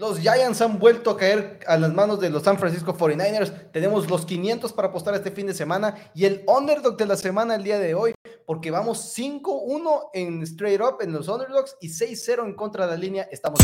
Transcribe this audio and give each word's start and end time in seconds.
Los 0.00 0.18
Giants 0.18 0.62
han 0.62 0.78
vuelto 0.78 1.10
a 1.10 1.16
caer 1.18 1.60
a 1.66 1.76
las 1.76 1.92
manos 1.92 2.20
de 2.20 2.30
los 2.30 2.44
San 2.44 2.58
Francisco 2.58 2.96
49ers. 2.96 3.70
Tenemos 3.70 4.08
los 4.08 4.24
500 4.24 4.72
para 4.72 4.88
apostar 4.88 5.14
este 5.14 5.30
fin 5.30 5.46
de 5.46 5.52
semana 5.52 5.94
y 6.14 6.24
el 6.24 6.42
underdog 6.46 6.96
de 6.96 7.04
la 7.04 7.18
semana 7.18 7.54
el 7.54 7.62
día 7.62 7.78
de 7.78 7.94
hoy, 7.94 8.14
porque 8.46 8.70
vamos 8.70 9.14
5-1 9.14 10.08
en 10.14 10.40
straight 10.44 10.80
up 10.80 11.02
en 11.02 11.12
los 11.12 11.28
underdogs 11.28 11.76
y 11.82 11.88
6-0 11.90 12.46
en 12.46 12.54
contra 12.54 12.86
de 12.86 12.92
la 12.92 12.96
línea. 12.96 13.28
Estamos. 13.30 13.60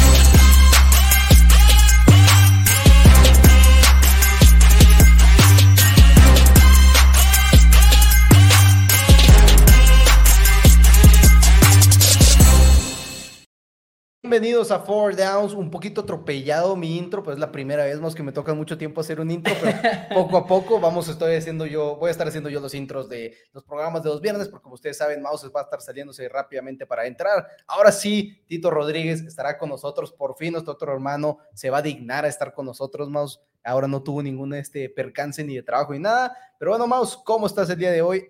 Bienvenidos 14.29 14.73
a 14.73 14.81
Four 14.81 15.15
Downs, 15.15 15.53
un 15.53 15.71
poquito 15.71 16.01
atropellado 16.01 16.75
mi 16.75 16.99
intro, 16.99 17.23
pues 17.23 17.35
es 17.35 17.41
la 17.41 17.53
primera 17.53 17.85
vez 17.85 18.01
más 18.01 18.13
que 18.13 18.25
me 18.25 18.33
toca 18.33 18.55
mucho 18.55 18.77
tiempo 18.77 19.01
hacer 19.01 19.21
un 19.21 19.31
intro, 19.31 19.55
pero 19.63 19.79
poco 20.13 20.37
a 20.37 20.47
poco 20.49 20.81
vamos, 20.81 21.09
estoy 21.09 21.37
haciendo 21.37 21.65
yo, 21.65 21.95
voy 21.95 22.09
a 22.09 22.11
estar 22.11 22.27
haciendo 22.27 22.51
yo 22.51 22.59
los 22.59 22.75
intros 22.75 23.09
de 23.09 23.37
los 23.53 23.63
programas 23.63 24.03
de 24.03 24.09
los 24.09 24.21
viernes, 24.21 24.49
porque 24.49 24.65
como 24.65 24.75
ustedes 24.75 24.99
saben, 24.99 25.23
Mouse 25.23 25.49
va 25.55 25.61
a 25.61 25.63
estar 25.63 25.81
saliéndose 25.81 26.29
rápidamente 26.29 26.87
para 26.87 27.07
entrar. 27.07 27.47
Ahora 27.69 27.93
sí, 27.93 28.43
Tito 28.49 28.69
Rodríguez 28.69 29.21
estará 29.21 29.57
con 29.57 29.69
nosotros, 29.69 30.13
por 30.13 30.37
fin 30.37 30.55
nuestro 30.55 30.73
otro 30.73 30.93
hermano 30.93 31.39
se 31.55 31.71
va 31.71 31.79
a 31.79 31.83
dignar 31.83 32.25
a 32.25 32.29
estar 32.29 32.53
con 32.53 32.67
nosotros, 32.67 33.09
Mouse. 33.09 33.41
Ahora 33.63 33.87
no 33.87 34.03
tuvo 34.03 34.25
ningún 34.25 34.55
este, 34.55 34.89
percance 34.89 35.45
ni 35.45 35.55
de 35.55 35.63
trabajo 35.63 35.93
ni 35.93 36.01
nada, 36.01 36.37
pero 36.59 36.73
bueno, 36.73 36.89
Mouse, 36.89 37.17
¿cómo 37.25 37.47
estás 37.47 37.71
el 37.71 37.79
día 37.79 37.93
de 37.93 38.03
hoy? 38.03 38.29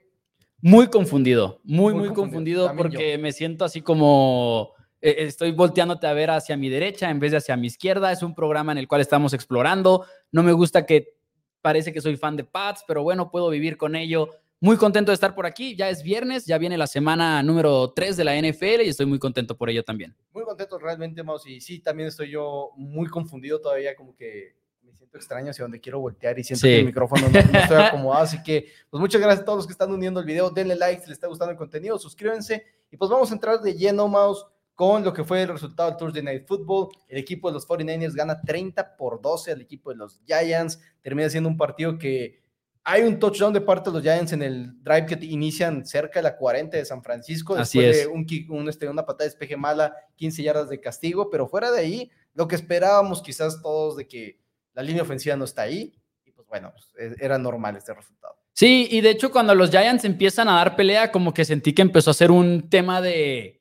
Muy 0.61 0.89
confundido, 0.89 1.59
muy, 1.65 1.95
muy, 1.95 2.09
muy 2.09 2.15
confundido, 2.15 2.67
confundido 2.67 2.77
porque 2.77 3.17
me 3.17 3.33
siento 3.33 3.65
así 3.65 3.81
como 3.81 4.76
estoy 5.01 5.53
volteándote 5.53 6.07
a 6.07 6.13
ver 6.13 6.31
hacia 6.31 6.57
mi 6.57 6.69
derecha 6.69 7.11
en 7.11 7.21
vez 7.21 7.33
de 7.33 7.39
hacia 7.39 7.57
mi 7.57 7.67
izquierda. 7.67 8.13
Es 8.13 8.23
un 8.23 8.35
programa 8.35 8.73
en 8.73 8.79
el 8.79 8.89
cual 8.89 9.01
estamos 9.01 9.33
explorando. 9.33 10.07
No 10.33 10.43
me 10.43 10.53
gusta 10.53 10.87
que 10.87 11.17
parece 11.61 11.93
que 11.93 12.01
soy 12.01 12.17
fan 12.17 12.37
de 12.37 12.45
Pats, 12.45 12.85
pero 12.87 13.03
bueno, 13.03 13.31
puedo 13.31 13.51
vivir 13.51 13.77
con 13.77 13.97
ello. 13.97 14.31
Muy 14.61 14.77
contento 14.77 15.11
de 15.11 15.15
estar 15.15 15.35
por 15.35 15.45
aquí. 15.47 15.77
Ya 15.77 15.91
es 15.91 16.03
viernes, 16.03 16.47
ya 16.47 16.59
viene 16.59 16.79
la 16.79 16.87
semana 16.87 17.43
número 17.43 17.93
3 17.93 18.17
de 18.17 18.25
la 18.25 18.41
NFL 18.41 18.83
y 18.83 18.89
estoy 18.89 19.07
muy 19.07 19.19
contento 19.19 19.57
por 19.57 19.69
ello 19.69 19.85
también. 19.85 20.15
Muy 20.33 20.45
contento 20.45 20.79
realmente, 20.79 21.23
Maus. 21.23 21.47
Y 21.47 21.61
sí, 21.61 21.81
también 21.81 22.09
estoy 22.09 22.31
yo 22.31 22.71
muy 22.77 23.09
confundido 23.09 23.61
todavía, 23.61 23.95
como 23.95 24.17
que 24.17 24.57
me 24.83 24.95
siento 24.95 25.19
extraño 25.19 25.51
hacia 25.51 25.65
donde 25.65 25.81
quiero 25.81 26.01
voltear 26.01 26.39
y 26.39 26.45
siento 26.45 26.67
que 26.67 26.79
el 26.79 26.87
micrófono 26.87 27.29
no, 27.29 27.43
no, 27.53 27.59
estoy 27.59 27.77
acomodado. 27.83 28.23
Así 28.23 28.43
que, 28.43 28.71
pues 28.89 28.99
muchas 28.99 29.21
gracias 29.21 29.43
a 29.43 29.45
todos 29.45 29.59
los 29.59 29.67
que 29.67 29.73
están 29.73 29.93
uniendo 29.93 30.21
el 30.21 30.27
video. 30.27 30.49
Denle 30.51 30.75
like 30.77 31.03
si 31.03 31.09
les 31.09 31.17
está 31.17 31.27
gustando 31.27 31.53
el 31.53 31.59
contenido, 31.59 31.99
suscríbanse. 31.99 32.65
Y 32.91 32.97
pues 32.97 33.11
vamos 33.11 33.31
a 33.31 33.35
entrar 33.35 33.61
de 33.61 33.75
lleno, 33.75 34.09
Mouse 34.09 34.47
con 34.77 35.03
lo 35.03 35.13
que 35.13 35.25
fue 35.25 35.43
el 35.43 35.49
resultado 35.49 35.89
del 35.89 35.99
Thursday 35.99 36.23
Night 36.23 36.47
Football. 36.47 36.91
El 37.09 37.19
equipo 37.19 37.49
de 37.49 37.55
los 37.55 37.67
49ers 37.67 38.15
gana 38.15 38.41
30 38.43 38.97
por 38.97 39.21
12 39.23 39.53
al 39.53 39.63
equipo 39.63 39.91
de 39.91 39.97
los 39.97 40.21
Giants. 40.27 40.79
Termina 41.01 41.31
siendo 41.31 41.49
un 41.49 41.57
partido 41.57 41.99
que 41.99 42.43
hay 42.85 43.03
un 43.03 43.19
touchdown 43.19 43.55
de 43.55 43.63
parte 43.63 43.89
de 43.91 43.95
los 43.95 44.03
Giants 44.03 44.33
en 44.35 44.43
el 44.43 44.83
drive 44.85 45.07
que 45.07 45.25
inician 45.25 45.85
cerca 45.87 46.21
de 46.21 46.25
la 46.25 46.37
40 46.37 46.77
de 46.77 46.85
San 46.85 47.03
Francisco. 47.03 47.57
Después 47.57 47.97
de 47.97 48.07
un, 48.07 48.27
un, 48.51 48.69
este, 48.69 48.87
una 48.87 49.07
patada 49.07 49.25
de 49.25 49.31
despeje 49.31 49.57
mala, 49.57 49.97
15 50.17 50.43
yardas 50.43 50.69
de 50.69 50.79
castigo. 50.79 51.31
Pero 51.31 51.49
fuera 51.49 51.73
de 51.73 51.81
ahí, 51.81 52.11
lo 52.35 52.47
que 52.47 52.55
esperábamos 52.55 53.23
quizás 53.23 53.63
todos 53.63 53.97
de 53.97 54.07
que 54.07 54.39
la 54.75 54.83
línea 54.83 55.03
ofensiva 55.03 55.37
no 55.37 55.47
está 55.47 55.63
ahí. 55.63 55.95
Y 56.27 56.33
pues 56.33 56.47
bueno, 56.47 56.71
pues, 56.73 56.93
e, 56.99 57.25
era 57.25 57.39
normal 57.39 57.77
este 57.77 57.95
resultado. 57.95 58.37
Sí, 58.53 58.89
y 58.91 59.01
de 59.01 59.11
hecho 59.11 59.31
cuando 59.31 59.55
los 59.55 59.71
Giants 59.71 60.05
empiezan 60.05 60.49
a 60.49 60.57
dar 60.57 60.77
pelea, 60.77 61.11
como 61.11 61.33
que 61.33 61.47
sentí 61.47 61.73
que 61.73 61.83
empezó 61.83 62.11
a 62.11 62.15
ser 62.15 62.31
un 62.31 62.69
tema 62.69 63.01
de 63.01 63.56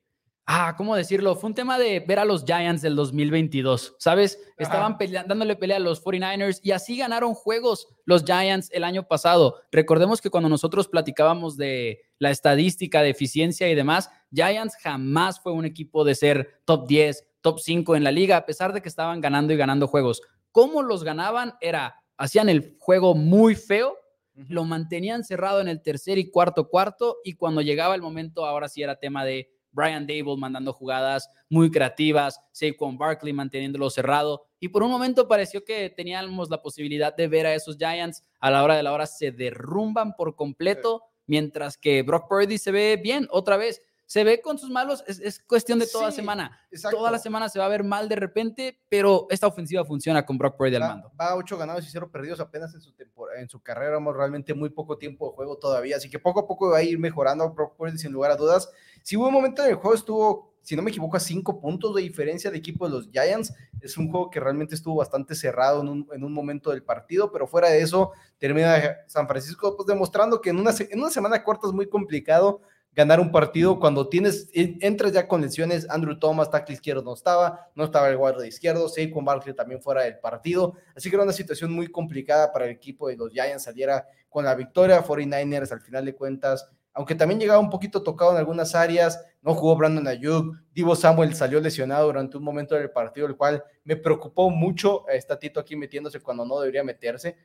ah, 0.45 0.75
¿cómo 0.77 0.95
decirlo? 0.95 1.35
Fue 1.35 1.49
un 1.49 1.53
tema 1.53 1.79
de 1.79 1.99
ver 1.99 2.19
a 2.19 2.25
los 2.25 2.45
Giants 2.45 2.81
del 2.81 2.95
2022, 2.95 3.95
¿sabes? 3.99 4.39
Estaban 4.57 4.97
dándole 5.27 5.55
pelea 5.55 5.77
a 5.77 5.79
los 5.79 6.03
49ers 6.03 6.59
y 6.63 6.71
así 6.71 6.97
ganaron 6.97 7.33
juegos 7.33 7.88
los 8.05 8.23
Giants 8.23 8.69
el 8.71 8.83
año 8.83 9.07
pasado. 9.07 9.61
Recordemos 9.71 10.21
que 10.21 10.29
cuando 10.29 10.49
nosotros 10.49 10.88
platicábamos 10.88 11.57
de 11.57 12.01
la 12.19 12.31
estadística 12.31 13.01
de 13.01 13.09
eficiencia 13.09 13.69
y 13.69 13.75
demás, 13.75 14.09
Giants 14.31 14.75
jamás 14.81 15.39
fue 15.39 15.51
un 15.51 15.66
equipo 15.66 16.03
de 16.03 16.16
ser 16.16 16.61
top 16.66 16.88
10, 16.88 17.28
top 17.41 17.59
5 17.59 17.95
en 17.95 18.03
la 18.03 18.11
liga, 18.11 18.38
a 18.38 18.45
pesar 18.45 18.73
de 18.73 18.81
que 18.81 18.89
estaban 18.89 19.22
ganando 19.22 19.53
y 19.53 19.57
ganando 19.57 19.88
juegos. 19.88 20.22
¿Cómo 20.51 20.81
los 20.84 21.03
ganaban? 21.03 21.53
Era, 21.59 22.01
hacían 22.17 22.50
el 22.50 22.78
juego 22.79 23.16
muy 23.16 23.55
feo, 23.55 23.97
lo 24.34 24.66
mantenían 24.66 25.23
cerrado 25.23 25.61
en 25.61 25.69
el 25.69 25.81
tercer 25.81 26.17
y 26.17 26.29
cuarto 26.29 26.67
cuarto 26.67 27.17
y 27.23 27.34
cuando 27.34 27.61
llegaba 27.61 27.95
el 27.95 28.01
momento, 28.01 28.45
ahora 28.45 28.67
sí 28.67 28.84
era 28.84 29.00
tema 29.00 29.23
de 29.23 29.54
Brian 29.75 30.08
Dable 30.08 30.38
mandando 30.38 30.74
jugadas 30.74 31.30
muy 31.50 31.69
creativas, 31.69 32.41
Saquon 32.52 32.97
Barkley 32.97 33.34
manteniéndolo 33.34 33.90
cerrado. 33.90 34.46
Y 34.59 34.69
por 34.69 34.81
un 34.81 34.90
momento 34.90 35.28
pareció 35.28 35.63
que 35.63 35.90
teníamos 35.90 36.50
la 36.50 36.62
posibilidad 36.62 37.16
de 37.16 37.28
ver 37.28 37.46
a 37.46 37.53
esos 37.53 37.78
Giants 37.78 38.24
a 38.40 38.50
la 38.50 38.64
hora 38.64 38.75
de 38.75 38.84
la 38.84 38.94
hora 38.94 39.06
se 39.06 39.31
derrumban 39.31 40.16
por 40.16 40.35
completo, 40.35 41.03
mientras 41.28 41.78
que 41.78 42.02
Brock 42.02 42.28
Purdy 42.28 42.58
se 42.58 42.72
ve 42.72 43.00
bien 43.02 43.28
otra 43.30 43.58
vez 43.58 43.81
se 44.06 44.24
ve 44.24 44.41
con 44.41 44.58
sus 44.58 44.69
malos, 44.69 45.03
es, 45.08 45.40
cuestión 45.47 45.80
de 45.80 45.88
toda 45.88 46.12
semana. 46.12 46.59
Toda 46.91 47.09
la 47.09 47.18
semana 47.18 47.50
se 47.50 47.58
va 47.58 47.66
a 47.66 47.69
ver 47.69 47.84
mal 47.84 48.08
de 48.08 48.16
repente, 48.16 48.80
pero 48.88 49.25
esta 49.30 49.47
ofensiva 49.47 49.84
funciona 49.84 50.25
con 50.25 50.38
Brock 50.38 50.58
Purdy 50.58 50.75
al 50.75 50.81
mando. 50.81 51.12
Va 51.19 51.30
a 51.30 51.35
ocho 51.35 51.58
ganados 51.58 51.85
y 51.88 51.90
cero 51.90 52.09
perdidos 52.12 52.40
apenas 52.40 52.74
en 52.75 52.81
su, 52.81 52.94
en 53.38 53.50
su 53.50 53.62
carrera, 53.62 53.97
realmente 54.14 54.53
muy 54.53 54.69
poco 54.69 54.97
tiempo 54.97 55.30
de 55.30 55.35
juego 55.35 55.58
todavía, 55.58 55.97
así 55.97 56.09
que 56.09 56.19
poco 56.19 56.41
a 56.41 56.47
poco 56.47 56.69
va 56.69 56.78
a 56.78 56.84
ir 56.84 57.00
mejorando 57.00 57.50
Brock 57.52 57.75
Purdy 57.78 57.97
sin 57.97 58.12
lugar 58.12 58.31
a 58.31 58.35
dudas. 58.35 58.69
Si 59.05 59.16
hubo 59.16 59.27
un 59.27 59.33
momento 59.35 59.63
en 59.63 59.69
el 59.69 59.75
juego 59.75 59.93
estuvo, 59.93 60.55
si 60.63 60.75
no 60.75 60.81
me 60.81 60.89
equivoco, 60.89 61.16
a 61.16 61.19
cinco 61.19 61.59
puntos 61.59 61.93
de 61.93 62.01
diferencia 62.01 62.49
de 62.49 62.57
equipo 62.57 62.88
de 62.88 62.95
los 62.95 63.07
Giants, 63.11 63.53
es 63.79 63.99
un 63.99 64.09
juego 64.09 64.31
que 64.31 64.39
realmente 64.39 64.73
estuvo 64.73 64.95
bastante 64.95 65.35
cerrado 65.35 65.81
en 65.81 65.89
un, 65.89 66.07
en 66.11 66.23
un 66.23 66.33
momento 66.33 66.71
del 66.71 66.81
partido, 66.81 67.31
pero 67.31 67.45
fuera 67.45 67.69
de 67.69 67.81
eso, 67.81 68.13
termina 68.39 68.81
San 69.05 69.27
Francisco 69.27 69.75
pues, 69.77 69.85
demostrando 69.85 70.41
que 70.41 70.49
en 70.49 70.57
una, 70.57 70.71
en 70.79 70.99
una 70.99 71.11
semana 71.11 71.43
corta 71.43 71.67
es 71.67 71.73
muy 71.73 71.88
complicado 71.88 72.61
ganar 72.93 73.19
un 73.19 73.31
partido 73.31 73.79
cuando 73.79 74.09
tienes, 74.09 74.49
entras 74.53 75.11
ya 75.11 75.27
con 75.27 75.41
lesiones, 75.41 75.87
Andrew 75.87 76.17
Thomas, 76.17 76.49
tackle 76.49 76.73
izquierdo 76.73 77.03
no 77.03 77.13
estaba, 77.13 77.69
no 77.75 77.83
estaba 77.83 78.09
el 78.09 78.17
guardia 78.17 78.47
izquierdo, 78.47 78.89
Saquon 78.89 79.23
Barkley 79.23 79.53
también 79.53 79.83
fuera 79.83 80.01
del 80.01 80.17
partido, 80.17 80.73
así 80.95 81.11
que 81.11 81.16
era 81.16 81.25
una 81.25 81.33
situación 81.33 81.72
muy 81.72 81.89
complicada 81.89 82.51
para 82.51 82.66
el 82.66 82.72
equipo 82.72 83.07
de 83.07 83.17
los 83.17 83.31
Giants. 83.31 83.66
Saliera 83.66 84.07
con 84.29 84.45
la 84.45 84.55
victoria, 84.55 85.03
49ers 85.03 85.72
al 85.72 85.81
final 85.81 86.05
de 86.05 86.16
cuentas, 86.16 86.67
aunque 86.95 87.13
también 87.13 87.39
llegaba 87.39 87.59
un 87.59 87.69
poquito 87.69 88.01
tocado 88.01 88.31
en 88.31 88.38
algunas 88.38 88.73
áreas, 88.73 89.23
no 89.41 89.53
jugó 89.53 89.75
Brandon 89.75 90.07
Ayuk, 90.07 90.56
Divo 90.73 90.95
Samuel 90.95 91.35
salió 91.35 91.59
lesionado 91.59 92.07
durante 92.07 92.38
un 92.38 92.44
momento 92.44 92.73
del 92.73 92.89
partido, 92.89 93.28
el 93.28 93.35
cual 93.35 93.63
me 93.83 93.97
preocupó 93.97 94.50
mucho, 94.50 95.07
está 95.09 95.38
Tito 95.38 95.59
aquí 95.59 95.75
metiéndose 95.75 96.22
cuando 96.22 96.45
no 96.45 96.59
debería 96.59 96.84
meterse, 96.84 97.38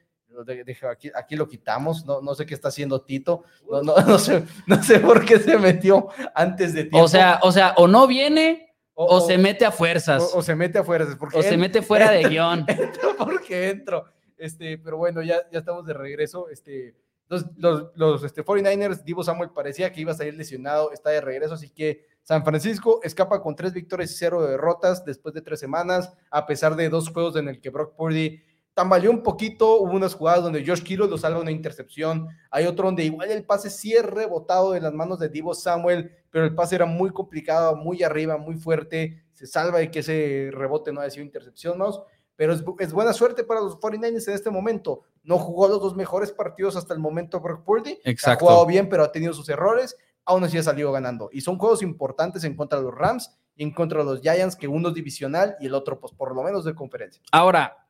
aquí, 0.88 1.10
aquí 1.14 1.34
lo 1.34 1.48
quitamos, 1.48 2.06
no, 2.06 2.22
no 2.22 2.34
sé 2.34 2.46
qué 2.46 2.54
está 2.54 2.68
haciendo 2.68 3.02
Tito, 3.02 3.42
no, 3.68 3.82
no, 3.82 3.96
no, 3.96 4.18
sé, 4.18 4.44
no 4.66 4.82
sé 4.82 5.00
por 5.00 5.24
qué 5.26 5.40
se 5.40 5.58
metió 5.58 6.08
antes 6.34 6.72
de 6.72 6.84
tiempo. 6.84 7.04
O 7.04 7.08
sea, 7.08 7.40
o 7.42 7.50
sea, 7.50 7.74
o 7.76 7.88
no 7.88 8.06
viene 8.06 8.68
o, 8.94 9.20
se 9.20 9.38
mete 9.38 9.64
a 9.64 9.72
fuerzas. 9.72 10.30
O, 10.34 10.42
se 10.42 10.54
mete 10.54 10.78
a 10.78 10.84
fuerzas. 10.84 11.16
Porque 11.16 11.38
o 11.38 11.42
se 11.42 11.56
mete 11.56 11.80
fuera 11.80 12.10
de 12.10 12.22
guion. 12.28 12.66
Entro 12.68 13.16
porque 13.16 13.70
entro. 13.70 14.04
Este, 14.36 14.76
pero 14.76 14.98
bueno, 14.98 15.22
ya, 15.22 15.48
ya 15.50 15.60
estamos 15.60 15.86
de 15.86 15.94
regreso. 15.94 16.50
Este, 16.50 16.94
los, 17.30 17.92
los, 17.94 18.24
este, 18.24 18.44
49ers, 18.44 19.04
Divo 19.04 19.22
Samuel 19.22 19.50
parecía 19.50 19.92
que 19.92 20.00
iba 20.00 20.10
a 20.12 20.16
salir 20.16 20.34
lesionado, 20.34 20.92
está 20.92 21.10
de 21.10 21.20
regreso, 21.20 21.54
así 21.54 21.70
que 21.70 22.04
San 22.24 22.44
Francisco 22.44 23.00
escapa 23.04 23.40
con 23.40 23.54
tres 23.54 23.72
victorias 23.72 24.10
y 24.10 24.14
cero 24.14 24.42
derrotas 24.42 25.04
después 25.04 25.32
de 25.34 25.40
tres 25.40 25.60
semanas, 25.60 26.12
a 26.30 26.44
pesar 26.46 26.74
de 26.74 26.88
dos 26.88 27.08
juegos 27.08 27.36
en 27.36 27.48
el 27.48 27.60
que 27.60 27.70
Brock 27.70 27.94
Purdy 27.94 28.42
tambaleó 28.74 29.10
un 29.12 29.22
poquito, 29.22 29.80
hubo 29.80 29.92
unas 29.92 30.14
jugadas 30.14 30.42
donde 30.42 30.66
Josh 30.66 30.82
Kiro 30.82 31.06
lo 31.06 31.18
salva 31.18 31.40
una 31.40 31.50
intercepción, 31.52 32.28
hay 32.50 32.66
otro 32.66 32.86
donde 32.86 33.04
igual 33.04 33.30
el 33.30 33.44
pase 33.44 33.70
sí 33.70 33.92
es 33.92 34.04
rebotado 34.04 34.72
de 34.72 34.80
las 34.80 34.92
manos 34.92 35.20
de 35.20 35.28
Divo 35.28 35.54
Samuel, 35.54 36.10
pero 36.30 36.44
el 36.44 36.54
pase 36.54 36.74
era 36.76 36.86
muy 36.86 37.10
complicado, 37.10 37.76
muy 37.76 38.02
arriba, 38.02 38.38
muy 38.38 38.56
fuerte, 38.56 39.22
se 39.34 39.46
salva 39.46 39.78
de 39.78 39.90
que 39.90 40.00
ese 40.00 40.50
rebote 40.52 40.92
no 40.92 41.00
haya 41.00 41.10
sido 41.10 41.24
intercepción, 41.24 41.78
¿no? 41.78 42.06
Pero 42.40 42.54
es, 42.54 42.92
buena 42.94 43.12
suerte 43.12 43.44
para 43.44 43.60
los 43.60 43.78
49ers 43.78 44.28
en 44.28 44.34
este 44.34 44.48
momento. 44.48 45.02
No 45.22 45.36
jugó 45.38 45.68
los 45.68 45.78
dos 45.78 45.94
mejores 45.94 46.32
partidos 46.32 46.74
hasta 46.74 46.94
el 46.94 46.98
momento 46.98 47.38
Brock 47.38 47.64
Purdy, 47.64 47.98
ha 48.24 48.34
jugado 48.36 48.64
bien, 48.64 48.88
pero 48.88 49.04
ha 49.04 49.12
tenido 49.12 49.34
sus 49.34 49.46
errores, 49.50 49.94
aún 50.24 50.42
así 50.42 50.56
ha 50.56 50.62
salido 50.62 50.90
ganando. 50.90 51.28
Y 51.34 51.42
son 51.42 51.58
juegos 51.58 51.82
importantes 51.82 52.42
en 52.44 52.56
contra 52.56 52.78
de 52.78 52.86
los 52.86 52.94
Rams 52.94 53.30
y 53.56 53.62
en 53.62 53.74
contra 53.74 53.98
de 53.98 54.06
los 54.06 54.22
Giants, 54.22 54.56
que 54.56 54.68
uno 54.68 54.88
es 54.88 54.94
divisional 54.94 55.54
y 55.60 55.66
el 55.66 55.74
otro, 55.74 56.00
pues 56.00 56.14
por 56.14 56.34
lo 56.34 56.42
menos 56.42 56.64
de 56.64 56.74
conferencia. 56.74 57.22
Ahora, 57.30 57.86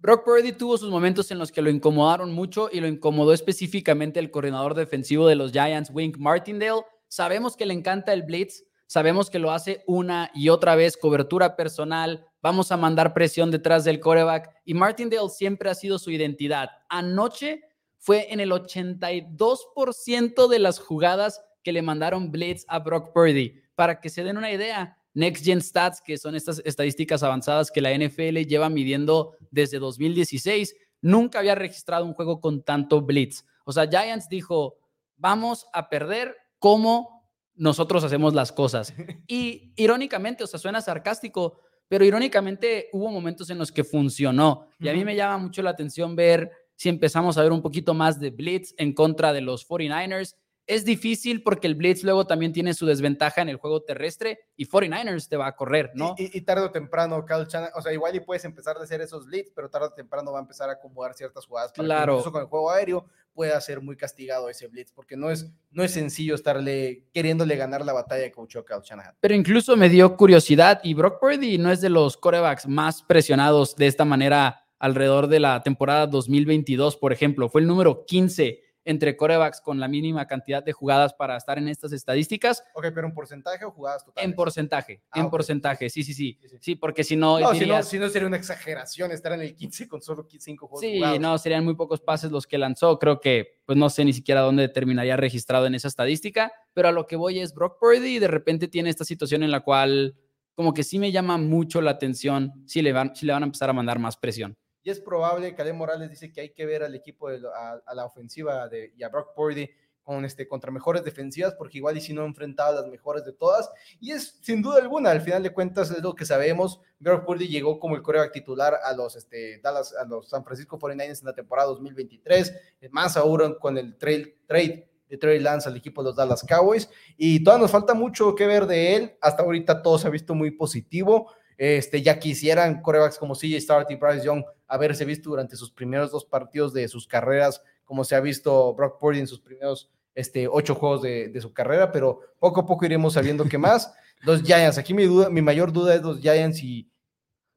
Brock 0.00 0.22
Purdy 0.22 0.52
tuvo 0.52 0.76
sus 0.76 0.90
momentos 0.90 1.30
en 1.30 1.38
los 1.38 1.50
que 1.50 1.62
lo 1.62 1.70
incomodaron 1.70 2.30
mucho 2.30 2.68
y 2.70 2.80
lo 2.80 2.88
incomodó 2.88 3.32
específicamente 3.32 4.20
el 4.20 4.30
coordinador 4.30 4.74
defensivo 4.74 5.26
de 5.26 5.36
los 5.36 5.50
Giants, 5.50 5.90
Wink 5.90 6.18
Martindale. 6.18 6.82
Sabemos 7.08 7.56
que 7.56 7.64
le 7.64 7.72
encanta 7.72 8.12
el 8.12 8.24
blitz, 8.24 8.64
sabemos 8.86 9.30
que 9.30 9.38
lo 9.38 9.50
hace 9.50 9.82
una 9.86 10.30
y 10.34 10.48
otra 10.48 10.74
vez, 10.76 10.96
cobertura 10.96 11.56
personal, 11.56 12.26
vamos 12.42 12.72
a 12.72 12.76
mandar 12.76 13.14
presión 13.14 13.50
detrás 13.50 13.84
del 13.84 14.00
coreback 14.00 14.50
y 14.64 14.74
Martindale 14.74 15.28
siempre 15.28 15.70
ha 15.70 15.74
sido 15.74 15.98
su 15.98 16.10
identidad. 16.10 16.70
Anoche 16.88 17.62
fue 17.98 18.32
en 18.32 18.40
el 18.40 18.52
82% 18.52 20.48
de 20.48 20.58
las 20.58 20.78
jugadas 20.78 21.42
que 21.62 21.72
le 21.72 21.82
mandaron 21.82 22.30
blitz 22.30 22.64
a 22.68 22.78
Brock 22.80 23.12
Purdy. 23.12 23.62
Para 23.74 24.00
que 24.00 24.10
se 24.10 24.22
den 24.22 24.36
una 24.36 24.52
idea, 24.52 24.98
Next 25.14 25.44
Gen 25.44 25.62
Stats, 25.62 26.02
que 26.02 26.18
son 26.18 26.34
estas 26.34 26.60
estadísticas 26.64 27.22
avanzadas 27.22 27.70
que 27.70 27.80
la 27.80 27.96
NFL 27.96 28.40
lleva 28.46 28.68
midiendo 28.68 29.36
desde 29.50 29.78
2016, 29.78 30.74
nunca 31.00 31.38
había 31.38 31.54
registrado 31.54 32.04
un 32.04 32.14
juego 32.14 32.40
con 32.40 32.62
tanto 32.62 33.00
blitz. 33.00 33.44
O 33.64 33.72
sea, 33.72 33.88
Giants 33.88 34.28
dijo, 34.28 34.76
vamos 35.16 35.66
a 35.72 35.88
perder 35.88 36.36
como 36.58 37.13
nosotros 37.54 38.04
hacemos 38.04 38.34
las 38.34 38.52
cosas. 38.52 38.94
Y 39.26 39.72
irónicamente, 39.76 40.44
o 40.44 40.46
sea, 40.46 40.58
suena 40.58 40.80
sarcástico, 40.80 41.60
pero 41.88 42.04
irónicamente 42.04 42.88
hubo 42.92 43.10
momentos 43.10 43.50
en 43.50 43.58
los 43.58 43.72
que 43.72 43.84
funcionó. 43.84 44.68
Y 44.78 44.88
a 44.88 44.92
mí 44.92 45.04
me 45.04 45.16
llama 45.16 45.38
mucho 45.38 45.62
la 45.62 45.70
atención 45.70 46.14
ver 46.14 46.50
si 46.76 46.88
empezamos 46.88 47.38
a 47.38 47.42
ver 47.42 47.52
un 47.52 47.62
poquito 47.62 47.94
más 47.94 48.20
de 48.20 48.30
blitz 48.30 48.74
en 48.76 48.92
contra 48.92 49.32
de 49.32 49.40
los 49.40 49.66
49ers 49.68 50.34
es 50.66 50.84
difícil 50.84 51.42
porque 51.42 51.66
el 51.66 51.74
Blitz 51.74 52.02
luego 52.04 52.26
también 52.26 52.52
tiene 52.52 52.74
su 52.74 52.86
desventaja 52.86 53.42
en 53.42 53.48
el 53.48 53.56
juego 53.56 53.82
terrestre 53.82 54.40
y 54.56 54.66
49ers 54.66 55.28
te 55.28 55.36
va 55.36 55.46
a 55.46 55.56
correr, 55.56 55.90
¿no? 55.94 56.14
Y, 56.16 56.40
tarde 56.42 56.64
o 56.64 56.70
temprano, 56.70 57.24
Kyle 57.24 57.46
o 57.74 57.82
sea, 57.82 57.92
igual 57.92 58.14
y 58.16 58.20
puedes 58.20 58.44
empezar 58.44 58.76
a 58.78 58.82
hacer 58.82 59.00
esos 59.00 59.26
Blitz, 59.26 59.52
pero 59.54 59.68
tarde 59.68 59.88
o 59.88 59.92
temprano 59.92 60.32
va 60.32 60.38
a 60.38 60.42
empezar 60.42 60.70
a 60.70 60.74
acomodar 60.74 61.14
ciertas 61.14 61.46
jugadas. 61.46 61.72
Para 61.72 61.86
claro. 61.86 62.12
Incluso 62.14 62.32
con 62.32 62.42
el 62.42 62.48
juego 62.48 62.70
aéreo 62.70 63.06
pueda 63.34 63.60
ser 63.60 63.82
muy 63.82 63.96
castigado 63.96 64.48
ese 64.48 64.68
Blitz, 64.68 64.92
porque 64.92 65.16
no 65.16 65.30
es, 65.30 65.52
no 65.70 65.82
es 65.82 65.92
sencillo 65.92 66.34
estarle 66.34 67.04
queriéndole 67.12 67.56
ganar 67.56 67.84
la 67.84 67.92
batalla 67.92 68.30
coachó 68.32 68.64
Kyle 68.64 68.80
Shanahan. 68.82 69.16
Pero 69.20 69.34
incluso 69.34 69.76
me 69.76 69.88
dio 69.88 70.16
curiosidad 70.16 70.80
y 70.82 70.94
Brock 70.94 71.20
Purdy 71.20 71.58
no 71.58 71.70
es 71.70 71.80
de 71.80 71.90
los 71.90 72.16
corebacks 72.16 72.66
más 72.66 73.02
presionados 73.02 73.76
de 73.76 73.88
esta 73.88 74.04
manera 74.04 74.64
alrededor 74.78 75.28
de 75.28 75.40
la 75.40 75.62
temporada 75.62 76.06
2022, 76.06 76.96
por 76.96 77.12
ejemplo. 77.12 77.48
Fue 77.48 77.60
el 77.60 77.66
número 77.66 78.04
15 78.06 78.63
entre 78.84 79.16
corebacks 79.16 79.60
con 79.60 79.80
la 79.80 79.88
mínima 79.88 80.26
cantidad 80.26 80.62
de 80.62 80.72
jugadas 80.72 81.14
para 81.14 81.36
estar 81.36 81.58
en 81.58 81.68
estas 81.68 81.92
estadísticas. 81.92 82.62
Ok, 82.74 82.86
pero 82.94 83.06
en 83.06 83.14
porcentaje 83.14 83.64
o 83.64 83.70
jugadas 83.70 84.04
totales? 84.04 84.28
En 84.28 84.34
porcentaje, 84.34 85.02
ah, 85.10 85.20
en 85.20 85.30
porcentaje, 85.30 85.88
sí, 85.90 86.02
sí, 86.02 86.14
sí, 86.14 86.38
sí, 86.60 86.76
porque 86.76 87.04
si 87.04 87.16
no... 87.16 87.38
si 87.54 87.66
no, 87.66 87.82
si 87.82 87.98
no 87.98 88.08
sería 88.08 88.28
una 88.28 88.36
exageración 88.36 89.12
estar 89.12 89.32
en 89.32 89.40
el 89.40 89.54
15 89.54 89.88
con 89.88 90.02
solo 90.02 90.26
5 90.30 90.66
juegos 90.66 90.80
Sí, 90.80 91.00
no, 91.18 91.38
serían 91.38 91.64
muy 91.64 91.74
pocos 91.74 92.00
pases 92.00 92.30
los 92.30 92.46
que 92.46 92.58
lanzó, 92.58 92.98
creo 92.98 93.20
que, 93.20 93.60
pues 93.64 93.78
no 93.78 93.88
sé 93.90 94.04
ni 94.04 94.12
siquiera 94.12 94.42
dónde 94.42 94.68
terminaría 94.68 95.16
registrado 95.16 95.66
en 95.66 95.74
esa 95.74 95.88
estadística, 95.88 96.52
pero 96.72 96.88
a 96.88 96.92
lo 96.92 97.06
que 97.06 97.16
voy 97.16 97.40
es 97.40 97.54
Brock 97.54 97.78
Purdy 97.78 98.16
y 98.16 98.18
de 98.18 98.28
repente 98.28 98.68
tiene 98.68 98.90
esta 98.90 99.04
situación 99.04 99.42
en 99.42 99.50
la 99.50 99.60
cual 99.60 100.16
como 100.54 100.72
que 100.72 100.84
sí 100.84 100.98
me 100.98 101.10
llama 101.10 101.36
mucho 101.36 101.80
la 101.80 101.92
atención 101.92 102.52
si 102.66 102.80
le 102.82 102.92
van, 102.92 103.14
si 103.16 103.26
le 103.26 103.32
van 103.32 103.42
a 103.42 103.46
empezar 103.46 103.70
a 103.70 103.72
mandar 103.72 103.98
más 103.98 104.16
presión 104.16 104.56
y 104.84 104.90
es 104.90 105.00
probable, 105.00 105.54
Caleb 105.54 105.74
Morales 105.74 106.10
dice 106.10 106.30
que 106.30 106.42
hay 106.42 106.50
que 106.50 106.66
ver 106.66 106.82
al 106.82 106.94
equipo, 106.94 107.28
a, 107.28 107.94
la 107.94 108.04
ofensiva 108.04 108.68
de, 108.68 108.92
y 108.96 109.02
a 109.02 109.08
Brock 109.08 109.34
Purdy 109.34 109.68
con 110.02 110.26
este, 110.26 110.46
contra 110.46 110.70
mejores 110.70 111.02
defensivas, 111.02 111.54
porque 111.54 111.78
igual 111.78 111.96
y 111.96 112.02
si 112.02 112.12
no 112.12 112.26
enfrentado 112.26 112.82
las 112.82 112.90
mejores 112.90 113.24
de 113.24 113.32
todas, 113.32 113.70
y 113.98 114.12
es 114.12 114.38
sin 114.42 114.60
duda 114.60 114.82
alguna, 114.82 115.10
al 115.10 115.22
final 115.22 115.42
de 115.42 115.54
cuentas 115.54 115.90
es 115.90 116.02
lo 116.02 116.14
que 116.14 116.26
sabemos, 116.26 116.82
Brock 116.98 117.24
Purdy 117.24 117.48
llegó 117.48 117.80
como 117.80 117.96
el 117.96 118.02
coreback 118.02 118.32
titular 118.32 118.74
a 118.84 118.92
los, 118.92 119.16
este, 119.16 119.58
Dallas, 119.62 119.94
a 119.94 120.04
los 120.04 120.28
San 120.28 120.44
Francisco 120.44 120.78
49ers 120.78 121.20
en 121.20 121.26
la 121.26 121.34
temporada 121.34 121.68
2023, 121.68 122.52
más 122.90 123.16
aún 123.16 123.54
con 123.58 123.78
el 123.78 123.96
trade, 123.96 124.36
trade 124.46 124.90
de 125.08 125.16
Trey 125.16 125.40
Lance 125.40 125.68
al 125.68 125.76
equipo 125.76 126.02
de 126.02 126.08
los 126.08 126.16
Dallas 126.16 126.44
Cowboys, 126.46 126.90
y 127.16 127.42
todavía 127.42 127.62
nos 127.62 127.70
falta 127.70 127.94
mucho 127.94 128.34
que 128.34 128.46
ver 128.46 128.66
de 128.66 128.96
él, 128.96 129.16
hasta 129.22 129.42
ahorita 129.42 129.80
todo 129.80 129.98
se 129.98 130.06
ha 130.06 130.10
visto 130.10 130.34
muy 130.34 130.50
positivo, 130.50 131.32
este, 131.56 132.02
ya 132.02 132.18
quisieran 132.18 132.82
corebacks 132.82 133.18
como 133.18 133.34
CJ 133.34 133.60
Start 133.60 133.90
y 133.90 133.96
Bryce 133.96 134.24
Young 134.24 134.44
haberse 134.66 135.04
visto 135.04 135.30
durante 135.30 135.56
sus 135.56 135.70
primeros 135.70 136.10
dos 136.10 136.24
partidos 136.24 136.72
de 136.72 136.88
sus 136.88 137.06
carreras, 137.06 137.62
como 137.84 138.04
se 138.04 138.16
ha 138.16 138.20
visto 138.20 138.74
Brock 138.74 138.98
Purdy 138.98 139.20
en 139.20 139.26
sus 139.26 139.40
primeros 139.40 139.90
este, 140.14 140.48
ocho 140.48 140.74
juegos 140.74 141.02
de, 141.02 141.38
su 141.40 141.52
carrera, 141.52 141.90
pero 141.90 142.20
poco 142.38 142.60
a 142.60 142.66
poco 142.66 142.84
iremos 142.84 143.14
sabiendo 143.14 143.44
qué 143.44 143.58
más. 143.58 143.92
Los 144.22 144.42
Giants, 144.42 144.78
aquí 144.78 144.94
mi, 144.94 145.04
duda, 145.04 145.28
mi 145.28 145.42
mayor 145.42 145.72
duda 145.72 145.94
es 145.94 146.02
los 146.02 146.20
Giants 146.20 146.62
y 146.62 146.88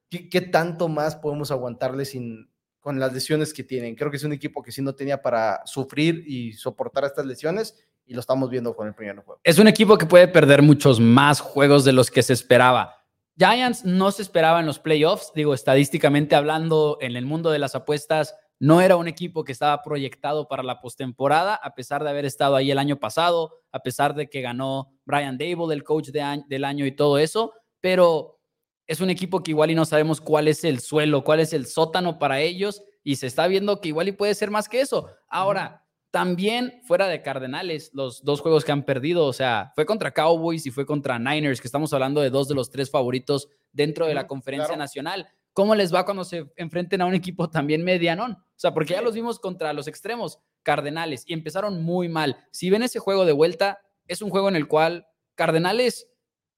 qué, 0.10 0.42
tanto 0.42 0.90
más 0.90 1.16
podemos 1.16 1.50
aguantarle 1.50 2.04
sin, 2.04 2.50
con 2.82 3.00
las 3.00 3.14
lesiones 3.14 3.54
que 3.54 3.64
tienen. 3.64 3.96
Creo 3.96 4.12
que 4.12 4.18
es 4.18 4.24
un 4.26 4.34
equipo 4.34 4.62
que 4.62 4.74
sí 4.74 4.82
no 4.82 4.94
tenía 4.94 5.22
para 5.22 5.62
sufrir 5.66 6.26
y 6.28 6.52
soportar 6.54 7.06
estas 7.06 7.26
lesiones 7.26 7.76
y 8.06 8.14
lo 8.14 8.20
estamos 8.20 8.50
viendo 8.50 8.76
con 8.76 8.88
el 8.88 8.94
primer 8.94 9.16
juego. 9.18 9.40
Es 9.44 9.60
un 9.60 9.68
equipo 9.68 9.98
que 9.98 10.06
puede 10.06 10.28
perder 10.28 10.62
muchos 10.62 11.00
más 11.00 11.40
juegos 11.40 11.86
de 11.86 11.94
los 11.94 12.12
que 12.12 12.24
se 12.24 12.34
esperaba. 12.34 12.97
Giants 13.38 13.86
no 13.86 14.12
se 14.12 14.24
esperaba 14.24 14.60
en 14.60 14.66
los 14.66 14.80
playoffs, 14.80 15.32
digo, 15.36 15.54
estadísticamente 15.54 16.36
hablando, 16.36 16.98
en 17.02 17.16
el 17.16 17.26
mundo 17.26 17.52
de 17.52 17.60
las 17.60 17.76
apuestas, 17.76 18.36
no 18.60 18.82
era 18.82 18.96
un 18.96 19.08
equipo 19.08 19.44
que 19.44 19.52
estaba 19.52 19.84
proyectado 19.84 20.48
para 20.48 20.64
la 20.64 20.82
postemporada, 20.82 21.54
a 21.54 21.76
pesar 21.76 22.04
de 22.04 22.10
haber 22.10 22.26
estado 22.26 22.56
ahí 22.56 22.72
el 22.72 22.80
año 22.80 23.00
pasado, 23.00 23.62
a 23.72 23.80
pesar 23.80 24.16
de 24.16 24.30
que 24.30 24.42
ganó 24.42 24.92
Brian 25.06 25.38
Dable, 25.38 25.76
el 25.76 25.84
coach 25.84 26.10
del 26.10 26.66
año 26.66 26.88
y 26.88 26.96
todo 26.96 27.20
eso, 27.20 27.54
pero 27.80 28.40
es 28.88 29.02
un 29.02 29.12
equipo 29.12 29.44
que 29.44 29.52
igual 29.52 29.70
y 29.70 29.76
no 29.76 29.86
sabemos 29.86 30.20
cuál 30.20 30.48
es 30.48 30.64
el 30.64 30.80
suelo, 30.80 31.24
cuál 31.24 31.40
es 31.40 31.54
el 31.54 31.68
sótano 31.68 32.18
para 32.18 32.40
ellos, 32.40 32.82
y 33.04 33.18
se 33.18 33.28
está 33.28 33.48
viendo 33.48 33.80
que 33.80 33.90
igual 33.90 34.08
y 34.08 34.14
puede 34.14 34.34
ser 34.34 34.50
más 34.50 34.68
que 34.68 34.82
eso. 34.82 35.10
Ahora, 35.30 35.87
también 36.18 36.82
fuera 36.82 37.08
de 37.08 37.22
Cardenales, 37.22 37.92
los 37.94 38.24
dos 38.24 38.42
juegos 38.42 38.66
que 38.66 38.72
han 38.72 38.82
perdido, 38.82 39.28
o 39.28 39.34
sea, 39.34 39.72
fue 39.76 39.86
contra 39.86 40.12
Cowboys 40.12 40.66
y 40.66 40.72
fue 40.72 40.84
contra 40.84 41.20
Niners, 41.20 41.62
que 41.62 41.68
estamos 41.68 41.94
hablando 41.94 42.22
de 42.22 42.32
dos 42.32 42.48
de 42.48 42.56
los 42.56 42.72
tres 42.72 42.90
favoritos 42.90 43.50
dentro 43.72 44.08
de 44.08 44.16
la 44.16 44.26
conferencia 44.26 44.76
nacional. 44.76 45.30
¿Cómo 45.54 45.76
les 45.76 45.94
va 45.94 46.06
cuando 46.06 46.24
se 46.24 46.52
enfrenten 46.56 47.02
a 47.02 47.06
un 47.06 47.14
equipo 47.14 47.52
también 47.52 47.84
medianón? 47.84 48.32
O 48.32 48.56
sea, 48.56 48.74
porque 48.74 48.96
ya 48.96 49.04
los 49.04 49.14
vimos 49.14 49.38
contra 49.38 49.74
los 49.74 49.88
extremos, 49.88 50.40
Cardenales, 50.64 51.24
y 51.28 51.34
empezaron 51.34 51.84
muy 51.84 52.10
mal. 52.10 52.36
Si 52.50 52.72
ven 52.72 52.82
ese 52.82 52.98
juego 52.98 53.24
de 53.24 53.34
vuelta, 53.34 53.78
es 54.08 54.24
un 54.24 54.32
juego 54.32 54.50
en 54.50 54.56
el 54.56 54.68
cual 54.68 55.06
Cardenales 55.36 56.08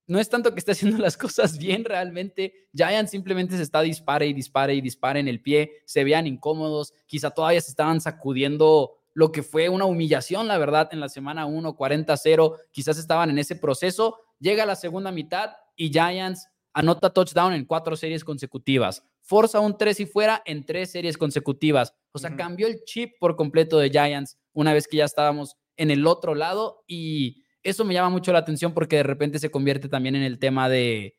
no 0.07 0.19
es 0.19 0.29
tanto 0.29 0.53
que 0.53 0.59
esté 0.59 0.71
haciendo 0.71 0.99
las 0.99 1.17
cosas 1.17 1.57
bien 1.57 1.83
realmente. 1.83 2.53
Giants 2.73 3.11
simplemente 3.11 3.57
se 3.57 3.63
está 3.63 3.81
dispare 3.81 4.25
y 4.25 4.33
dispare 4.33 4.73
y 4.73 4.79
dispare 4.79 5.19
en 5.19 5.27
el 5.27 5.41
pie. 5.41 5.81
Se 5.83 6.05
vean 6.05 6.27
incómodos. 6.27 6.93
Quizá 7.07 7.29
todavía 7.31 7.59
se 7.59 7.71
estaban 7.71 7.99
sacudiendo 7.99 8.98
lo 9.19 9.33
que 9.33 9.43
fue 9.43 9.67
una 9.67 9.83
humillación, 9.83 10.47
la 10.47 10.57
verdad, 10.57 10.87
en 10.93 11.01
la 11.01 11.09
semana 11.09 11.45
1, 11.45 11.75
40-0, 11.75 12.55
quizás 12.71 12.97
estaban 12.97 13.29
en 13.29 13.37
ese 13.37 13.57
proceso. 13.57 14.17
Llega 14.39 14.65
la 14.65 14.77
segunda 14.77 15.11
mitad 15.11 15.57
y 15.75 15.89
Giants 15.89 16.47
anota 16.71 17.09
touchdown 17.09 17.51
en 17.51 17.65
cuatro 17.65 17.97
series 17.97 18.23
consecutivas. 18.23 19.03
Forza 19.19 19.59
un 19.59 19.77
tres 19.77 19.99
y 19.99 20.05
fuera 20.05 20.41
en 20.45 20.65
tres 20.65 20.93
series 20.93 21.17
consecutivas. 21.17 21.93
O 22.13 22.19
sea, 22.19 22.37
cambió 22.37 22.65
el 22.67 22.85
chip 22.85 23.11
por 23.19 23.35
completo 23.35 23.77
de 23.77 23.89
Giants 23.89 24.37
una 24.53 24.71
vez 24.71 24.87
que 24.87 24.95
ya 24.95 25.03
estábamos 25.03 25.57
en 25.75 25.91
el 25.91 26.07
otro 26.07 26.33
lado 26.33 26.85
y 26.87 27.43
eso 27.61 27.83
me 27.83 27.93
llama 27.93 28.11
mucho 28.11 28.31
la 28.31 28.39
atención 28.39 28.73
porque 28.73 28.95
de 28.95 29.03
repente 29.03 29.37
se 29.39 29.51
convierte 29.51 29.89
también 29.89 30.15
en 30.15 30.23
el 30.23 30.39
tema 30.39 30.69
de 30.69 31.18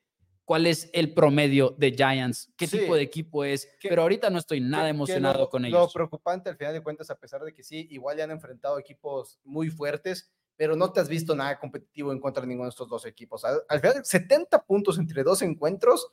cuál 0.51 0.67
es 0.67 0.91
el 0.93 1.15
promedio 1.15 1.77
de 1.79 1.93
Giants, 1.93 2.53
qué 2.57 2.67
tipo 2.67 2.97
de 2.97 3.03
equipo 3.03 3.45
es, 3.45 3.69
pero 3.85 4.03
ahorita 4.03 4.31
no 4.31 4.39
estoy 4.41 4.61
nada 4.61 4.89
emocionado 4.89 5.49
con 5.49 5.65
ellos. 5.65 5.81
Lo 5.81 5.93
preocupante 5.93 6.51
al 6.51 6.57
final 6.57 6.73
de 6.73 6.83
cuentas, 6.83 7.09
a 7.09 7.15
pesar 7.15 7.45
de 7.45 7.55
que 7.55 7.63
sí, 7.63 7.87
igual 7.93 8.17
ya 8.17 8.25
han 8.25 8.33
enfrentado 8.33 8.77
equipos 8.77 9.39
muy 9.45 9.71
fuertes, 9.71 10.29
pero 10.57 10.75
no 10.75 10.93
te 10.93 10.99
has 10.99 11.09
visto 11.09 11.37
nada 11.37 11.57
competitivo 11.61 12.11
en 12.11 12.19
contra 12.19 12.41
de 12.41 12.49
ninguno 12.49 12.65
de 12.65 12.71
estos 12.71 12.89
dos 12.89 13.07
equipos. 13.07 13.45
Al, 13.45 13.81
final, 13.81 14.05
70 14.05 14.65
puntos 14.65 14.99
entre 14.99 15.23
dos 15.23 15.41
encuentros 15.43 16.11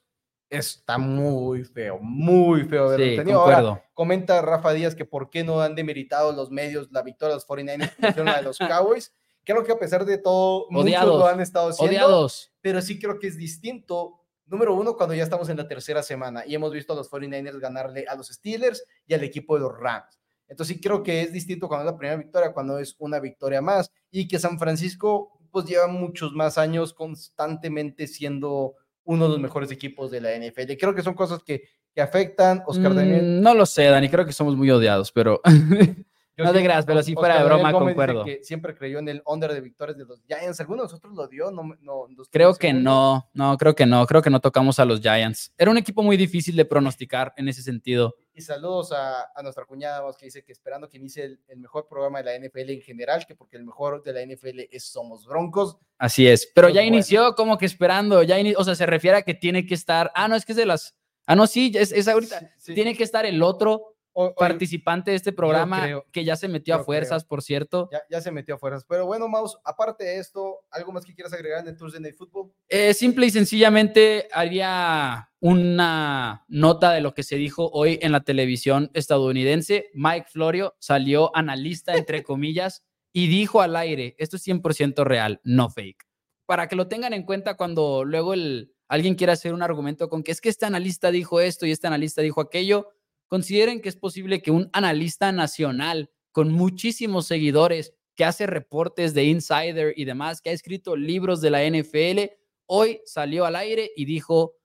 está 0.51 0.99
muy 0.99 1.63
feo, 1.63 1.97
muy 1.99 2.63
feo 2.65 2.95
sí, 2.95 3.15
tenido. 3.15 3.81
comenta 3.95 4.39
Rafa 4.43 4.71
Díaz 4.71 4.93
que 4.93 5.05
por 5.05 5.31
qué 5.31 5.43
no 5.43 5.61
han 5.61 5.73
demeritado 5.73 6.31
los 6.31 6.51
medios 6.51 6.91
la 6.91 7.01
victoria 7.01 7.29
de 7.29 7.35
los 7.37 7.47
49ers 7.47 8.35
de 8.35 8.43
los 8.43 8.57
Cowboys. 8.59 9.11
Creo 9.43 9.63
que 9.63 9.71
a 9.71 9.79
pesar 9.79 10.05
de 10.05 10.19
todo, 10.19 10.67
odiados, 10.67 11.07
muchos 11.07 11.19
lo 11.21 11.27
han 11.27 11.41
estado 11.41 11.69
haciendo. 11.69 11.89
Odiados. 11.89 12.51
Pero 12.61 12.83
sí 12.83 12.99
creo 12.99 13.17
que 13.17 13.27
es 13.27 13.37
distinto 13.37 14.26
Número 14.47 14.73
uno, 14.75 14.95
cuando 14.95 15.13
ya 15.13 15.23
estamos 15.23 15.49
en 15.49 15.57
la 15.57 15.67
tercera 15.67 16.01
semana 16.01 16.43
y 16.45 16.55
hemos 16.55 16.71
visto 16.71 16.93
a 16.93 16.95
los 16.95 17.09
49ers 17.11 17.59
ganarle 17.59 18.05
a 18.07 18.15
los 18.15 18.27
Steelers 18.27 18.83
y 19.05 19.13
al 19.13 19.23
equipo 19.23 19.55
de 19.55 19.61
los 19.61 19.77
Rams. 19.77 20.19
Entonces 20.47 20.75
sí 20.75 20.81
creo 20.81 21.03
que 21.03 21.21
es 21.21 21.33
distinto 21.33 21.67
cuando 21.67 21.85
es 21.85 21.91
la 21.91 21.97
primera 21.97 22.17
victoria, 22.17 22.53
cuando 22.53 22.79
es 22.79 22.95
una 22.99 23.19
victoria 23.19 23.61
más 23.61 23.91
y 24.09 24.27
que 24.27 24.39
San 24.39 24.57
Francisco 24.57 25.37
pues 25.51 25.65
lleva 25.65 25.87
muchos 25.87 26.33
más 26.33 26.57
años 26.57 26.93
constantemente 26.93 28.07
siendo 28.07 28.75
uno 29.03 29.25
de 29.25 29.31
los 29.31 29.39
mejores 29.39 29.71
equipos 29.71 30.11
de 30.11 30.21
la 30.21 30.35
NFL. 30.35 30.73
Creo 30.79 30.95
que 30.95 31.01
son 31.01 31.13
cosas 31.13 31.41
que, 31.43 31.63
que 31.93 32.01
afectan. 32.01 32.63
Oscar 32.65 32.93
mm, 32.93 33.41
No 33.41 33.53
lo 33.53 33.65
sé, 33.65 33.85
Dani, 33.85 34.09
creo 34.09 34.25
que 34.25 34.33
somos 34.33 34.55
muy 34.55 34.69
odiados, 34.69 35.11
pero 35.11 35.41
no 36.37 36.53
te 36.53 36.63
creas, 36.63 36.85
pero 36.85 37.01
sí 37.03 37.13
fuera 37.13 37.39
de 37.39 37.45
broma, 37.45 37.71
concuerdo. 37.71 38.23
Que 38.23 38.43
siempre 38.43 38.75
creyó 38.75 38.99
en 38.99 39.09
el 39.09 39.21
under 39.25 39.53
de 39.53 39.61
victorias 39.61 39.97
de 39.97 40.05
los 40.05 40.21
Giants. 40.27 40.59
¿Alguno 40.59 40.83
de 40.83 40.85
nosotros 40.85 41.13
lo 41.15 41.27
dio? 41.27 41.51
No, 41.51 41.63
no, 41.81 42.07
creo 42.31 42.53
que 42.55 42.73
no, 42.73 43.29
no, 43.33 43.57
creo 43.57 43.75
que 43.75 43.85
no. 43.85 44.05
Creo 44.05 44.21
que 44.21 44.29
no 44.29 44.39
tocamos 44.39 44.79
a 44.79 44.85
los 44.85 45.01
Giants. 45.01 45.53
Era 45.57 45.71
un 45.71 45.77
equipo 45.77 46.03
muy 46.03 46.17
difícil 46.17 46.55
de 46.55 46.65
pronosticar 46.65 47.33
en 47.37 47.47
ese 47.47 47.61
sentido. 47.61 48.15
Y 48.37 48.41
saludos 48.41 48.91
a, 48.91 49.31
a 49.35 49.41
nuestra 49.41 49.65
cuñada 49.65 50.03
que 50.15 50.25
dice 50.25 50.43
que 50.43 50.51
esperando 50.51 50.87
que 50.87 50.97
inicie 50.97 51.39
el, 51.47 51.57
mejor 51.57 51.87
programa 51.87 52.21
de 52.21 52.25
la 52.25 52.47
NFL 52.47 52.69
en 52.69 52.81
general, 52.81 53.25
que 53.25 53.35
porque 53.35 53.57
el 53.57 53.63
mejor 53.63 54.03
de 54.03 54.13
la 54.13 54.21
NFL 54.23 54.59
es 54.71 54.91
Somos 54.91 55.25
Broncos. 55.25 55.77
Así 55.97 56.27
es, 56.27 56.51
pero, 56.53 56.69
ya 56.69 56.83
inició 56.83 57.33
como 57.33 57.57
que 57.57 57.65
esperando, 57.65 58.21
ya 58.21 58.37
o 58.55 58.63
sea, 58.63 58.75
se 58.75 58.85
refiere 58.85 59.17
a 59.17 59.21
que 59.23 59.33
tiene 59.33 59.65
que 59.65 59.73
estar, 59.73 60.11
ah, 60.13 60.27
no, 60.27 60.35
es 60.35 60.45
que 60.45 60.51
es 60.51 60.57
de 60.57 60.67
las, 60.67 60.95
ah, 61.25 61.35
no, 61.35 61.47
sí, 61.47 61.71
es, 61.73 61.91
es 61.91 62.07
ahorita, 62.07 62.51
tiene 62.63 62.95
que 62.95 63.03
estar 63.03 63.25
el 63.25 63.41
otro 63.41 63.96
participante 64.37 65.11
de 65.11 65.17
este 65.17 65.31
programa 65.31 66.03
que 66.11 66.23
ya 66.23 66.35
se 66.35 66.47
metió 66.47 66.75
a 66.75 66.83
fuerzas, 66.83 67.23
por 67.23 67.41
cierto. 67.41 67.89
Ya, 68.09 68.21
se 68.21 68.31
metió 68.31 68.55
a 68.55 68.57
fuerzas. 68.57 68.85
Pero 68.87 69.05
bueno, 69.05 69.27
Maus, 69.27 69.57
aparte 69.63 70.03
de 70.03 70.19
esto, 70.19 70.61
¿algo 70.71 70.91
más 70.91 71.05
que 71.05 71.13
quieras 71.13 71.33
agregar 71.33 71.61
en 71.61 71.67
el 71.69 71.77
Thursday 71.77 72.01
Night 72.01 72.15
Football? 72.15 72.51
Eh, 72.67 72.93
simple 72.93 73.27
y 73.27 73.31
sencillamente 73.31 74.27
haría 74.31 75.29
una 75.39 76.45
nota 76.47 76.91
de 76.91 77.01
lo 77.01 77.13
que 77.13 77.23
se 77.23 77.35
dijo 77.35 77.69
hoy 77.71 77.99
en 78.01 78.11
la 78.11 78.21
televisión 78.21 78.89
estadounidense. 78.93 79.89
Mike 79.93 80.27
Florio 80.31 80.75
salió 80.79 81.35
analista, 81.35 81.95
entre 81.95 82.23
comillas, 82.23 82.83
y 83.13 83.27
dijo 83.27 83.61
al 83.61 83.75
aire, 83.75 84.15
esto 84.17 84.37
es 84.37 84.47
100% 84.47 85.03
real, 85.03 85.41
no 85.43 85.69
fake. 85.69 86.07
Para 86.45 86.67
que 86.67 86.75
lo 86.75 86.87
tengan 86.87 87.13
en 87.13 87.23
cuenta 87.23 87.57
cuando 87.57 88.03
luego 88.03 88.33
el, 88.33 88.73
alguien 88.87 89.15
quiera 89.15 89.33
hacer 89.33 89.53
un 89.53 89.61
argumento 89.61 90.09
con 90.09 90.23
que 90.23 90.31
es 90.31 90.41
que 90.41 90.49
este 90.49 90.65
analista 90.65 91.11
dijo 91.11 91.41
esto 91.41 91.65
y 91.65 91.71
este 91.71 91.87
analista 91.87 92.21
dijo 92.21 92.41
aquello, 92.41 92.93
consideren 93.27 93.81
que 93.81 93.89
es 93.89 93.95
posible 93.95 94.41
que 94.41 94.51
un 94.51 94.69
analista 94.73 95.31
nacional 95.31 96.09
con 96.31 96.51
muchísimos 96.51 97.27
seguidores 97.27 97.93
que 98.15 98.25
hace 98.25 98.47
reportes 98.47 99.13
de 99.13 99.25
insider 99.25 99.93
y 99.95 100.05
demás, 100.05 100.41
que 100.41 100.49
ha 100.49 100.53
escrito 100.53 100.95
libros 100.95 101.39
de 101.41 101.51
la 101.51 101.63
NFL, 101.63 102.31
hoy 102.65 102.99
salió 103.05 103.45
al 103.45 103.55
aire 103.55 103.91
y 103.95 104.05
dijo 104.05 104.55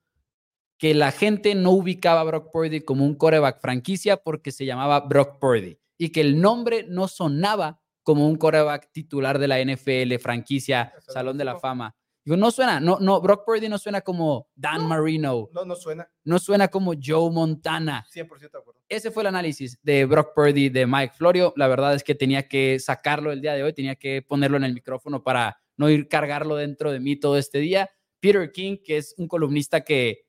que 0.78 0.95
la 0.95 1.12
gente 1.12 1.54
no 1.54 1.71
ubicaba 1.71 2.23
a 2.23 2.25
Brock 2.25 2.50
Purdy 2.50 2.81
como 2.81 3.04
un 3.04 3.14
coreback 3.14 3.61
franquicia 3.61 4.16
porque 4.16 4.50
se 4.50 4.66
llamaba 4.66 5.00
Brock 5.00 5.38
Purdy 5.38 5.78
y 5.97 6.11
que 6.11 6.21
el 6.21 6.40
nombre 6.40 6.85
no 6.88 7.07
sonaba 7.07 7.81
como 8.02 8.26
un 8.26 8.37
coreback 8.37 8.90
titular 8.90 9.38
de 9.38 9.49
la 9.49 9.62
NFL 9.64 10.16
franquicia, 10.21 10.92
Salón 11.07 11.38
de 11.38 11.45
la 11.45 11.61
Fama. 11.61 11.95
Digo, 12.24 12.36
no 12.36 12.52
suena, 12.52 12.78
no, 12.78 12.98
no, 13.00 13.20
Brock 13.20 13.44
Purdy 13.44 13.68
no 13.68 13.78
suena 13.78 14.00
como 14.00 14.48
Dan 14.54 14.86
Marino. 14.86 15.48
No, 15.52 15.64
no 15.64 15.74
suena. 15.74 16.08
No 16.24 16.38
suena 16.38 16.68
como 16.68 16.92
Joe 17.00 17.32
Montana. 17.32 18.06
100% 18.14 18.38
de 18.38 18.58
acuerdo. 18.58 18.80
Ese 18.88 19.10
fue 19.10 19.24
el 19.24 19.28
análisis 19.28 19.78
de 19.82 20.04
Brock 20.04 20.32
Purdy 20.34 20.68
de 20.68 20.86
Mike 20.86 21.14
Florio. 21.16 21.52
La 21.56 21.66
verdad 21.66 21.94
es 21.94 22.04
que 22.04 22.14
tenía 22.14 22.46
que 22.46 22.78
sacarlo 22.78 23.32
el 23.32 23.40
día 23.40 23.54
de 23.54 23.64
hoy, 23.64 23.72
tenía 23.72 23.96
que 23.96 24.22
ponerlo 24.22 24.56
en 24.56 24.64
el 24.64 24.74
micrófono 24.74 25.24
para 25.24 25.60
no 25.76 25.90
ir 25.90 26.06
cargarlo 26.06 26.54
dentro 26.54 26.92
de 26.92 27.00
mí 27.00 27.16
todo 27.16 27.36
este 27.36 27.58
día. 27.58 27.90
Peter 28.20 28.52
King, 28.52 28.76
que 28.84 28.98
es 28.98 29.14
un 29.18 29.26
columnista 29.26 29.80
que 29.80 30.26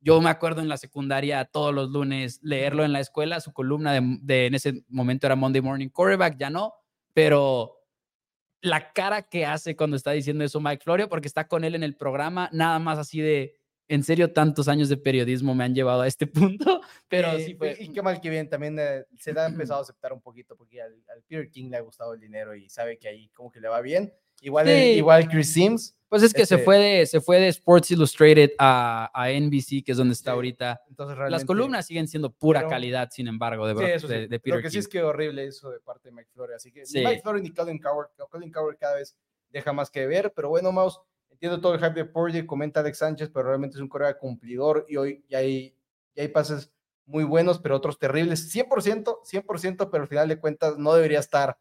yo 0.00 0.20
me 0.20 0.30
acuerdo 0.30 0.60
en 0.60 0.68
la 0.68 0.76
secundaria 0.76 1.44
todos 1.44 1.72
los 1.72 1.90
lunes 1.90 2.40
leerlo 2.42 2.84
en 2.84 2.92
la 2.92 3.00
escuela, 3.00 3.40
su 3.40 3.52
columna 3.52 3.92
de, 3.92 4.18
de 4.22 4.46
en 4.46 4.54
ese 4.54 4.84
momento 4.88 5.26
era 5.26 5.36
Monday 5.36 5.60
Morning 5.60 5.88
Quarterback, 5.88 6.36
ya 6.36 6.50
no, 6.50 6.74
pero 7.12 7.77
la 8.60 8.92
cara 8.92 9.22
que 9.22 9.46
hace 9.46 9.76
cuando 9.76 9.96
está 9.96 10.12
diciendo 10.12 10.44
eso 10.44 10.60
Mike 10.60 10.82
Florio, 10.84 11.08
porque 11.08 11.28
está 11.28 11.46
con 11.48 11.64
él 11.64 11.74
en 11.74 11.82
el 11.82 11.96
programa, 11.96 12.48
nada 12.52 12.78
más 12.78 12.98
así 12.98 13.20
de, 13.20 13.56
en 13.88 14.02
serio, 14.04 14.32
tantos 14.32 14.68
años 14.68 14.88
de 14.88 14.96
periodismo 14.96 15.54
me 15.54 15.64
han 15.64 15.74
llevado 15.74 16.02
a 16.02 16.06
este 16.06 16.26
punto, 16.26 16.80
pero 17.08 17.38
sí 17.38 17.54
fue. 17.54 17.76
Y 17.80 17.88
qué 17.88 18.02
mal 18.02 18.20
que 18.20 18.30
bien, 18.30 18.48
también 18.48 18.78
eh, 18.78 19.04
se 19.18 19.30
ha 19.38 19.46
empezado 19.46 19.80
a 19.80 19.82
aceptar 19.82 20.12
un 20.12 20.20
poquito, 20.20 20.56
porque 20.56 20.80
al, 20.82 20.94
Peter 21.26 21.50
King 21.50 21.70
le 21.70 21.78
ha 21.78 21.80
gustado 21.80 22.14
el 22.14 22.20
dinero 22.20 22.54
y 22.54 22.68
sabe 22.68 22.98
que 22.98 23.08
ahí 23.08 23.28
como 23.30 23.50
que 23.50 23.60
le 23.60 23.68
va 23.68 23.80
bien. 23.80 24.12
Igual, 24.40 24.68
igual 24.68 25.28
Chris 25.28 25.52
Sims. 25.52 25.96
Pues 26.08 26.22
es 26.22 26.32
que 26.32 26.46
se, 26.46 26.54
este 26.54 26.64
fue 26.64 26.78
de, 26.78 27.06
se 27.06 27.20
fue 27.20 27.38
de 27.38 27.48
Sports 27.48 27.90
Illustrated 27.90 28.52
a, 28.58 29.10
a 29.12 29.28
NBC, 29.30 29.84
que 29.84 29.92
es 29.92 29.96
donde 29.96 30.14
está 30.14 30.32
ahorita. 30.32 30.80
Entonces, 30.88 31.18
Las 31.28 31.44
columnas 31.44 31.86
siguen 31.86 32.08
siendo 32.08 32.32
pura 32.32 32.66
calidad, 32.66 33.10
sin 33.10 33.28
embargo, 33.28 33.66
de, 33.66 33.74
de, 33.74 34.40
Peter 34.40 34.54
Lo 34.54 34.62
que 34.62 34.70
sí 34.70 34.78
es 34.78 34.88
que 34.88 35.02
horrible 35.02 35.44
eso 35.44 35.70
de 35.70 35.80
parte 35.80 36.08
de 36.08 36.14
Mike 36.14 36.30
Flory. 36.32 36.54
Así 36.54 36.72
que 36.72 36.84
Mike 36.94 37.20
Flory 37.22 37.42
ni 37.42 37.50
Colin 37.50 37.78
Coward. 37.78 38.08
Colin 38.30 38.50
Coward 38.50 38.78
cada 38.78 38.94
vez 38.94 39.16
deja 39.50 39.72
más 39.72 39.90
que 39.90 40.06
ver. 40.06 40.32
Pero 40.34 40.48
bueno, 40.48 40.72
Maus, 40.72 40.98
entiendo 41.38 41.60
todo 41.60 41.74
el 41.74 41.80
hype 41.80 41.94
de 41.94 42.04
Purdy, 42.04 42.44
comenta 42.44 42.80
Alex 42.80 42.98
Sánchez, 42.98 43.30
pero 43.32 43.46
realmente 43.46 43.76
es 43.76 43.80
un 43.80 43.88
correa 43.88 44.18
cumplidor 44.18 44.84
y 44.88 44.96
hoy 44.96 45.24
ya 45.28 45.38
hay, 45.38 45.76
ya 46.16 46.24
hay 46.24 46.28
pases 46.28 46.72
muy 47.06 47.22
buenos, 47.22 47.60
pero 47.60 47.76
otros 47.76 47.98
terribles. 47.98 48.52
100%, 48.52 49.22
100%, 49.24 49.88
pero 49.90 50.02
al 50.02 50.08
final 50.08 50.28
de 50.28 50.40
cuentas 50.40 50.76
no 50.78 50.92
debería 50.94 51.20
estar 51.20 51.56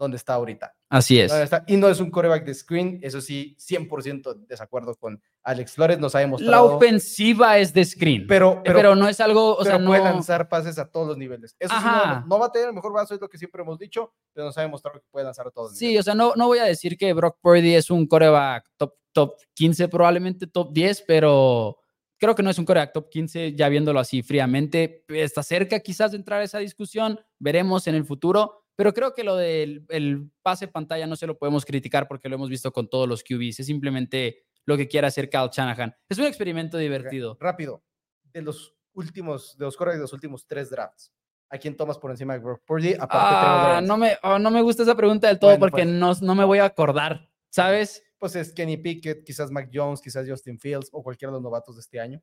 donde 0.00 0.16
está 0.16 0.32
ahorita. 0.34 0.74
Así 0.88 1.20
es. 1.20 1.30
Y 1.66 1.76
no 1.76 1.88
es 1.88 2.00
un 2.00 2.10
coreback 2.10 2.44
de 2.46 2.54
screen, 2.54 2.98
eso 3.02 3.20
sí, 3.20 3.54
100% 3.60 4.46
desacuerdo 4.46 4.94
con 4.96 5.22
Alex 5.42 5.72
Flores, 5.72 5.98
nos 5.98 6.14
ha 6.14 6.20
demostrado. 6.20 6.50
La 6.50 6.62
ofensiva 6.62 7.58
es 7.58 7.74
de 7.74 7.84
screen, 7.84 8.26
pero, 8.26 8.62
pero, 8.64 8.96
no 8.96 9.08
es 9.08 9.20
algo, 9.20 9.54
o 9.56 9.62
sea, 9.62 9.78
no... 9.78 9.88
puede 9.88 10.02
lanzar 10.02 10.48
pases 10.48 10.78
a 10.78 10.90
todos 10.90 11.06
los 11.06 11.18
niveles. 11.18 11.54
Eso 11.58 11.74
sí, 11.78 11.86
no, 12.26 12.38
va 12.38 12.46
a 12.46 12.50
tener 12.52 12.68
el 12.68 12.74
mejor 12.74 12.94
brazo, 12.94 13.14
es 13.14 13.20
lo 13.20 13.28
que 13.28 13.36
siempre 13.36 13.60
hemos 13.60 13.78
dicho, 13.78 14.12
pero 14.32 14.46
nos 14.46 14.56
ha 14.56 14.62
demostrado 14.62 14.98
que 14.98 15.06
puede 15.10 15.24
lanzar 15.24 15.46
a 15.46 15.50
todos 15.50 15.72
los 15.72 15.78
sí, 15.78 15.98
o 15.98 16.02
sea, 16.02 16.14
no, 16.14 16.32
no 16.34 16.46
voy 16.46 16.58
a 16.58 16.64
decir 16.64 16.96
que 16.96 17.12
Brock 17.12 17.38
Purdy 17.42 17.74
es 17.74 17.90
un 17.90 18.06
coreback 18.06 18.64
top, 18.78 18.94
top 19.12 19.34
15, 19.54 19.88
probablemente 19.88 20.46
top 20.46 20.72
10, 20.72 21.04
pero 21.06 21.76
creo 22.18 22.34
que 22.34 22.42
no 22.42 22.50
es 22.50 22.58
un 22.58 22.64
coreback 22.64 22.94
top 22.94 23.10
15, 23.10 23.54
ya 23.54 23.68
viéndolo 23.68 24.00
así 24.00 24.22
fríamente. 24.22 25.04
Está 25.08 25.42
cerca 25.42 25.78
quizás 25.80 26.12
de 26.12 26.16
entrar 26.16 26.40
a 26.40 26.44
esa 26.44 26.58
discusión, 26.58 27.20
veremos 27.38 27.86
en 27.86 27.94
el 27.94 28.04
futuro 28.04 28.59
pero 28.80 28.94
creo 28.94 29.12
que 29.12 29.24
lo 29.24 29.36
del 29.36 29.84
el 29.90 30.30
pase 30.40 30.66
pantalla 30.66 31.06
no 31.06 31.14
se 31.14 31.26
lo 31.26 31.36
podemos 31.36 31.66
criticar 31.66 32.08
porque 32.08 32.30
lo 32.30 32.36
hemos 32.36 32.48
visto 32.48 32.72
con 32.72 32.88
todos 32.88 33.06
los 33.06 33.22
QBs. 33.22 33.60
Es 33.60 33.66
simplemente 33.66 34.46
lo 34.64 34.74
que 34.78 34.88
quiere 34.88 35.06
hacer 35.06 35.28
Kyle 35.28 35.50
Shanahan. 35.52 35.94
Es 36.08 36.16
un 36.16 36.24
experimento 36.24 36.78
divertido. 36.78 37.36
Rápido. 37.38 37.84
De 38.32 38.40
los 38.40 38.74
últimos, 38.94 39.58
de 39.58 39.66
los 39.66 39.76
de 39.76 39.98
los 39.98 40.14
últimos 40.14 40.46
tres 40.46 40.70
drafts, 40.70 41.12
¿a 41.50 41.58
quién 41.58 41.76
tomas 41.76 41.98
por 41.98 42.10
encima 42.10 42.32
de 42.32 42.38
Brock 42.38 42.62
Purdy? 42.64 42.94
Aparte 42.94 43.10
ah, 43.12 43.82
no, 43.84 43.98
me, 43.98 44.16
oh, 44.22 44.38
no 44.38 44.50
me 44.50 44.62
gusta 44.62 44.84
esa 44.84 44.94
pregunta 44.94 45.28
del 45.28 45.38
todo 45.38 45.58
porque 45.58 45.82
pues. 45.82 45.86
no, 45.86 46.14
no 46.22 46.34
me 46.34 46.44
voy 46.44 46.60
a 46.60 46.64
acordar, 46.64 47.30
¿sabes? 47.50 48.02
Pues 48.16 48.34
es 48.34 48.50
Kenny 48.50 48.78
Pickett, 48.78 49.26
quizás 49.26 49.50
Mac 49.50 49.68
Jones, 49.70 50.00
quizás 50.00 50.26
Justin 50.26 50.58
Fields 50.58 50.88
o 50.92 51.02
cualquiera 51.02 51.32
de 51.32 51.34
los 51.34 51.42
novatos 51.42 51.76
de 51.76 51.82
este 51.82 52.00
año. 52.00 52.22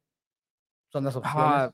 Son 0.91 1.03
las 1.03 1.15
opciones. 1.15 1.39
Ah, 1.39 1.71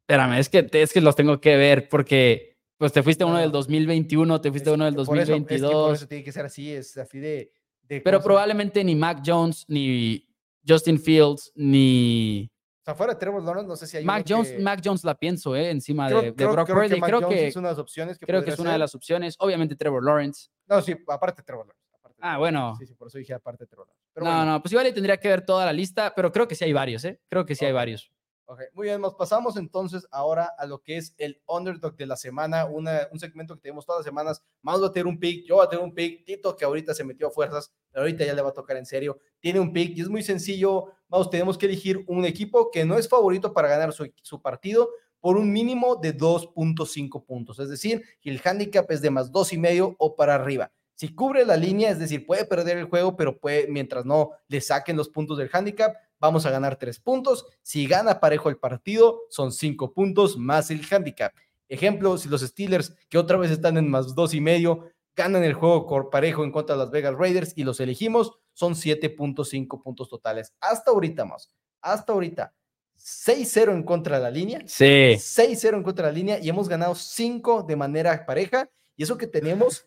espérame, 0.00 0.38
es 0.38 0.48
que, 0.48 0.66
es 0.72 0.90
que 0.90 1.02
los 1.02 1.14
tengo 1.14 1.38
que 1.38 1.58
ver 1.58 1.90
porque 1.90 2.57
pues 2.78 2.92
te 2.92 3.02
fuiste 3.02 3.24
uno 3.24 3.38
del 3.38 3.50
2021, 3.50 4.40
te 4.40 4.50
fuiste 4.50 4.70
uno 4.70 4.84
del 4.84 4.94
2022. 4.94 5.72
Por 5.72 5.94
eso, 5.94 6.06
tiene 6.06 6.22
que 6.22 6.32
ser 6.32 6.46
así, 6.46 6.72
es 6.72 6.96
así 6.96 7.18
de... 7.18 7.52
Pero 7.88 8.22
probablemente 8.22 8.84
ni 8.84 8.94
Mac 8.94 9.20
Jones, 9.24 9.64
ni 9.66 10.24
Justin 10.66 11.00
Fields, 11.00 11.50
ni... 11.56 12.48
O 12.82 12.84
sea, 12.84 12.94
fuera 12.94 13.14
de 13.14 13.18
Trevor 13.18 13.42
Lawrence, 13.42 13.68
no 13.68 13.76
sé 13.76 13.86
si 13.86 13.96
hay 13.96 14.04
Mac 14.04 14.24
Jones, 14.26 14.60
Mac 14.60 14.80
Jones 14.82 15.02
la 15.02 15.16
pienso, 15.16 15.56
¿eh? 15.56 15.70
Encima 15.70 16.08
de, 16.08 16.30
Brock 16.30 16.68
Purdy. 16.70 17.00
Creo, 17.00 17.28
que, 17.28 17.48
es 17.48 17.56
una 17.56 17.68
de 17.68 17.72
las 17.72 17.78
opciones. 17.80 18.18
Que 18.18 18.26
creo 18.26 18.44
que 18.44 18.50
es 18.50 18.58
una 18.58 18.72
de 18.72 18.78
las 18.78 18.94
opciones. 18.94 19.34
Obviamente 19.40 19.76
Trevor 19.76 20.04
Lawrence. 20.04 20.48
No, 20.66 20.80
sí, 20.80 20.94
aparte 21.08 21.42
Trevor 21.42 21.66
Lawrence. 21.66 22.16
ah, 22.20 22.38
bueno. 22.38 22.76
Sí, 22.78 22.86
sí, 22.86 22.94
por 22.94 23.08
eso 23.08 23.18
dije 23.18 23.34
aparte 23.34 23.66
Trevor 23.66 23.88
Lawrence. 23.88 24.36
no, 24.46 24.52
no, 24.52 24.62
pues 24.62 24.72
igual 24.72 24.86
le 24.86 24.92
tendría 24.92 25.18
que 25.18 25.28
ver 25.28 25.44
toda 25.44 25.66
la 25.66 25.72
lista, 25.72 26.14
pero 26.14 26.32
creo 26.32 26.48
que 26.48 26.54
sí 26.54 26.64
hay 26.64 26.72
varios, 26.72 27.04
¿eh? 27.04 27.20
Creo 27.28 27.44
que 27.44 27.54
sí 27.54 27.64
hay 27.66 27.72
varios. 27.72 28.10
Ok, 28.50 28.62
muy 28.72 28.86
bien, 28.86 28.98
nos 28.98 29.14
pasamos 29.14 29.58
entonces 29.58 30.08
ahora 30.10 30.54
a 30.56 30.64
lo 30.64 30.82
que 30.82 30.96
es 30.96 31.14
el 31.18 31.38
underdog 31.46 31.94
de 31.96 32.06
la 32.06 32.16
semana, 32.16 32.64
un 32.64 32.88
segmento 33.20 33.54
que 33.54 33.60
tenemos 33.60 33.84
todas 33.84 33.98
las 33.98 34.06
semanas. 34.06 34.42
Más 34.62 34.82
va 34.82 34.86
a 34.86 34.90
tener 34.90 35.06
un 35.06 35.18
pick, 35.20 35.46
yo 35.46 35.56
voy 35.56 35.66
a 35.66 35.68
tener 35.68 35.84
un 35.84 35.92
pick, 35.92 36.24
Tito 36.24 36.56
que 36.56 36.64
ahorita 36.64 36.94
se 36.94 37.04
metió 37.04 37.26
a 37.26 37.30
fuerzas, 37.30 37.70
ahorita 37.92 38.24
ya 38.24 38.32
le 38.32 38.40
va 38.40 38.48
a 38.48 38.54
tocar 38.54 38.78
en 38.78 38.86
serio, 38.86 39.18
tiene 39.38 39.60
un 39.60 39.70
pick 39.70 39.98
y 39.98 40.00
es 40.00 40.08
muy 40.08 40.22
sencillo, 40.22 40.86
vamos, 41.08 41.28
tenemos 41.28 41.58
que 41.58 41.66
elegir 41.66 42.02
un 42.08 42.24
equipo 42.24 42.70
que 42.70 42.86
no 42.86 42.96
es 42.96 43.06
favorito 43.06 43.52
para 43.52 43.68
ganar 43.68 43.92
su, 43.92 44.10
su 44.22 44.40
partido 44.40 44.88
por 45.20 45.36
un 45.36 45.52
mínimo 45.52 45.96
de 45.96 46.16
2.5 46.16 47.26
puntos, 47.26 47.58
es 47.58 47.68
decir, 47.68 48.02
el 48.22 48.40
handicap 48.42 48.90
es 48.90 49.02
de 49.02 49.10
más 49.10 49.30
dos 49.30 49.52
y 49.52 49.58
medio 49.58 49.94
o 49.98 50.16
para 50.16 50.36
arriba. 50.36 50.72
Si 50.94 51.14
cubre 51.14 51.44
la 51.44 51.56
línea, 51.56 51.90
es 51.90 52.00
decir, 52.00 52.26
puede 52.26 52.44
perder 52.44 52.76
el 52.76 52.86
juego, 52.86 53.14
pero 53.14 53.38
puede, 53.38 53.68
mientras 53.68 54.04
no 54.04 54.30
le 54.48 54.60
saquen 54.60 54.96
los 54.96 55.08
puntos 55.08 55.38
del 55.38 55.48
handicap, 55.52 55.94
vamos 56.20 56.46
a 56.46 56.50
ganar 56.50 56.76
tres 56.76 57.00
puntos. 57.00 57.46
Si 57.62 57.86
gana 57.86 58.20
parejo 58.20 58.48
el 58.48 58.58
partido, 58.58 59.22
son 59.30 59.52
cinco 59.52 59.92
puntos 59.92 60.36
más 60.36 60.70
el 60.70 60.82
handicap. 60.90 61.32
Ejemplo, 61.68 62.16
si 62.16 62.28
los 62.28 62.40
Steelers, 62.40 62.94
que 63.08 63.18
otra 63.18 63.36
vez 63.36 63.50
están 63.50 63.76
en 63.76 63.90
más 63.90 64.14
dos 64.14 64.34
y 64.34 64.40
medio, 64.40 64.90
ganan 65.14 65.44
el 65.44 65.54
juego 65.54 65.86
por 65.86 66.10
parejo 66.10 66.44
en 66.44 66.52
contra 66.52 66.76
de 66.76 66.82
las 66.82 66.90
Vegas 66.90 67.14
Raiders 67.16 67.52
y 67.56 67.64
los 67.64 67.80
elegimos, 67.80 68.38
son 68.54 68.74
7.5 68.74 69.82
puntos 69.82 70.08
totales. 70.08 70.54
Hasta 70.60 70.90
ahorita 70.90 71.24
más, 71.24 71.50
hasta 71.82 72.12
ahorita. 72.12 72.54
6-0 72.96 73.72
en 73.72 73.82
contra 73.82 74.16
de 74.16 74.22
la 74.22 74.30
línea. 74.30 74.60
Sí. 74.66 74.84
6-0 74.84 75.76
en 75.76 75.82
contra 75.82 76.06
de 76.06 76.12
la 76.12 76.18
línea 76.18 76.38
y 76.40 76.48
hemos 76.48 76.68
ganado 76.68 76.94
5 76.94 77.62
de 77.62 77.76
manera 77.76 78.24
pareja. 78.26 78.68
Y 78.96 79.02
eso 79.04 79.16
que 79.16 79.26
tenemos 79.26 79.86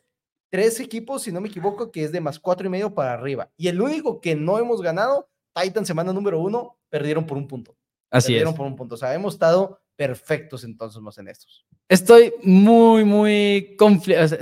tres 0.52 0.80
equipos, 0.80 1.24
si 1.24 1.32
no 1.32 1.42
me 1.42 1.48
equivoco, 1.48 1.92
que 1.92 2.04
es 2.04 2.12
de 2.12 2.22
más 2.22 2.40
cuatro 2.40 2.68
y 2.68 2.70
medio 2.70 2.94
para 2.94 3.14
arriba. 3.14 3.50
Y 3.58 3.70
el 3.70 3.82
único 3.82 4.20
que 4.22 4.36
no 4.36 4.60
hemos 4.60 4.82
ganado 4.82 5.30
Titan 5.54 5.86
semana 5.86 6.14
número 6.14 6.40
uno, 6.40 6.78
perdieron 6.90 7.26
por 7.26 7.38
un 7.38 7.48
punto. 7.48 7.76
Así 8.10 8.28
perdieron 8.28 8.56
por 8.56 8.66
un 8.66 8.76
punto. 8.76 8.96
O 8.96 8.98
sea, 8.98 9.14
hemos 9.14 9.36
estado 9.36 9.80
perfectos 9.96 10.64
entonces 10.64 11.02
más 11.02 11.18
en 11.18 11.28
estos. 11.28 11.66
Estoy 11.88 12.34
muy, 12.44 13.04
muy 13.04 13.78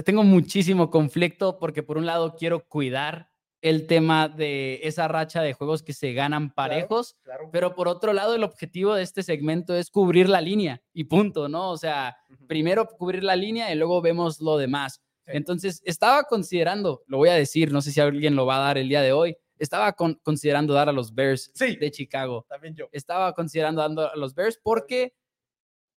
tengo 0.06 0.24
muchísimo 0.24 0.90
conflicto 0.90 1.60
porque 1.60 1.84
por 1.84 1.98
un 1.98 2.06
lado 2.06 2.36
quiero 2.38 2.68
cuidar 2.68 3.30
el 3.62 3.88
tema 3.88 4.30
de 4.30 4.80
esa 4.84 5.08
racha 5.08 5.42
de 5.42 5.54
juegos 5.54 5.84
que 5.84 5.94
se 5.94 6.14
ganan 6.14 6.54
parejos, 6.54 7.18
pero 7.52 7.76
por 7.76 7.88
otro 7.88 8.14
lado 8.14 8.36
el 8.36 8.44
objetivo 8.44 8.96
de 8.96 9.04
este 9.04 9.24
segmento 9.24 9.76
es 9.76 9.90
cubrir 9.90 10.30
la 10.30 10.42
línea 10.42 10.82
y 10.94 11.06
punto, 11.06 11.50
¿no? 11.50 11.72
O 11.72 11.78
sea, 11.78 12.18
primero 12.48 12.88
cubrir 12.88 13.24
la 13.24 13.36
línea 13.36 13.72
y 13.72 13.76
luego 13.76 14.02
vemos 14.02 14.40
lo 14.40 14.58
demás. 14.58 15.02
Entonces, 15.26 15.82
estaba 15.86 16.24
considerando, 16.24 17.04
lo 17.06 17.18
voy 17.18 17.30
a 17.30 17.34
decir, 17.34 17.72
no 17.72 17.82
sé 17.82 17.92
si 17.92 18.00
alguien 18.00 18.36
lo 18.36 18.46
va 18.46 18.58
a 18.58 18.68
dar 18.68 18.78
el 18.78 18.90
día 18.90 19.02
de 19.02 19.12
hoy, 19.12 19.38
estaba 19.60 19.94
considerando 19.94 20.74
dar 20.74 20.90
a 20.90 20.92
los 20.94 21.14
Bears 21.14 21.54
de 21.54 21.92
Chicago. 21.92 22.46
También 22.50 22.76
yo. 22.76 22.90
Estaba 22.92 23.34
considerando 23.34 23.82
dando 23.82 24.12
a 24.12 24.16
los 24.16 24.34
Bears 24.34 24.60
porque 24.62 25.14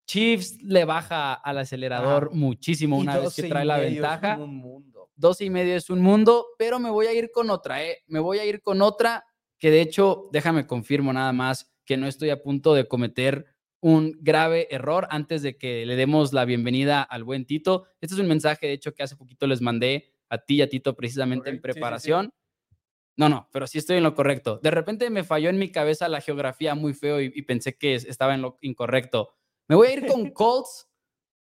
Chiefs 0.06 0.60
le 0.62 0.84
baja 0.84 1.32
al 1.32 1.58
acelerador 1.58 2.34
muchísimo 2.34 2.98
una 2.98 3.18
vez 3.18 3.34
que 3.34 3.44
trae 3.44 3.64
la 3.64 3.78
ventaja. 3.78 4.36
Un 4.36 4.56
mundo. 4.56 5.10
12 5.14 5.44
y 5.44 5.50
medio 5.50 5.76
es 5.76 5.88
un 5.88 6.00
mundo, 6.00 6.46
pero 6.58 6.78
me 6.78 6.90
voy 6.90 7.06
a 7.06 7.14
ir 7.14 7.30
con 7.30 7.50
otra, 7.50 7.84
¿eh? 7.84 8.02
Me 8.06 8.18
voy 8.18 8.38
a 8.38 8.44
ir 8.44 8.60
con 8.60 8.82
otra 8.82 9.24
que 9.58 9.70
de 9.70 9.80
hecho, 9.80 10.28
déjame 10.32 10.66
confirmo 10.66 11.12
nada 11.12 11.32
más 11.32 11.72
que 11.84 11.96
no 11.96 12.08
estoy 12.08 12.30
a 12.30 12.42
punto 12.42 12.74
de 12.74 12.88
cometer 12.88 13.46
un 13.80 14.18
grave 14.20 14.66
error 14.70 15.06
antes 15.10 15.42
de 15.42 15.56
que 15.56 15.86
le 15.86 15.94
demos 15.94 16.32
la 16.32 16.44
bienvenida 16.44 17.02
al 17.02 17.22
buen 17.22 17.46
Tito. 17.46 17.86
Este 18.00 18.14
es 18.14 18.20
un 18.20 18.26
mensaje, 18.26 18.66
de 18.66 18.72
hecho, 18.72 18.92
que 18.92 19.04
hace 19.04 19.16
poquito 19.16 19.46
les 19.46 19.60
mandé 19.60 20.12
a 20.28 20.38
ti 20.38 20.56
y 20.56 20.62
a 20.62 20.68
Tito 20.68 20.96
precisamente 20.96 21.50
en 21.50 21.60
preparación. 21.60 22.32
No, 23.16 23.28
no, 23.28 23.48
pero 23.52 23.66
sí 23.66 23.78
estoy 23.78 23.98
en 23.98 24.02
lo 24.02 24.14
correcto. 24.14 24.58
De 24.62 24.70
repente 24.70 25.10
me 25.10 25.24
falló 25.24 25.50
en 25.50 25.58
mi 25.58 25.70
cabeza 25.70 26.08
la 26.08 26.20
geografía 26.20 26.74
muy 26.74 26.94
feo 26.94 27.20
y, 27.20 27.32
y 27.34 27.42
pensé 27.42 27.76
que 27.76 27.94
estaba 27.94 28.34
en 28.34 28.42
lo 28.42 28.58
incorrecto. 28.62 29.34
Me 29.68 29.76
voy 29.76 29.88
a 29.88 29.92
ir 29.92 30.06
con 30.06 30.30
Colts 30.32 30.88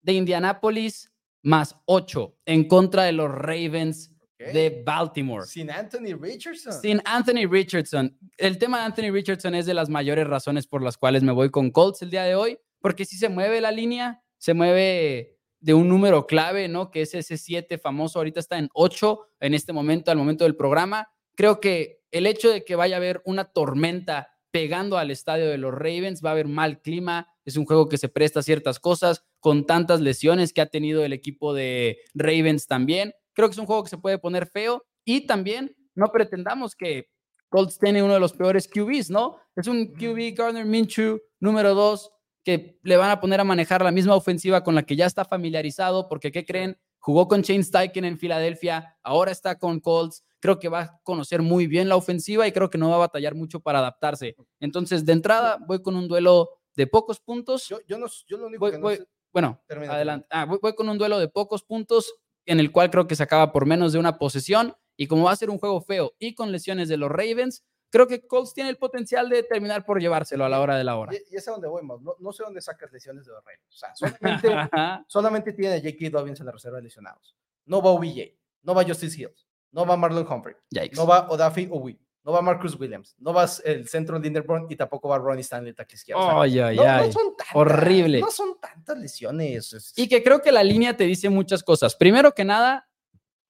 de 0.01 0.13
Indianápolis 0.13 1.11
más 1.43 1.75
8 1.85 2.37
en 2.45 2.67
contra 2.67 3.03
de 3.03 3.13
los 3.13 3.31
Ravens 3.31 4.11
de 4.37 4.83
Baltimore. 4.85 5.45
Sin 5.45 5.69
Anthony 5.69 6.15
Richardson. 6.19 6.73
Sin 6.73 7.01
Anthony 7.05 7.47
Richardson. 7.49 8.17
El 8.37 8.57
tema 8.57 8.79
de 8.79 8.85
Anthony 8.85 9.11
Richardson 9.11 9.55
es 9.55 9.65
de 9.65 9.73
las 9.73 9.89
mayores 9.89 10.27
razones 10.27 10.67
por 10.67 10.81
las 10.81 10.97
cuales 10.97 11.23
me 11.23 11.31
voy 11.31 11.51
con 11.51 11.71
Colts 11.71 12.01
el 12.01 12.09
día 12.09 12.23
de 12.23 12.35
hoy, 12.35 12.57
porque 12.79 13.05
si 13.05 13.17
se 13.17 13.29
mueve 13.29 13.61
la 13.61 13.71
línea, 13.71 14.23
se 14.37 14.53
mueve 14.53 15.37
de 15.59 15.73
un 15.75 15.87
número 15.87 16.25
clave, 16.25 16.67
¿no? 16.67 16.89
Que 16.89 17.03
es 17.03 17.13
ese 17.13 17.37
7 17.37 17.77
famoso, 17.77 18.19
ahorita 18.19 18.39
está 18.39 18.57
en 18.57 18.69
8 18.73 19.27
en 19.41 19.53
este 19.53 19.73
momento, 19.73 20.09
al 20.09 20.17
momento 20.17 20.43
del 20.43 20.55
programa. 20.55 21.11
Creo 21.35 21.59
que 21.59 22.01
el 22.11 22.27
hecho 22.27 22.49
de 22.49 22.63
que 22.63 22.75
vaya 22.75 22.95
a 22.95 22.97
haber 22.97 23.21
una 23.25 23.45
tormenta 23.45 24.31
pegando 24.51 24.97
al 24.97 25.11
estadio 25.11 25.49
de 25.49 25.57
los 25.57 25.73
Ravens, 25.73 26.21
va 26.23 26.29
a 26.29 26.33
haber 26.33 26.47
mal 26.47 26.81
clima, 26.81 27.29
es 27.45 27.57
un 27.57 27.65
juego 27.65 27.87
que 27.87 27.97
se 27.97 28.09
presta 28.09 28.41
a 28.41 28.43
ciertas 28.43 28.79
cosas, 28.79 29.23
con 29.39 29.65
tantas 29.65 30.01
lesiones 30.01 30.53
que 30.53 30.61
ha 30.61 30.65
tenido 30.65 31.03
el 31.03 31.13
equipo 31.13 31.53
de 31.53 31.99
Ravens 32.13 32.67
también. 32.67 33.13
Creo 33.33 33.47
que 33.47 33.53
es 33.53 33.57
un 33.57 33.65
juego 33.65 33.83
que 33.83 33.89
se 33.89 33.97
puede 33.97 34.19
poner 34.19 34.47
feo 34.47 34.85
y 35.05 35.25
también 35.25 35.75
no 35.95 36.07
pretendamos 36.11 36.75
que 36.75 37.09
Colts 37.49 37.79
tiene 37.79 38.03
uno 38.03 38.13
de 38.13 38.19
los 38.19 38.33
peores 38.33 38.67
QBs, 38.67 39.09
¿no? 39.09 39.37
Es 39.55 39.67
un 39.67 39.93
QB 39.93 40.35
Gardner 40.37 40.65
Minshew 40.65 41.19
número 41.39 41.73
dos 41.73 42.11
que 42.43 42.79
le 42.83 42.97
van 42.97 43.11
a 43.11 43.19
poner 43.19 43.39
a 43.39 43.43
manejar 43.43 43.83
la 43.83 43.91
misma 43.91 44.15
ofensiva 44.15 44.63
con 44.63 44.75
la 44.75 44.83
que 44.83 44.95
ya 44.95 45.05
está 45.05 45.25
familiarizado, 45.25 46.07
porque 46.07 46.31
¿qué 46.31 46.45
creen? 46.45 46.77
Jugó 46.99 47.27
con 47.27 47.41
Shane 47.41 47.63
Steichen 47.63 48.05
en 48.05 48.17
Filadelfia, 48.17 48.97
ahora 49.03 49.31
está 49.31 49.57
con 49.57 49.79
Colts, 49.79 50.23
creo 50.41 50.59
que 50.59 50.67
va 50.67 50.81
a 50.81 50.99
conocer 51.03 51.41
muy 51.41 51.67
bien 51.67 51.87
la 51.87 51.95
ofensiva 51.95 52.47
y 52.47 52.51
creo 52.51 52.69
que 52.69 52.77
no 52.77 52.89
va 52.89 52.95
a 52.95 52.99
batallar 52.99 53.35
mucho 53.35 53.61
para 53.61 53.79
adaptarse. 53.79 54.35
Entonces, 54.59 55.05
de 55.05 55.13
entrada, 55.13 55.57
voy 55.65 55.81
con 55.81 55.95
un 55.95 56.07
duelo 56.07 56.49
de 56.75 56.87
pocos 56.87 57.19
puntos. 57.19 57.69
Yo, 57.69 57.79
yo, 57.87 57.97
no, 57.97 58.07
yo 58.27 58.37
lo 58.37 58.47
único 58.47 58.69
que 58.69 58.77
no 58.77 58.89
Bueno, 59.31 59.61
adelante. 59.69 60.27
Ah, 60.31 60.45
voy, 60.45 60.73
con 60.73 60.89
un 60.89 60.97
duelo 60.97 61.19
de 61.19 61.29
pocos 61.29 61.63
puntos 61.63 62.13
en 62.45 62.59
el 62.59 62.71
cual 62.71 62.89
creo 62.89 63.07
que 63.07 63.15
se 63.15 63.23
acaba 63.23 63.51
por 63.51 63.65
menos 63.65 63.93
de 63.93 63.99
una 63.99 64.17
posesión. 64.17 64.75
Y 64.97 65.07
como 65.07 65.25
va 65.25 65.31
a 65.31 65.35
ser 65.35 65.49
un 65.49 65.57
juego 65.57 65.81
feo 65.81 66.13
y 66.19 66.35
con 66.35 66.51
lesiones 66.51 66.89
de 66.89 66.97
los 66.97 67.09
Ravens, 67.09 67.63
creo 67.89 68.07
que 68.07 68.25
Colts 68.25 68.53
tiene 68.53 68.69
el 68.69 68.77
potencial 68.77 69.29
de 69.29 69.43
terminar 69.43 69.85
por 69.85 70.01
llevárselo 70.01 70.43
a 70.45 70.49
la 70.49 70.59
hora 70.59 70.75
de 70.75 70.83
la 70.83 70.95
hora. 70.97 71.13
Y, 71.13 71.35
es 71.35 71.47
a 71.47 71.51
donde 71.51 71.67
voy, 71.67 71.81
no, 71.85 72.15
no, 72.19 72.33
sé 72.33 72.43
dónde 72.43 72.61
sacas 72.61 72.91
lesiones 72.91 73.25
de 73.25 73.31
los 73.31 73.43
Ravens. 73.43 73.67
O 73.69 73.77
sea, 73.77 73.95
solamente, 73.95 75.05
solamente 75.07 75.53
tiene 75.53 75.75
a 75.75 75.79
J.K. 75.79 76.09
Dobbins 76.09 76.39
en 76.39 76.45
la 76.47 76.51
reserva 76.51 76.77
de 76.77 76.83
lesionados. 76.83 77.35
No 77.65 77.81
va 77.81 77.91
OBJ, 77.91 78.37
no 78.63 78.73
va 78.73 78.83
Justice 78.83 79.21
Hills, 79.21 79.47
no 79.71 79.85
va 79.85 79.97
Marlon 79.97 80.27
Humphrey, 80.27 80.55
no 80.95 81.05
va 81.07 81.29
Odafi 81.29 81.67
Owi, 81.71 81.99
no 82.23 82.31
va 82.31 82.41
Marcus 82.41 82.79
Williams, 82.79 83.15
no 83.19 83.33
va 83.33 83.49
el 83.65 83.87
centro 83.87 84.19
Linderborn 84.19 84.67
y 84.69 84.75
tampoco 84.75 85.09
va 85.09 85.17
Ronnie 85.17 85.41
Stanley 85.41 85.73
tackle 85.73 85.97
no, 86.09 87.11
son 87.11 87.35
tantas, 87.35 87.55
Horrible. 87.55 88.19
No 88.19 88.31
son 88.31 88.59
tantas 88.59 88.97
lesiones. 88.97 89.93
Y 89.95 90.07
que 90.07 90.21
creo 90.23 90.41
que 90.41 90.51
la 90.51 90.63
línea 90.63 90.95
te 90.95 91.05
dice 91.05 91.29
muchas 91.29 91.63
cosas. 91.63 91.95
Primero 91.95 92.33
que 92.33 92.45
nada, 92.45 92.87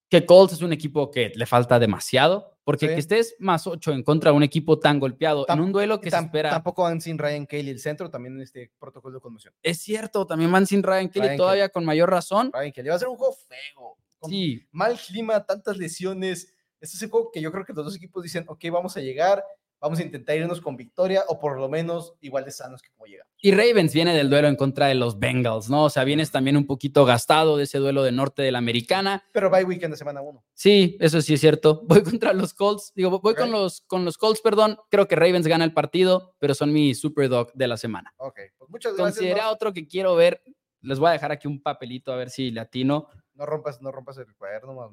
que 0.09 0.25
Colts 0.25 0.53
es 0.53 0.61
un 0.61 0.73
equipo 0.73 1.11
que 1.11 1.31
le 1.35 1.45
falta 1.45 1.79
demasiado, 1.79 2.57
porque 2.63 2.87
que 2.87 2.95
estés 2.95 3.35
más 3.39 3.67
8 3.67 3.91
en 3.91 4.03
contra 4.03 4.31
de 4.31 4.37
un 4.37 4.43
equipo 4.43 4.79
tan 4.79 4.99
golpeado 4.99 5.45
en 5.49 5.59
un 5.59 5.71
duelo 5.71 5.99
que 5.99 6.11
se 6.11 6.17
espera. 6.17 6.49
Tampoco 6.49 6.83
van 6.83 7.01
sin 7.01 7.17
Ryan 7.17 7.47
Kelly 7.47 7.71
el 7.71 7.79
centro, 7.79 8.09
también 8.09 8.35
en 8.35 8.41
este 8.41 8.71
protocolo 8.79 9.15
de 9.15 9.21
conmoción. 9.21 9.53
Es 9.61 9.79
cierto, 9.79 10.25
también 10.25 10.51
van 10.51 10.67
sin 10.67 10.83
Ryan 10.83 11.09
Kelly 11.09 11.35
todavía 11.35 11.69
con 11.69 11.83
mayor 11.83 12.09
razón. 12.09 12.51
Ryan 12.53 12.71
Kelly 12.71 12.89
va 12.89 12.95
a 12.95 12.99
ser 12.99 13.07
un 13.07 13.17
juego 13.17 13.33
feo. 13.33 13.97
Sí. 14.29 14.67
Mal 14.71 14.99
clima, 14.99 15.45
tantas 15.45 15.77
lesiones 15.77 16.53
este 16.81 16.97
es 16.97 17.03
el 17.03 17.09
juego 17.11 17.29
que 17.31 17.41
yo 17.41 17.51
creo 17.51 17.63
que 17.63 17.73
los 17.73 17.85
dos 17.85 17.95
equipos 17.95 18.23
dicen, 18.23 18.43
ok, 18.47 18.65
vamos 18.71 18.97
a 18.97 19.01
llegar, 19.01 19.43
vamos 19.79 19.99
a 19.99 20.01
intentar 20.01 20.35
irnos 20.35 20.59
con 20.59 20.75
victoria 20.75 21.23
o 21.27 21.39
por 21.39 21.59
lo 21.59 21.69
menos 21.69 22.15
igual 22.21 22.43
de 22.43 22.49
sanos 22.49 22.81
que 22.81 22.89
como 22.89 23.05
llegamos. 23.05 23.31
Y 23.39 23.51
Ravens 23.51 23.93
viene 23.93 24.15
del 24.15 24.31
duelo 24.31 24.47
en 24.47 24.55
contra 24.55 24.87
de 24.87 24.95
los 24.95 25.19
Bengals, 25.19 25.69
¿no? 25.69 25.85
O 25.85 25.89
sea, 25.91 26.03
vienes 26.05 26.31
también 26.31 26.57
un 26.57 26.65
poquito 26.65 27.05
gastado 27.05 27.55
de 27.55 27.65
ese 27.65 27.77
duelo 27.77 28.01
de 28.01 28.11
norte 28.11 28.41
de 28.41 28.51
la 28.51 28.57
americana. 28.57 29.23
Pero 29.31 29.51
bye 29.51 29.63
weekend 29.63 29.93
de 29.93 29.97
semana 29.97 30.21
uno. 30.21 30.43
Sí, 30.55 30.97
eso 30.99 31.21
sí 31.21 31.35
es 31.35 31.39
cierto. 31.39 31.83
Voy 31.87 32.01
contra 32.01 32.33
los 32.33 32.55
Colts, 32.55 32.91
digo, 32.95 33.19
voy 33.19 33.35
con, 33.35 33.51
los, 33.51 33.81
con 33.81 34.03
los 34.03 34.17
Colts, 34.17 34.41
perdón. 34.41 34.77
Creo 34.89 35.07
que 35.07 35.15
Ravens 35.15 35.45
gana 35.45 35.65
el 35.65 35.73
partido, 35.73 36.35
pero 36.39 36.55
son 36.55 36.73
mi 36.73 36.95
super 36.95 37.29
dog 37.29 37.53
de 37.53 37.67
la 37.67 37.77
semana. 37.77 38.11
Ok, 38.17 38.39
pues 38.57 38.71
muchas 38.71 38.95
gracias. 38.95 39.17
Considera 39.19 39.51
otro 39.51 39.71
que 39.71 39.87
quiero 39.87 40.15
ver. 40.15 40.41
Les 40.81 40.97
voy 40.97 41.09
a 41.09 41.11
dejar 41.11 41.31
aquí 41.31 41.47
un 41.47 41.61
papelito 41.61 42.11
a 42.11 42.15
ver 42.15 42.31
si 42.31 42.49
latino. 42.49 43.07
No 43.41 43.47
rompas, 43.47 43.81
no 43.81 43.91
rompas 43.91 44.19
el 44.19 44.35
cuaderno, 44.35 44.91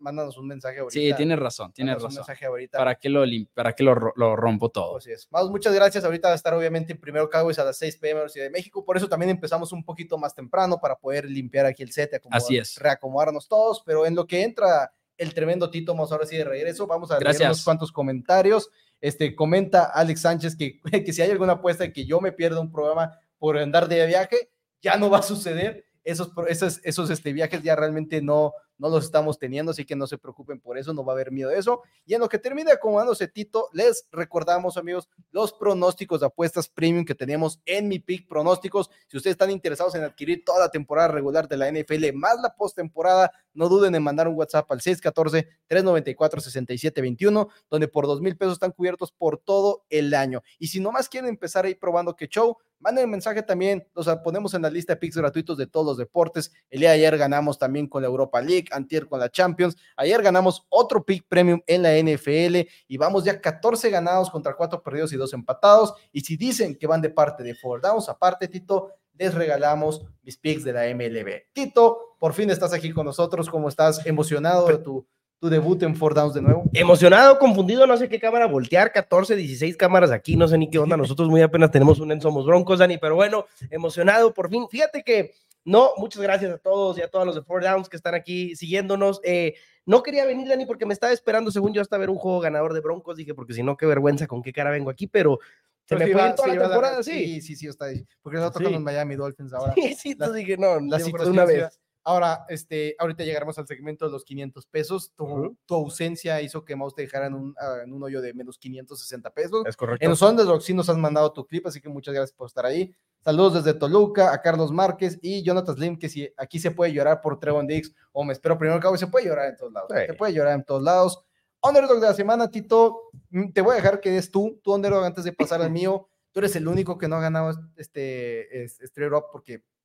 mándanos 0.00 0.36
un 0.36 0.46
mensaje 0.46 0.80
ahorita. 0.80 1.00
Sí, 1.00 1.14
tienes 1.16 1.38
razón, 1.38 1.72
tienes 1.72 1.94
razón. 1.94 2.10
Un 2.10 2.16
mensaje 2.16 2.44
ahorita. 2.44 2.76
¿Para 2.76 2.96
qué 2.96 3.08
lo, 3.08 3.24
para 3.54 3.72
qué 3.72 3.84
lo, 3.84 4.12
lo 4.16 4.36
rompo 4.36 4.68
todo? 4.68 4.98
Así 4.98 5.12
es. 5.12 5.26
muchas 5.48 5.74
gracias. 5.74 6.04
Ahorita 6.04 6.28
va 6.28 6.32
a 6.32 6.36
estar 6.36 6.52
obviamente 6.52 6.92
en 6.92 7.00
primero 7.00 7.30
Cowboys 7.30 7.58
a 7.58 7.64
las 7.64 7.78
6 7.78 7.96
pm 7.96 8.28
Ciudad 8.28 8.48
de 8.48 8.50
México. 8.50 8.84
Por 8.84 8.98
eso 8.98 9.08
también 9.08 9.30
empezamos 9.30 9.72
un 9.72 9.82
poquito 9.82 10.18
más 10.18 10.34
temprano 10.34 10.78
para 10.78 10.96
poder 10.96 11.24
limpiar 11.24 11.64
aquí 11.64 11.82
el 11.82 11.90
set, 11.90 12.20
Así 12.30 12.58
es. 12.58 12.76
reacomodarnos 12.76 13.48
todos. 13.48 13.82
Pero 13.86 14.04
en 14.04 14.14
lo 14.14 14.26
que 14.26 14.42
entra 14.42 14.92
el 15.16 15.32
tremendo 15.32 15.70
Tito, 15.70 15.94
vamos 15.94 16.12
ahora 16.12 16.26
sí 16.26 16.36
de 16.36 16.44
regreso. 16.44 16.86
Vamos 16.86 17.10
a 17.10 17.18
leer 17.18 17.46
unos 17.46 17.64
cuantos 17.64 17.90
comentarios. 17.92 18.68
Este, 19.00 19.34
comenta 19.34 19.84
Alex 19.84 20.20
Sánchez 20.20 20.54
que, 20.54 20.82
que 21.02 21.14
si 21.14 21.22
hay 21.22 21.30
alguna 21.30 21.54
apuesta 21.54 21.84
de 21.84 21.94
que 21.94 22.04
yo 22.04 22.20
me 22.20 22.32
pierda 22.32 22.60
un 22.60 22.70
programa 22.70 23.18
por 23.38 23.56
andar 23.56 23.88
de 23.88 24.06
viaje, 24.06 24.50
ya 24.82 24.98
no 24.98 25.08
va 25.08 25.20
a 25.20 25.22
suceder. 25.22 25.86
Esos, 26.06 26.32
esos, 26.48 26.80
esos 26.84 27.10
este, 27.10 27.32
viajes 27.32 27.62
ya 27.62 27.76
realmente 27.76 28.22
no, 28.22 28.54
no 28.78 28.88
los 28.88 29.04
estamos 29.04 29.38
teniendo, 29.38 29.72
así 29.72 29.84
que 29.84 29.96
no 29.96 30.06
se 30.06 30.16
preocupen 30.18 30.60
por 30.60 30.78
eso, 30.78 30.92
no 30.92 31.04
va 31.04 31.12
a 31.12 31.16
haber 31.16 31.32
miedo 31.32 31.50
de 31.50 31.58
eso. 31.58 31.82
Y 32.04 32.14
en 32.14 32.20
lo 32.20 32.28
que 32.28 32.38
termine 32.38 32.70
acomodándose 32.72 33.26
Tito, 33.28 33.68
les 33.72 34.06
recordamos, 34.12 34.76
amigos, 34.76 35.08
los 35.30 35.52
pronósticos 35.52 36.20
de 36.20 36.26
apuestas 36.26 36.68
premium 36.68 37.04
que 37.04 37.14
tenemos 37.14 37.60
en 37.64 37.88
mi 37.88 37.98
pick 37.98 38.28
pronósticos. 38.28 38.90
Si 39.08 39.16
ustedes 39.16 39.34
están 39.34 39.50
interesados 39.50 39.94
en 39.94 40.04
adquirir 40.04 40.44
toda 40.44 40.60
la 40.60 40.70
temporada 40.70 41.08
regular 41.08 41.48
de 41.48 41.56
la 41.56 41.70
NFL 41.70 42.12
más 42.14 42.38
la 42.40 42.54
postemporada, 42.54 43.32
no 43.54 43.68
duden 43.68 43.94
en 43.94 44.02
mandar 44.02 44.28
un 44.28 44.34
WhatsApp 44.34 44.70
al 44.70 44.80
614-394-6721, 44.80 47.48
donde 47.70 47.88
por 47.88 48.06
dos 48.06 48.20
mil 48.20 48.36
pesos 48.36 48.52
están 48.54 48.72
cubiertos 48.72 49.12
por 49.12 49.38
todo 49.38 49.86
el 49.88 50.12
año. 50.14 50.42
Y 50.58 50.66
si 50.68 50.80
nomás 50.80 51.08
quieren 51.08 51.30
empezar 51.30 51.64
ahí 51.64 51.74
probando 51.74 52.14
que 52.14 52.28
show, 52.28 52.58
manden 52.78 53.06
un 53.06 53.12
mensaje 53.12 53.42
también, 53.42 53.88
los 53.94 54.06
ponemos 54.22 54.52
en 54.54 54.62
la 54.62 54.70
lista 54.70 54.94
de 54.94 55.00
picks 55.00 55.16
gratuitos 55.16 55.56
de 55.56 55.66
todos 55.66 55.86
los 55.86 55.96
deportes. 55.96 56.52
El 56.70 56.80
día 56.80 56.90
de 56.90 56.96
ayer 56.96 57.16
ganamos 57.16 57.58
también 57.58 57.88
con 57.88 58.02
la 58.02 58.08
Europa 58.08 58.40
League 58.40 58.65
antier 58.72 59.06
con 59.06 59.20
la 59.20 59.30
Champions. 59.30 59.76
Ayer 59.96 60.22
ganamos 60.22 60.66
otro 60.68 61.04
pick 61.04 61.26
premium 61.28 61.60
en 61.66 61.82
la 61.82 61.96
NFL 61.96 62.68
y 62.88 62.96
vamos 62.96 63.24
ya 63.24 63.40
14 63.40 63.90
ganados 63.90 64.30
contra 64.30 64.54
4 64.54 64.82
perdidos 64.82 65.12
y 65.12 65.16
2 65.16 65.32
empatados. 65.34 65.94
Y 66.12 66.20
si 66.20 66.36
dicen 66.36 66.76
que 66.76 66.86
van 66.86 67.00
de 67.00 67.10
parte 67.10 67.42
de 67.42 67.54
Four 67.54 67.80
Downs, 67.80 68.08
aparte, 68.08 68.48
Tito, 68.48 68.92
les 69.18 69.34
regalamos 69.34 70.04
mis 70.22 70.36
picks 70.36 70.64
de 70.64 70.72
la 70.72 70.82
MLB. 70.94 71.52
Tito, 71.52 72.16
por 72.18 72.32
fin 72.32 72.50
estás 72.50 72.72
aquí 72.72 72.92
con 72.92 73.06
nosotros. 73.06 73.48
¿Cómo 73.48 73.68
estás? 73.68 74.04
¿Emocionado 74.06 74.66
de 74.66 74.78
tu, 74.78 75.06
tu 75.38 75.48
debut 75.48 75.82
en 75.82 75.96
Four 75.96 76.14
Downs 76.14 76.34
de 76.34 76.42
nuevo? 76.42 76.64
Emocionado, 76.72 77.38
confundido, 77.38 77.86
no 77.86 77.96
sé 77.96 78.08
qué 78.08 78.18
cámara 78.18 78.46
voltear, 78.46 78.92
14, 78.92 79.36
16 79.36 79.76
cámaras 79.76 80.10
aquí, 80.10 80.36
no 80.36 80.48
sé 80.48 80.58
ni 80.58 80.70
qué 80.70 80.78
onda. 80.78 80.96
Nosotros 80.96 81.28
muy 81.28 81.42
apenas 81.42 81.70
tenemos 81.70 82.00
un 82.00 82.12
en 82.12 82.20
Somos 82.20 82.46
Broncos, 82.46 82.78
Dani, 82.78 82.98
pero 82.98 83.14
bueno, 83.14 83.46
emocionado 83.70 84.32
por 84.32 84.50
fin. 84.50 84.66
Fíjate 84.68 85.02
que 85.02 85.32
no, 85.66 85.90
muchas 85.96 86.22
gracias 86.22 86.52
a 86.52 86.58
todos 86.58 86.96
y 86.96 87.02
a 87.02 87.08
todos 87.08 87.26
los 87.26 87.34
de 87.34 87.42
Four 87.42 87.64
Downs 87.64 87.88
que 87.88 87.96
están 87.96 88.14
aquí 88.14 88.54
siguiéndonos. 88.54 89.20
Eh, 89.24 89.56
no 89.84 90.04
quería 90.04 90.24
venir, 90.24 90.48
Dani, 90.48 90.64
porque 90.64 90.86
me 90.86 90.94
estaba 90.94 91.12
esperando, 91.12 91.50
según 91.50 91.74
yo, 91.74 91.82
hasta 91.82 91.98
ver 91.98 92.08
un 92.08 92.18
juego 92.18 92.38
ganador 92.38 92.72
de 92.72 92.80
Broncos. 92.80 93.16
Dije, 93.16 93.34
porque 93.34 93.52
si 93.52 93.64
no, 93.64 93.76
qué 93.76 93.84
vergüenza 93.84 94.28
con 94.28 94.44
qué 94.44 94.52
cara 94.52 94.70
vengo 94.70 94.90
aquí, 94.90 95.08
pero 95.08 95.40
se 95.84 95.96
me 95.96 96.06
fue 96.06 96.32
toda 96.36 96.54
la 96.54 96.62
temporada, 96.68 97.02
sí. 97.02 97.40
Sí, 97.40 97.56
sí, 97.56 97.66
está 97.66 97.86
ahí. 97.86 98.06
Porque 98.22 98.38
nosotros 98.38 98.68
sí. 98.68 98.74
los 98.74 98.82
Miami 98.82 99.16
Dolphins 99.16 99.52
ahora. 99.54 99.74
Sí, 99.74 99.94
sí, 99.94 100.14
la, 100.16 100.30
dije, 100.30 100.56
no, 100.56 100.78
la 100.78 101.00
situación 101.00 101.32
una 101.32 101.44
vez. 101.44 101.80
Ahora, 102.08 102.46
este, 102.48 102.94
ahorita 103.00 103.24
llegaremos 103.24 103.58
al 103.58 103.66
segmento 103.66 104.06
de 104.06 104.12
los 104.12 104.24
500 104.24 104.66
pesos. 104.66 105.12
Tu, 105.16 105.58
tu 105.66 105.74
ausencia 105.74 106.40
hizo 106.40 106.64
que 106.64 106.76
Maus 106.76 106.94
te 106.94 107.02
dejara 107.02 107.26
en 107.26 107.34
un, 107.34 107.50
uh, 107.50 107.82
en 107.82 107.92
un, 107.92 108.02
hoyo 108.02 108.20
de 108.20 108.32
menos 108.32 108.58
560 108.58 109.30
pesos. 109.30 109.66
Es 109.66 109.76
correcto. 109.76 110.04
En 110.04 110.10
los 110.10 110.22
Underdog 110.22 110.62
sí 110.62 110.72
nos 110.72 110.88
has 110.88 110.96
mandado 110.96 111.32
tu 111.32 111.44
clip, 111.44 111.66
así 111.66 111.80
que 111.80 111.88
muchas 111.88 112.14
gracias 112.14 112.32
por 112.36 112.46
estar 112.46 112.64
ahí. 112.64 112.94
Saludos 113.24 113.54
desde 113.54 113.76
Toluca 113.76 114.32
a 114.32 114.40
Carlos 114.40 114.70
Márquez 114.70 115.18
y 115.20 115.42
Jonathan 115.42 115.74
Slim, 115.74 115.98
que 115.98 116.08
si 116.08 116.32
aquí 116.36 116.60
se 116.60 116.70
puede 116.70 116.92
llorar 116.92 117.20
por 117.20 117.40
Trevon 117.40 117.66
Diggs, 117.66 117.92
o 118.12 118.22
me 118.22 118.32
espero 118.32 118.56
primero 118.56 118.80
que 118.80 118.98
se 118.98 119.08
puede 119.08 119.26
llorar 119.26 119.48
en 119.48 119.56
todos 119.56 119.72
lados. 119.72 119.90
Sí. 119.92 120.06
Se 120.06 120.14
puede 120.14 120.32
llorar 120.32 120.54
en 120.54 120.64
todos 120.64 120.82
lados. 120.82 121.24
Underdog 121.60 121.98
de 121.98 122.06
la 122.06 122.14
semana, 122.14 122.50
Tito, 122.50 123.10
mm, 123.30 123.50
te 123.50 123.60
voy 123.60 123.72
a 123.72 123.76
dejar 123.76 124.00
que 124.00 124.12
des 124.12 124.30
tú, 124.30 124.60
tu 124.62 124.72
underdog 124.72 125.04
antes 125.04 125.24
de 125.24 125.32
pasar 125.32 125.60
al 125.60 125.70
mío 125.70 126.08
Tú 126.36 126.40
eres 126.40 126.54
el 126.54 126.68
único 126.68 126.98
que 126.98 127.08
no 127.08 127.16
ha 127.16 127.20
ganado 127.22 127.50
este, 127.76 128.62
este 128.62 128.84
straight 128.84 129.10
up 129.10 129.30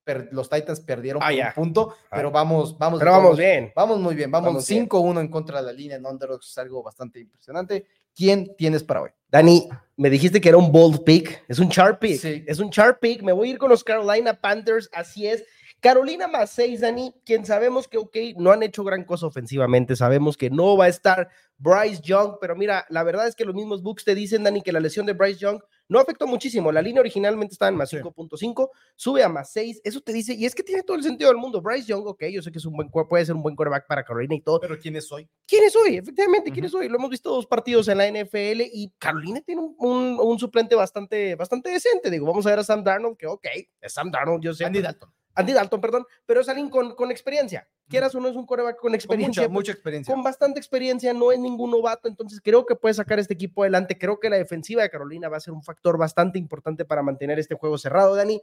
porque 0.03 0.29
los 0.31 0.49
Titans 0.49 0.79
perdieron 0.79 1.21
ah, 1.23 1.29
por 1.29 1.35
un 1.35 1.53
punto, 1.53 1.95
ah. 2.05 2.15
pero 2.15 2.31
vamos, 2.31 2.77
vamos. 2.77 2.99
Pero 2.99 3.11
vamos 3.11 3.37
bien. 3.37 3.71
Vamos 3.75 3.99
muy 3.99 4.15
bien. 4.15 4.31
Vamos, 4.31 4.69
5-1 4.69 5.19
en 5.19 5.27
contra 5.29 5.61
de 5.61 5.67
la 5.67 5.73
línea 5.73 5.97
en 5.97 6.05
Underdogs, 6.05 6.49
es 6.49 6.57
algo 6.57 6.83
bastante 6.83 7.19
impresionante. 7.19 7.85
¿Quién 8.15 8.55
tienes 8.57 8.83
para 8.83 9.03
hoy? 9.03 9.09
Dani, 9.29 9.69
me 9.95 10.09
dijiste 10.09 10.41
que 10.41 10.49
era 10.49 10.57
un 10.57 10.71
bold 10.71 11.03
pick. 11.03 11.45
Es 11.47 11.59
un 11.59 11.69
chart 11.69 11.99
pick. 11.99 12.19
Sí. 12.19 12.43
Es 12.45 12.59
un 12.59 12.69
chart 12.69 12.99
pick. 12.99 13.21
Me 13.21 13.31
voy 13.31 13.49
a 13.49 13.51
ir 13.51 13.57
con 13.57 13.69
los 13.69 13.83
Carolina 13.83 14.33
Panthers. 14.33 14.89
Así 14.91 15.27
es. 15.27 15.45
Carolina 15.81 16.27
más 16.27 16.51
6, 16.51 16.81
Dani, 16.81 17.13
quien 17.25 17.43
sabemos 17.43 17.87
que, 17.87 17.97
ok, 17.97 18.15
no 18.37 18.51
han 18.51 18.61
hecho 18.61 18.83
gran 18.83 19.03
cosa 19.03 19.25
ofensivamente, 19.25 19.95
sabemos 19.95 20.37
que 20.37 20.51
no 20.51 20.77
va 20.77 20.85
a 20.85 20.89
estar 20.89 21.29
Bryce 21.57 22.01
Young, 22.03 22.35
pero 22.39 22.55
mira, 22.55 22.85
la 22.89 23.01
verdad 23.01 23.27
es 23.27 23.35
que 23.35 23.45
los 23.45 23.55
mismos 23.55 23.81
books 23.81 24.05
te 24.05 24.13
dicen, 24.13 24.43
Dani, 24.43 24.61
que 24.61 24.71
la 24.71 24.79
lesión 24.79 25.07
de 25.07 25.13
Bryce 25.13 25.39
Young 25.39 25.59
no 25.91 25.99
afectó 25.99 26.25
muchísimo. 26.25 26.71
La 26.71 26.81
línea 26.81 27.01
originalmente 27.01 27.51
estaba 27.51 27.67
en 27.67 27.75
más 27.75 27.91
5.5, 27.91 28.69
sube 28.95 29.23
a 29.23 29.27
más 29.27 29.51
6. 29.51 29.81
Eso 29.83 29.99
te 29.99 30.13
dice, 30.13 30.33
y 30.33 30.45
es 30.45 30.55
que 30.55 30.63
tiene 30.63 30.83
todo 30.83 30.95
el 30.95 31.03
sentido 31.03 31.29
del 31.29 31.37
mundo. 31.37 31.61
Bryce 31.61 31.85
Young, 31.87 32.07
ok, 32.07 32.23
yo 32.31 32.41
sé 32.41 32.49
que 32.49 32.59
es 32.59 32.65
un 32.65 32.77
buen, 32.77 32.89
puede 32.89 33.25
ser 33.25 33.35
un 33.35 33.43
buen 33.43 33.57
quarterback 33.57 33.87
para 33.87 34.05
Carolina 34.05 34.33
y 34.35 34.41
todo. 34.41 34.61
Pero 34.61 34.79
¿quién 34.79 34.95
es 34.95 35.11
hoy? 35.11 35.27
¿Quién 35.45 35.65
es 35.65 35.75
hoy? 35.75 35.97
Efectivamente, 35.97 36.49
¿quién 36.49 36.63
es 36.63 36.73
hoy? 36.73 36.87
Lo 36.87 36.95
hemos 36.95 37.09
visto 37.09 37.29
dos 37.29 37.45
partidos 37.45 37.89
en 37.89 37.97
la 37.97 38.07
NFL 38.07 38.61
y 38.71 38.93
Carolina 38.97 39.41
tiene 39.41 39.63
un, 39.77 40.17
un, 40.17 40.39
suplente 40.39 40.75
bastante, 40.75 41.35
bastante 41.35 41.71
decente. 41.71 42.09
Digo, 42.09 42.25
vamos 42.25 42.45
a 42.45 42.51
ver 42.51 42.59
a 42.59 42.63
Sam 42.63 42.85
Darnold, 42.85 43.17
que 43.17 43.27
ok, 43.27 43.47
es 43.81 43.93
Sam 43.93 44.11
Darnold, 44.11 44.41
yo 44.41 44.53
sé. 44.53 44.63
Andy 44.63 44.81
Dalton. 44.81 45.11
Andy 45.35 45.53
Dalton, 45.53 45.81
perdón, 45.81 46.05
pero 46.25 46.41
es 46.41 46.49
alguien 46.49 46.69
con, 46.69 46.95
con 46.95 47.11
experiencia. 47.11 47.67
Quieras 47.87 48.15
o 48.15 48.19
no 48.19 48.27
es 48.29 48.35
un 48.35 48.45
coreback 48.45 48.77
con 48.77 48.95
experiencia. 48.95 49.43
Con 49.43 49.53
mucha, 49.53 49.71
experiencia. 49.71 50.13
Con 50.13 50.23
bastante 50.23 50.59
experiencia, 50.59 51.13
no 51.13 51.31
es 51.31 51.39
ningún 51.39 51.71
novato, 51.71 52.07
entonces 52.07 52.39
creo 52.41 52.65
que 52.65 52.75
puede 52.75 52.93
sacar 52.93 53.19
este 53.19 53.33
equipo 53.33 53.63
adelante. 53.63 53.97
Creo 53.97 54.19
que 54.19 54.29
la 54.29 54.37
defensiva 54.37 54.81
de 54.81 54.89
Carolina 54.89 55.29
va 55.29 55.37
a 55.37 55.41
ser 55.41 55.53
un 55.53 55.63
factor 55.63 55.97
bastante 55.97 56.39
importante 56.39 56.85
para 56.85 57.03
mantener 57.03 57.39
este 57.39 57.55
juego 57.55 57.77
cerrado, 57.77 58.15
Dani. 58.15 58.41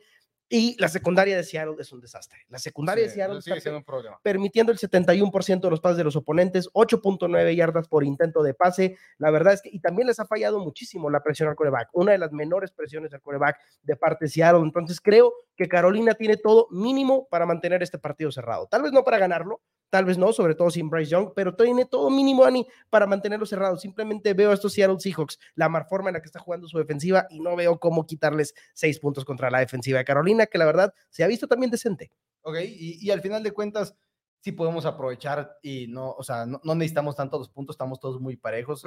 Y 0.50 0.76
la 0.80 0.88
secundaria 0.88 1.36
de 1.36 1.44
Seattle 1.44 1.76
es 1.78 1.92
un 1.92 2.00
desastre. 2.00 2.38
La 2.48 2.58
secundaria 2.58 3.04
de 3.04 3.10
Seattle 3.10 3.38
está 3.38 3.76
un 3.76 3.84
problema. 3.84 4.18
permitiendo 4.22 4.72
el 4.72 4.78
71% 4.78 5.60
de 5.60 5.70
los 5.70 5.80
pases 5.80 5.98
de 5.98 6.04
los 6.04 6.16
oponentes, 6.16 6.70
8.9 6.72 7.54
yardas 7.54 7.86
por 7.86 8.02
intento 8.02 8.42
de 8.42 8.54
pase. 8.54 8.96
La 9.18 9.30
verdad 9.30 9.54
es 9.54 9.62
que, 9.62 9.68
y 9.70 9.80
también 9.80 10.08
les 10.08 10.20
ha 10.20 10.26
fallado 10.26 10.58
muchísimo 10.60 11.10
la 11.10 11.22
presión 11.22 11.50
al 11.50 11.56
coreback, 11.56 11.90
una 11.92 12.12
de 12.12 12.18
las 12.18 12.32
menores 12.32 12.72
presiones 12.72 13.12
al 13.12 13.20
coreback 13.20 13.58
de 13.82 13.96
parte 13.96 14.24
de 14.24 14.30
Seattle. 14.30 14.62
Entonces 14.62 15.00
creo 15.00 15.34
que 15.54 15.68
Carolina 15.68 16.14
tiene 16.14 16.38
todo 16.38 16.68
mínimo 16.70 17.28
para 17.28 17.44
mantener 17.44 17.82
este 17.82 17.98
partido 17.98 18.32
cerrado. 18.32 18.68
Tal 18.70 18.82
vez 18.82 18.92
no 18.92 19.04
para 19.04 19.18
ganarlo, 19.18 19.60
tal 19.90 20.04
vez 20.04 20.18
no, 20.18 20.32
sobre 20.32 20.54
todo 20.54 20.70
sin 20.70 20.90
Bryce 20.90 21.10
Young, 21.10 21.30
pero 21.34 21.54
tiene 21.54 21.84
todo 21.86 22.10
mínimo, 22.10 22.44
Ani, 22.44 22.66
para 22.90 23.06
mantenerlo 23.06 23.46
cerrado. 23.46 23.76
Simplemente 23.76 24.34
veo 24.34 24.50
a 24.50 24.54
estos 24.54 24.72
Seattle 24.72 25.00
Seahawks, 25.00 25.38
la 25.54 25.68
forma 25.84 26.10
en 26.10 26.14
la 26.14 26.20
que 26.20 26.26
está 26.26 26.40
jugando 26.40 26.68
su 26.68 26.78
defensiva 26.78 27.26
y 27.30 27.40
no 27.40 27.56
veo 27.56 27.78
cómo 27.78 28.06
quitarles 28.06 28.54
seis 28.74 28.98
puntos 28.98 29.24
contra 29.24 29.50
la 29.50 29.60
defensiva 29.60 29.98
de 29.98 30.04
Carolina, 30.04 30.46
que 30.46 30.58
la 30.58 30.66
verdad 30.66 30.94
se 31.10 31.24
ha 31.24 31.26
visto 31.26 31.46
también 31.46 31.70
decente. 31.70 32.10
Ok, 32.42 32.56
y, 32.64 33.10
al 33.10 33.20
final 33.20 33.42
de 33.42 33.52
cuentas, 33.52 33.94
sí 34.40 34.52
podemos 34.52 34.86
aprovechar 34.86 35.58
y 35.62 35.86
no, 35.88 36.12
o 36.12 36.22
sea, 36.22 36.46
no, 36.46 36.60
necesitamos 36.74 37.16
tantos 37.16 37.40
los 37.40 37.48
puntos, 37.48 37.74
estamos 37.74 38.00
todos 38.00 38.20
muy 38.20 38.36
parejos. 38.36 38.84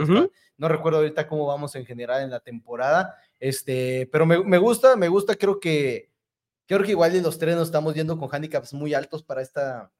no 0.57 0.67
recuerdo 0.67 0.99
ahorita 0.99 1.27
cómo 1.27 1.45
vamos 1.45 1.75
en 1.75 1.85
general 1.85 2.23
en 2.23 2.31
la 2.31 2.39
temporada, 2.39 3.15
este, 3.39 4.09
pero 4.11 4.25
me, 4.25 4.43
me 4.43 4.57
gusta, 4.57 4.95
me 4.95 5.09
gusta, 5.09 5.35
creo 5.35 5.59
que, 5.59 6.11
creo 6.65 6.83
que 6.83 6.91
igual 6.91 7.11
de 7.11 7.21
los 7.21 7.37
tres 7.37 7.55
nos 7.55 7.67
estamos 7.67 7.93
yendo 7.93 8.17
con 8.17 8.29
handicaps 8.31 8.73
muy 8.73 8.93
altos 8.93 9.23
para 9.23 9.41
esta, 9.41 9.91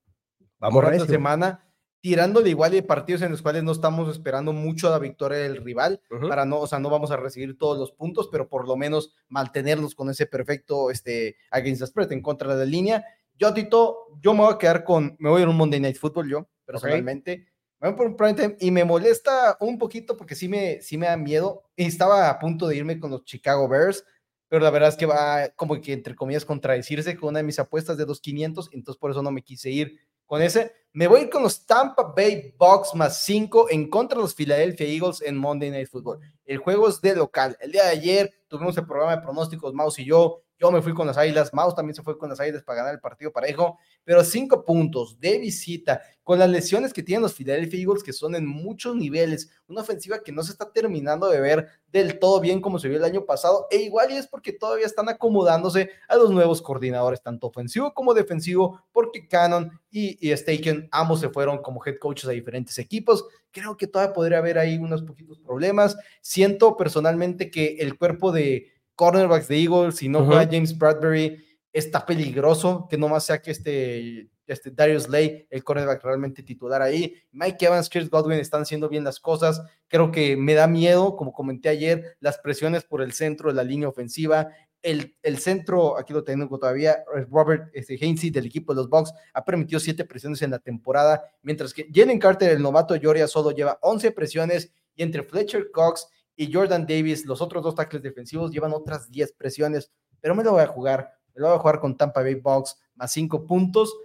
Vamos 0.61 0.85
a 0.85 0.95
esta 0.95 1.07
semana, 1.07 1.65
tirándole 2.01 2.51
igual 2.51 2.71
de 2.71 2.83
partidos 2.83 3.23
en 3.23 3.31
los 3.31 3.41
cuales 3.41 3.63
no 3.63 3.71
estamos 3.71 4.09
esperando 4.11 4.53
mucho 4.53 4.87
a 4.87 4.91
la 4.91 4.99
victoria 4.99 5.39
del 5.39 5.63
rival, 5.63 6.01
para 6.29 6.45
no, 6.45 6.59
o 6.59 6.67
sea, 6.67 6.79
no 6.79 6.89
vamos 6.89 7.09
a 7.09 7.17
recibir 7.17 7.57
todos 7.57 7.79
los 7.79 7.91
puntos, 7.91 8.29
pero 8.31 8.47
por 8.47 8.67
lo 8.67 8.77
menos 8.77 9.15
mantenernos 9.27 9.95
con 9.95 10.09
ese 10.09 10.27
perfecto 10.27 10.91
este, 10.91 11.35
against 11.49 11.81
the 11.81 11.87
spread 11.87 12.11
en 12.11 12.21
contra 12.21 12.53
de 12.53 12.59
la 12.63 12.71
línea. 12.71 13.03
Yo, 13.35 13.51
Tito, 13.53 14.07
yo 14.21 14.33
me 14.33 14.41
voy 14.41 14.53
a 14.53 14.57
quedar 14.59 14.83
con, 14.83 15.15
me 15.17 15.29
voy 15.29 15.39
a 15.39 15.43
ir 15.43 15.49
un 15.49 15.57
Monday 15.57 15.79
Night 15.79 15.97
Football 15.97 16.29
yo, 16.29 16.47
personalmente. 16.63 17.47
Me 17.79 17.89
voy 17.89 17.97
por 17.97 18.05
un 18.05 18.15
prime 18.15 18.35
time 18.35 18.55
y 18.59 18.69
me 18.69 18.85
molesta 18.85 19.57
un 19.59 19.79
poquito 19.79 20.15
porque 20.15 20.35
sí 20.35 20.47
me, 20.47 20.79
sí 20.81 20.99
me 20.99 21.07
da 21.07 21.17
miedo. 21.17 21.63
Estaba 21.75 22.29
a 22.29 22.37
punto 22.37 22.67
de 22.67 22.75
irme 22.75 22.99
con 22.99 23.09
los 23.09 23.25
Chicago 23.25 23.67
Bears, 23.67 24.05
pero 24.47 24.63
la 24.63 24.69
verdad 24.69 24.89
es 24.89 24.95
que 24.95 25.07
va 25.07 25.49
como 25.55 25.81
que 25.81 25.93
entre 25.93 26.13
comillas 26.15 26.45
contradecirse 26.45 27.17
con 27.17 27.29
una 27.29 27.39
de 27.39 27.43
mis 27.43 27.57
apuestas 27.57 27.97
de 27.97 28.05
2.500, 28.05 28.69
entonces 28.73 28.99
por 28.99 29.09
eso 29.09 29.23
no 29.23 29.31
me 29.31 29.41
quise 29.41 29.71
ir 29.71 29.97
con 30.31 30.41
ese. 30.41 30.71
Me 30.93 31.07
voy 31.07 31.29
con 31.29 31.43
los 31.43 31.65
Tampa 31.65 32.13
Bay 32.15 32.55
Bucks 32.57 32.95
más 32.95 33.21
5 33.25 33.69
en 33.69 33.89
contra 33.89 34.15
de 34.15 34.21
los 34.21 34.33
Philadelphia 34.33 34.87
Eagles 34.87 35.21
en 35.21 35.35
Monday 35.35 35.69
Night 35.69 35.89
Football. 35.89 36.21
El 36.45 36.59
juego 36.59 36.87
es 36.87 37.01
de 37.01 37.17
local. 37.17 37.57
El 37.59 37.73
día 37.73 37.83
de 37.83 37.89
ayer 37.89 38.33
tuvimos 38.47 38.77
el 38.77 38.85
programa 38.85 39.17
de 39.17 39.23
pronósticos, 39.23 39.73
Maus 39.73 39.99
y 39.99 40.05
yo. 40.05 40.41
Yo 40.61 40.71
me 40.71 40.83
fui 40.83 40.93
con 40.93 41.07
las 41.07 41.17
Águilas, 41.17 41.51
Maus 41.55 41.73
también 41.73 41.95
se 41.95 42.03
fue 42.03 42.19
con 42.19 42.29
las 42.29 42.39
Águilas 42.39 42.61
para 42.61 42.77
ganar 42.77 42.93
el 42.93 42.99
partido 42.99 43.31
parejo, 43.31 43.79
pero 44.03 44.23
cinco 44.23 44.63
puntos 44.63 45.19
de 45.19 45.39
visita 45.39 46.01
con 46.21 46.37
las 46.37 46.51
lesiones 46.51 46.93
que 46.93 47.01
tienen 47.01 47.23
los 47.23 47.33
Philadelphia 47.33 47.79
Eagles, 47.79 48.03
que 48.03 48.13
son 48.13 48.35
en 48.35 48.45
muchos 48.45 48.95
niveles, 48.95 49.49
una 49.67 49.81
ofensiva 49.81 50.19
que 50.23 50.31
no 50.31 50.43
se 50.43 50.51
está 50.51 50.71
terminando 50.71 51.27
de 51.29 51.41
ver 51.41 51.67
del 51.87 52.19
todo 52.19 52.39
bien 52.39 52.61
como 52.61 52.77
se 52.77 52.89
vio 52.89 52.99
el 52.99 53.03
año 53.03 53.25
pasado, 53.25 53.65
e 53.71 53.77
igual 53.77 54.11
y 54.11 54.17
es 54.17 54.27
porque 54.27 54.53
todavía 54.53 54.85
están 54.85 55.09
acomodándose 55.09 55.89
a 56.07 56.15
los 56.15 56.29
nuevos 56.29 56.61
coordinadores, 56.61 57.23
tanto 57.23 57.47
ofensivo 57.47 57.91
como 57.95 58.13
defensivo, 58.13 58.83
porque 58.91 59.27
Cannon 59.27 59.71
y, 59.89 60.29
y 60.29 60.37
Staken 60.37 60.89
ambos 60.91 61.21
se 61.21 61.29
fueron 61.29 61.63
como 61.63 61.83
head 61.83 61.97
coaches 61.97 62.29
a 62.29 62.33
diferentes 62.33 62.77
equipos. 62.77 63.25
Creo 63.49 63.77
que 63.77 63.87
todavía 63.87 64.13
podría 64.13 64.37
haber 64.37 64.59
ahí 64.59 64.77
unos 64.77 65.01
poquitos 65.01 65.39
problemas. 65.39 65.97
Siento 66.21 66.77
personalmente 66.77 67.49
que 67.49 67.77
el 67.79 67.97
cuerpo 67.97 68.31
de 68.31 68.79
cornerbacks 69.01 69.47
de 69.47 69.57
Eagles, 69.57 69.95
si 69.95 70.07
no 70.07 70.23
juega 70.23 70.45
James 70.45 70.77
Bradbury, 70.77 71.43
está 71.73 72.05
peligroso, 72.05 72.85
que 72.87 72.99
nomás 72.99 73.25
sea 73.25 73.41
que 73.41 73.49
este, 73.49 74.29
este 74.45 74.69
Darius 74.69 75.09
Lay, 75.09 75.47
el 75.49 75.63
cornerback 75.63 76.03
realmente 76.03 76.43
titular 76.43 76.83
ahí. 76.83 77.15
Mike 77.31 77.65
Evans, 77.65 77.89
Chris 77.89 78.11
Godwin 78.11 78.37
están 78.37 78.61
haciendo 78.61 78.87
bien 78.89 79.03
las 79.03 79.19
cosas. 79.19 79.59
Creo 79.87 80.11
que 80.11 80.37
me 80.37 80.53
da 80.53 80.67
miedo, 80.67 81.15
como 81.15 81.33
comenté 81.33 81.69
ayer, 81.69 82.15
las 82.19 82.37
presiones 82.37 82.83
por 82.83 83.01
el 83.01 83.13
centro 83.13 83.49
de 83.49 83.55
la 83.55 83.63
línea 83.63 83.89
ofensiva. 83.89 84.49
El, 84.83 85.15
el 85.23 85.39
centro, 85.39 85.97
aquí 85.97 86.13
lo 86.13 86.23
tengo 86.23 86.59
todavía, 86.59 87.03
Robert 87.31 87.71
este, 87.73 87.97
Hainsey 87.99 88.29
del 88.29 88.45
equipo 88.45 88.71
de 88.71 88.81
los 88.81 88.87
Bucks 88.89 89.11
ha 89.33 89.43
permitido 89.43 89.79
siete 89.79 90.05
presiones 90.05 90.43
en 90.43 90.51
la 90.51 90.59
temporada, 90.59 91.23
mientras 91.41 91.73
que 91.73 91.87
Jalen 91.91 92.19
Carter, 92.19 92.51
el 92.51 92.61
novato 92.61 92.93
de 92.93 92.99
Georgia, 92.99 93.27
solo 93.27 93.49
lleva 93.49 93.79
11 93.81 94.11
presiones 94.11 94.71
y 94.93 95.01
entre 95.01 95.23
Fletcher 95.23 95.71
Cox 95.71 96.07
y 96.41 96.51
Jordan 96.51 96.87
Davis, 96.87 97.23
los 97.27 97.39
otros 97.39 97.63
dos 97.63 97.75
tackles 97.75 98.01
defensivos, 98.01 98.49
llevan 98.49 98.73
otras 98.73 99.11
10 99.11 99.33
presiones, 99.33 99.91
pero 100.19 100.33
me 100.33 100.43
lo 100.43 100.53
voy 100.53 100.63
a 100.63 100.67
jugar, 100.67 101.11
me 101.35 101.41
lo 101.41 101.49
voy 101.49 101.55
a 101.55 101.59
jugar 101.59 101.79
con 101.79 101.95
Tampa 101.95 102.23
Bay 102.23 102.33
Bucks 102.33 102.81
más 102.95 103.11
5 103.11 103.45
puntos. 103.45 103.95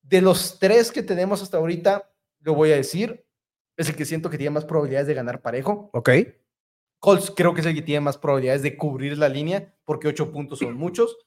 De 0.00 0.22
los 0.22 0.58
tres 0.58 0.90
que 0.90 1.02
tenemos 1.02 1.42
hasta 1.42 1.58
ahorita, 1.58 2.10
lo 2.40 2.54
voy 2.54 2.72
a 2.72 2.76
decir, 2.76 3.26
es 3.76 3.90
el 3.90 3.94
que 3.94 4.06
siento 4.06 4.30
que 4.30 4.38
tiene 4.38 4.52
más 4.52 4.64
probabilidades 4.64 5.06
de 5.06 5.12
ganar 5.12 5.42
parejo. 5.42 5.90
Ok. 5.92 6.08
Colts 6.98 7.30
creo 7.36 7.52
que 7.52 7.60
es 7.60 7.66
el 7.66 7.74
que 7.74 7.82
tiene 7.82 8.00
más 8.00 8.16
probabilidades 8.16 8.62
de 8.62 8.78
cubrir 8.78 9.18
la 9.18 9.28
línea, 9.28 9.76
porque 9.84 10.08
8 10.08 10.32
puntos 10.32 10.60
son 10.60 10.78
muchos. 10.78 11.18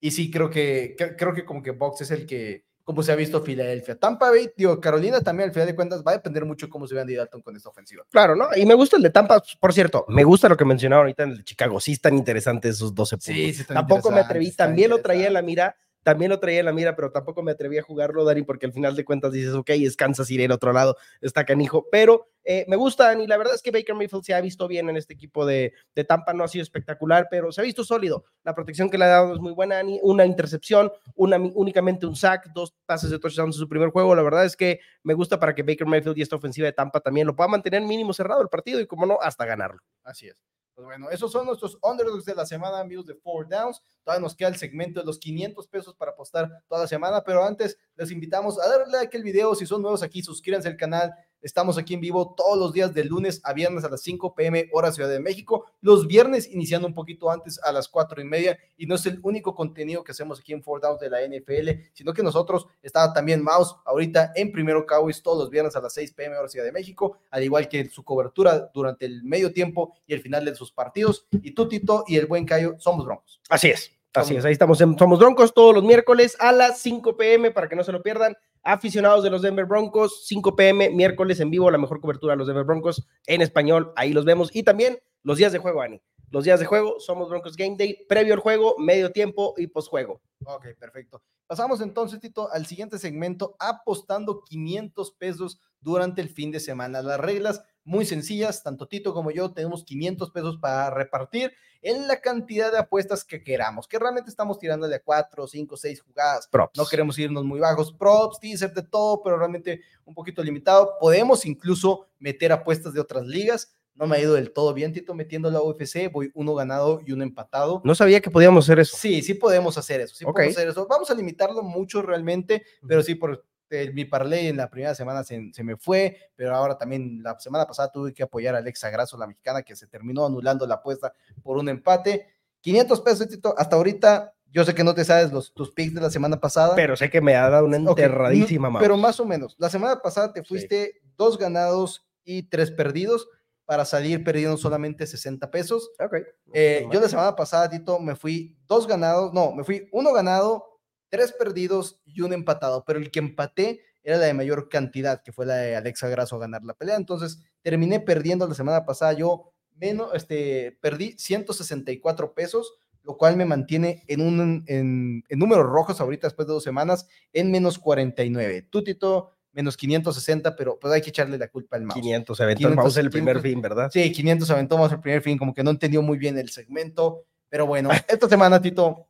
Y 0.00 0.12
sí, 0.12 0.30
creo 0.30 0.48
que, 0.48 0.96
creo 1.18 1.34
que 1.34 1.44
como 1.44 1.62
que 1.62 1.72
Box 1.72 2.00
es 2.00 2.12
el 2.12 2.24
que, 2.24 2.64
como 2.88 3.02
se 3.02 3.12
ha 3.12 3.16
visto 3.16 3.42
Filadelfia. 3.42 3.98
Tampa 3.98 4.30
Bay, 4.30 4.48
digo, 4.56 4.80
Carolina 4.80 5.20
también 5.20 5.50
al 5.50 5.52
final 5.52 5.68
de 5.68 5.74
cuentas 5.74 6.02
va 6.02 6.12
a 6.12 6.14
depender 6.14 6.46
mucho 6.46 6.70
cómo 6.70 6.86
se 6.86 6.94
ve 6.94 7.02
Andy 7.02 7.16
Dalton 7.16 7.42
con 7.42 7.54
esta 7.54 7.68
ofensiva. 7.68 8.02
Claro, 8.10 8.34
¿no? 8.34 8.46
Y 8.56 8.64
me 8.64 8.72
gusta 8.72 8.96
el 8.96 9.02
de 9.02 9.10
Tampa, 9.10 9.42
por 9.60 9.74
cierto, 9.74 10.06
me 10.08 10.24
gusta 10.24 10.48
lo 10.48 10.56
que 10.56 10.64
mencionaron 10.64 11.02
ahorita 11.02 11.24
en 11.24 11.30
el 11.32 11.36
de 11.36 11.44
Chicago, 11.44 11.80
sí 11.80 11.92
están 11.92 12.14
interesantes 12.14 12.76
esos 12.76 12.94
12 12.94 13.16
puntos. 13.16 13.34
Sí, 13.34 13.52
sí 13.52 13.64
Tampoco 13.64 14.10
me 14.10 14.20
atreví, 14.20 14.52
también 14.52 14.88
lo 14.88 15.02
traía 15.02 15.26
en 15.26 15.34
la 15.34 15.42
mira, 15.42 15.76
también 16.08 16.30
lo 16.30 16.40
traía 16.40 16.60
en 16.60 16.64
la 16.64 16.72
mira, 16.72 16.96
pero 16.96 17.12
tampoco 17.12 17.42
me 17.42 17.52
atreví 17.52 17.76
a 17.76 17.82
jugarlo, 17.82 18.24
Dani, 18.24 18.40
porque 18.40 18.64
al 18.64 18.72
final 18.72 18.96
de 18.96 19.04
cuentas 19.04 19.30
dices, 19.30 19.52
ok, 19.52 19.68
es 19.68 19.94
Kansas 19.94 20.30
ir 20.30 20.40
al 20.42 20.52
otro 20.52 20.72
lado, 20.72 20.96
está 21.20 21.44
canijo, 21.44 21.86
pero 21.92 22.30
eh, 22.44 22.64
me 22.66 22.76
gustan 22.76 23.20
y 23.20 23.26
la 23.26 23.36
verdad 23.36 23.54
es 23.54 23.60
que 23.60 23.70
Baker 23.70 23.94
Mayfield 23.94 24.24
se 24.24 24.32
ha 24.32 24.40
visto 24.40 24.66
bien 24.68 24.88
en 24.88 24.96
este 24.96 25.12
equipo 25.12 25.44
de, 25.44 25.74
de, 25.94 26.04
Tampa, 26.04 26.32
no 26.32 26.44
ha 26.44 26.48
sido 26.48 26.62
espectacular, 26.62 27.28
pero 27.30 27.52
se 27.52 27.60
ha 27.60 27.64
visto 27.64 27.84
sólido. 27.84 28.24
La 28.42 28.54
protección 28.54 28.88
que 28.88 28.96
le 28.96 29.04
ha 29.04 29.08
dado 29.08 29.34
es 29.34 29.38
muy 29.38 29.52
buena, 29.52 29.82
una 30.00 30.24
intercepción, 30.24 30.90
una, 31.14 31.36
únicamente 31.36 32.06
un 32.06 32.16
sack, 32.16 32.54
dos 32.54 32.74
pases 32.86 33.10
de 33.10 33.18
touchdown 33.18 33.50
en 33.50 33.52
su 33.52 33.68
primer 33.68 33.90
juego. 33.90 34.14
La 34.14 34.22
verdad 34.22 34.46
es 34.46 34.56
que 34.56 34.80
me 35.02 35.12
gusta 35.12 35.38
para 35.38 35.54
que 35.54 35.62
Baker 35.62 35.86
Mayfield 35.86 36.16
y 36.16 36.22
esta 36.22 36.36
ofensiva 36.36 36.64
de 36.64 36.72
Tampa 36.72 37.00
también 37.00 37.26
lo 37.26 37.36
pueda 37.36 37.48
mantener 37.48 37.82
mínimo 37.82 38.14
cerrado 38.14 38.40
el 38.40 38.48
partido 38.48 38.80
y 38.80 38.86
como 38.86 39.04
no, 39.04 39.18
hasta 39.20 39.44
ganarlo. 39.44 39.82
Así 40.04 40.28
es. 40.28 40.38
Pues 40.78 40.86
bueno, 40.86 41.10
esos 41.10 41.32
son 41.32 41.44
nuestros 41.44 41.76
underdogs 41.82 42.24
de 42.24 42.36
la 42.36 42.46
semana, 42.46 42.78
amigos 42.78 43.04
de 43.04 43.16
Four 43.16 43.48
Downs. 43.48 43.82
Todavía 44.04 44.22
nos 44.22 44.36
queda 44.36 44.50
el 44.50 44.54
segmento 44.54 45.00
de 45.00 45.06
los 45.06 45.18
500 45.18 45.66
pesos 45.66 45.96
para 45.96 46.12
apostar 46.12 46.48
toda 46.68 46.82
la 46.82 46.86
semana, 46.86 47.24
pero 47.24 47.44
antes 47.44 47.76
les 47.96 48.12
invitamos 48.12 48.60
a 48.60 48.68
darle 48.68 48.92
like 48.92 49.16
al 49.16 49.24
video. 49.24 49.56
Si 49.56 49.66
son 49.66 49.82
nuevos 49.82 50.04
aquí, 50.04 50.22
suscríbanse 50.22 50.68
al 50.68 50.76
canal, 50.76 51.12
Estamos 51.40 51.78
aquí 51.78 51.94
en 51.94 52.00
vivo 52.00 52.34
todos 52.36 52.58
los 52.58 52.72
días 52.72 52.92
de 52.92 53.04
lunes 53.04 53.40
a 53.44 53.52
viernes 53.52 53.84
a 53.84 53.88
las 53.88 54.00
5 54.02 54.34
pm 54.34 54.68
hora 54.72 54.90
Ciudad 54.90 55.08
de 55.08 55.20
México. 55.20 55.66
Los 55.80 56.08
viernes 56.08 56.50
iniciando 56.50 56.88
un 56.88 56.94
poquito 56.94 57.30
antes 57.30 57.60
a 57.62 57.70
las 57.70 57.88
4 57.88 58.20
y 58.20 58.24
media. 58.24 58.58
Y 58.76 58.86
no 58.86 58.96
es 58.96 59.06
el 59.06 59.20
único 59.22 59.54
contenido 59.54 60.02
que 60.02 60.12
hacemos 60.12 60.40
aquí 60.40 60.52
en 60.52 60.62
Four 60.62 60.80
Downs 60.80 61.00
de 61.00 61.10
la 61.10 61.20
NFL, 61.22 61.90
sino 61.92 62.12
que 62.12 62.22
nosotros 62.22 62.66
estaba 62.82 63.12
también 63.12 63.42
Mouse 63.42 63.76
ahorita 63.84 64.32
en 64.34 64.50
Primero 64.50 64.84
Cowboys 64.84 65.22
todos 65.22 65.38
los 65.38 65.50
viernes 65.50 65.76
a 65.76 65.80
las 65.80 65.94
6 65.94 66.12
pm 66.12 66.36
hora 66.36 66.48
Ciudad 66.48 66.66
de 66.66 66.72
México, 66.72 67.18
al 67.30 67.44
igual 67.44 67.68
que 67.68 67.88
su 67.88 68.02
cobertura 68.02 68.70
durante 68.74 69.06
el 69.06 69.22
medio 69.22 69.52
tiempo 69.52 69.94
y 70.06 70.14
el 70.14 70.20
final 70.20 70.44
de 70.44 70.54
sus 70.54 70.72
partidos. 70.72 71.26
Y 71.30 71.52
tú, 71.52 71.68
Tito, 71.68 72.04
y 72.08 72.16
el 72.16 72.26
buen 72.26 72.44
Cayo 72.44 72.74
somos 72.78 73.04
broncos. 73.04 73.40
Así 73.48 73.68
es. 73.68 73.97
Así 74.14 74.34
es, 74.36 74.44
ahí 74.44 74.52
estamos 74.52 74.80
en 74.80 74.98
Somos 74.98 75.18
Broncos 75.18 75.52
todos 75.52 75.74
los 75.74 75.84
miércoles 75.84 76.36
a 76.40 76.50
las 76.52 76.80
5 76.80 77.16
pm 77.16 77.50
para 77.50 77.68
que 77.68 77.76
no 77.76 77.84
se 77.84 77.92
lo 77.92 78.02
pierdan. 78.02 78.36
Aficionados 78.62 79.22
de 79.22 79.30
los 79.30 79.42
Denver 79.42 79.66
Broncos, 79.66 80.26
5 80.26 80.56
pm, 80.56 80.90
miércoles 80.90 81.40
en 81.40 81.50
vivo, 81.50 81.70
la 81.70 81.78
mejor 81.78 82.00
cobertura 82.00 82.32
de 82.32 82.38
los 82.38 82.46
Denver 82.46 82.64
Broncos 82.64 83.06
en 83.26 83.42
español, 83.42 83.92
ahí 83.96 84.12
los 84.12 84.24
vemos. 84.24 84.54
Y 84.54 84.62
también 84.62 84.98
los 85.22 85.36
días 85.36 85.52
de 85.52 85.58
juego, 85.58 85.82
Ani. 85.82 86.00
Los 86.30 86.44
días 86.44 86.60
de 86.60 86.66
juego, 86.66 87.00
somos 87.00 87.30
Broncos 87.30 87.56
Game 87.56 87.76
Day, 87.78 88.04
previo 88.08 88.34
al 88.34 88.40
juego, 88.40 88.76
medio 88.78 89.12
tiempo 89.12 89.54
y 89.56 89.66
posjuego. 89.66 90.20
Ok, 90.44 90.66
perfecto. 90.78 91.22
Pasamos 91.46 91.80
entonces, 91.80 92.20
Tito, 92.20 92.52
al 92.52 92.66
siguiente 92.66 92.98
segmento, 92.98 93.56
apostando 93.58 94.42
500 94.44 95.12
pesos 95.12 95.60
durante 95.80 96.20
el 96.20 96.28
fin 96.28 96.50
de 96.50 96.60
semana. 96.60 97.02
Las 97.02 97.20
reglas 97.20 97.62
muy 97.84 98.04
sencillas, 98.04 98.62
tanto 98.62 98.86
Tito 98.86 99.14
como 99.14 99.30
yo 99.30 99.52
tenemos 99.52 99.82
500 99.84 100.30
pesos 100.30 100.58
para 100.58 100.90
repartir 100.90 101.52
en 101.80 102.06
la 102.06 102.20
cantidad 102.20 102.70
de 102.70 102.78
apuestas 102.78 103.24
que 103.24 103.42
queramos, 103.42 103.88
que 103.88 103.98
realmente 103.98 104.28
estamos 104.28 104.58
tirando 104.58 104.86
de 104.88 105.00
4, 105.00 105.46
5, 105.46 105.76
6 105.76 106.00
jugadas. 106.02 106.48
Props. 106.48 106.76
No 106.76 106.84
queremos 106.86 107.18
irnos 107.18 107.44
muy 107.44 107.60
bajos, 107.60 107.92
props, 107.92 108.40
teaser, 108.40 108.74
de 108.74 108.82
todo, 108.82 109.22
pero 109.22 109.38
realmente 109.38 109.80
un 110.04 110.14
poquito 110.14 110.42
limitado. 110.42 110.96
Podemos 111.00 111.46
incluso 111.46 112.06
meter 112.18 112.52
apuestas 112.52 112.92
de 112.92 113.00
otras 113.00 113.26
ligas. 113.26 113.72
No 113.94 114.06
me 114.06 114.16
ha 114.16 114.20
ido 114.20 114.34
del 114.34 114.52
todo 114.52 114.74
bien, 114.74 114.92
Tito, 114.92 115.14
metiendo 115.14 115.50
la 115.50 115.62
UFC. 115.62 116.12
Voy 116.12 116.30
uno 116.34 116.54
ganado 116.54 117.00
y 117.06 117.12
uno 117.12 117.22
empatado. 117.24 117.80
No 117.84 117.94
sabía 117.94 118.20
que 118.20 118.30
podíamos 118.30 118.64
hacer 118.66 118.80
eso. 118.80 118.96
Sí, 118.96 119.22
sí 119.22 119.34
podemos 119.34 119.78
hacer 119.78 120.00
eso. 120.00 120.14
Sí 120.14 120.24
Ok. 120.24 120.34
podemos 120.34 120.56
hacer 120.56 120.68
eso. 120.68 120.86
Vamos 120.86 121.10
a 121.10 121.14
limitarlo 121.14 121.62
mucho 121.62 122.02
realmente, 122.02 122.64
pero 122.86 123.02
sí, 123.02 123.14
por 123.14 123.44
eh, 123.70 123.92
mi 123.92 124.04
parlay 124.04 124.48
en 124.48 124.56
la 124.56 124.70
primera 124.70 124.94
semana 124.94 125.24
se, 125.24 125.50
se 125.52 125.62
me 125.62 125.76
fue, 125.76 126.16
pero 126.34 126.54
ahora 126.54 126.76
también 126.76 127.22
la 127.22 127.38
semana 127.38 127.66
pasada 127.66 127.90
tuve 127.90 128.12
que 128.12 128.22
apoyar 128.22 128.54
a 128.54 128.58
Alexa 128.58 128.90
Grasso, 128.90 129.16
la 129.16 129.26
mexicana, 129.26 129.62
que 129.62 129.76
se 129.76 129.86
terminó 129.86 130.26
anulando 130.26 130.66
la 130.66 130.76
apuesta 130.76 131.12
por 131.42 131.58
un 131.58 131.68
empate. 131.68 132.26
500 132.60 133.00
pesos, 133.00 133.28
Tito. 133.28 133.54
Hasta 133.56 133.76
ahorita, 133.76 134.34
yo 134.50 134.64
sé 134.64 134.74
que 134.74 134.84
no 134.84 134.94
te 134.94 135.04
sabes 135.04 135.32
los, 135.32 135.52
tus 135.52 135.72
picks 135.72 135.94
de 135.94 136.00
la 136.00 136.10
semana 136.10 136.40
pasada. 136.40 136.74
Pero 136.74 136.96
sé 136.96 137.10
que 137.10 137.20
me 137.20 137.36
ha 137.36 137.48
dado 137.48 137.66
una 137.66 137.76
enterradísima, 137.76 138.68
mm, 138.68 138.72
mano. 138.72 138.82
Pero 138.82 138.96
más 138.96 139.20
o 139.20 139.24
menos. 139.24 139.56
La 139.58 139.70
semana 139.70 140.00
pasada 140.00 140.32
te 140.32 140.42
fuiste 140.42 141.00
dos 141.16 141.38
ganados 141.38 142.08
y 142.24 142.44
tres 142.44 142.70
perdidos 142.70 143.28
para 143.64 143.84
salir 143.84 144.24
perdiendo 144.24 144.56
solamente 144.56 145.06
60 145.06 145.50
pesos. 145.50 145.90
Ok. 146.00 146.14
Eh, 146.54 146.86
yo 146.90 147.00
la 147.00 147.08
semana 147.08 147.36
pasada, 147.36 147.68
Tito, 147.68 147.98
me 147.98 148.16
fui 148.16 148.56
dos 148.66 148.86
ganados, 148.86 149.32
no, 149.34 149.52
me 149.52 149.62
fui 149.62 149.88
uno 149.92 150.12
ganado, 150.12 150.64
tres 151.08 151.32
perdidos 151.32 152.00
y 152.04 152.20
un 152.20 152.32
empatado, 152.32 152.84
pero 152.86 152.98
el 152.98 153.10
que 153.10 153.18
empaté 153.18 153.82
era 154.02 154.16
la 154.16 154.26
de 154.26 154.34
mayor 154.34 154.68
cantidad, 154.68 155.22
que 155.22 155.32
fue 155.32 155.46
la 155.46 155.56
de 155.56 155.76
Alexa 155.76 156.08
Grasso 156.08 156.36
a 156.36 156.40
ganar 156.40 156.64
la 156.64 156.74
pelea. 156.74 156.96
Entonces, 156.96 157.42
terminé 157.62 158.00
perdiendo 158.00 158.46
la 158.46 158.54
semana 158.54 158.84
pasada 158.84 159.12
yo 159.12 159.52
menos, 159.76 160.10
este, 160.14 160.78
perdí 160.80 161.14
164 161.18 162.34
pesos, 162.34 162.74
lo 163.02 163.16
cual 163.16 163.36
me 163.36 163.44
mantiene 163.44 164.02
en, 164.06 164.20
un, 164.20 164.64
en, 164.66 165.24
en 165.28 165.38
números 165.38 165.66
rojos 165.66 166.00
ahorita 166.00 166.26
después 166.26 166.46
de 166.46 166.54
dos 166.54 166.64
semanas 166.64 167.08
en 167.32 167.50
menos 167.50 167.78
49. 167.78 168.62
Tú, 168.70 168.82
Tito, 168.82 169.32
menos 169.52 169.76
560, 169.76 170.56
pero 170.56 170.78
pues 170.78 170.92
hay 170.92 171.00
que 171.00 171.10
echarle 171.10 171.38
la 171.38 171.48
culpa 171.48 171.76
al 171.76 171.84
mouse. 171.84 172.00
500 172.00 172.36
se 172.36 172.42
aventó 172.42 172.58
500, 172.58 172.70
el 172.70 172.76
mouse 172.76 172.96
el 172.98 173.10
primer 173.10 173.36
500. 173.36 173.50
fin, 173.50 173.62
¿verdad? 173.62 173.90
Sí, 173.92 174.12
500 174.12 174.50
aventó 174.50 174.78
más 174.78 174.92
el 174.92 175.00
primer 175.00 175.22
fin, 175.22 175.38
como 175.38 175.54
que 175.54 175.64
no 175.64 175.70
entendió 175.70 176.02
muy 176.02 176.18
bien 176.18 176.38
el 176.38 176.50
segmento, 176.50 177.24
pero 177.48 177.66
bueno, 177.66 177.90
esta 178.08 178.28
semana, 178.28 178.60
Tito, 178.60 179.08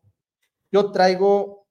yo 0.70 0.90
traigo 0.90 1.67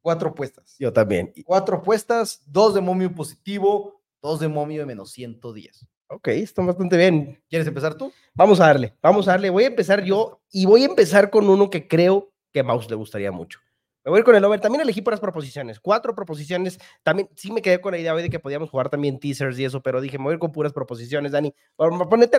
cuatro 0.00 0.30
apuestas. 0.30 0.76
Yo 0.78 0.92
también. 0.92 1.32
Cuatro 1.44 1.76
apuestas, 1.78 2.42
dos 2.46 2.74
de 2.74 2.80
momio 2.80 3.14
positivo, 3.14 4.00
dos 4.22 4.40
de 4.40 4.48
momio 4.48 4.80
de 4.80 4.86
menos 4.86 5.12
110. 5.12 5.86
Ok, 6.08 6.28
está 6.28 6.62
bastante 6.62 6.96
bien. 6.96 7.42
¿Quieres 7.48 7.68
empezar 7.68 7.94
tú? 7.94 8.12
Vamos 8.34 8.60
a 8.60 8.66
darle, 8.66 8.96
vamos 9.00 9.28
a 9.28 9.32
darle. 9.32 9.48
Voy 9.50 9.64
a 9.64 9.68
empezar 9.68 10.02
yo 10.02 10.42
y 10.50 10.66
voy 10.66 10.82
a 10.82 10.86
empezar 10.86 11.30
con 11.30 11.48
uno 11.48 11.70
que 11.70 11.86
creo 11.86 12.32
que 12.52 12.60
a 12.60 12.64
Mouse 12.64 12.90
le 12.90 12.96
gustaría 12.96 13.30
mucho. 13.30 13.60
Me 14.02 14.10
voy 14.10 14.16
a 14.16 14.20
ir 14.20 14.24
con 14.24 14.34
el 14.34 14.44
over. 14.44 14.58
También 14.60 14.80
elegí 14.80 15.02
por 15.02 15.12
las 15.12 15.20
proposiciones. 15.20 15.78
Cuatro 15.78 16.14
proposiciones. 16.14 16.78
También 17.02 17.28
sí 17.36 17.52
me 17.52 17.60
quedé 17.60 17.80
con 17.82 17.92
la 17.92 17.98
idea 17.98 18.14
hoy 18.14 18.22
de 18.22 18.30
que 18.30 18.40
podíamos 18.40 18.70
jugar 18.70 18.88
también 18.88 19.20
teasers 19.20 19.58
y 19.58 19.66
eso, 19.66 19.82
pero 19.82 20.00
dije, 20.00 20.16
me 20.18 20.24
voy 20.24 20.32
a 20.32 20.34
ir 20.34 20.38
con 20.40 20.52
puras 20.52 20.72
proposiciones, 20.72 21.32
Dani. 21.32 21.54
Para 21.76 21.90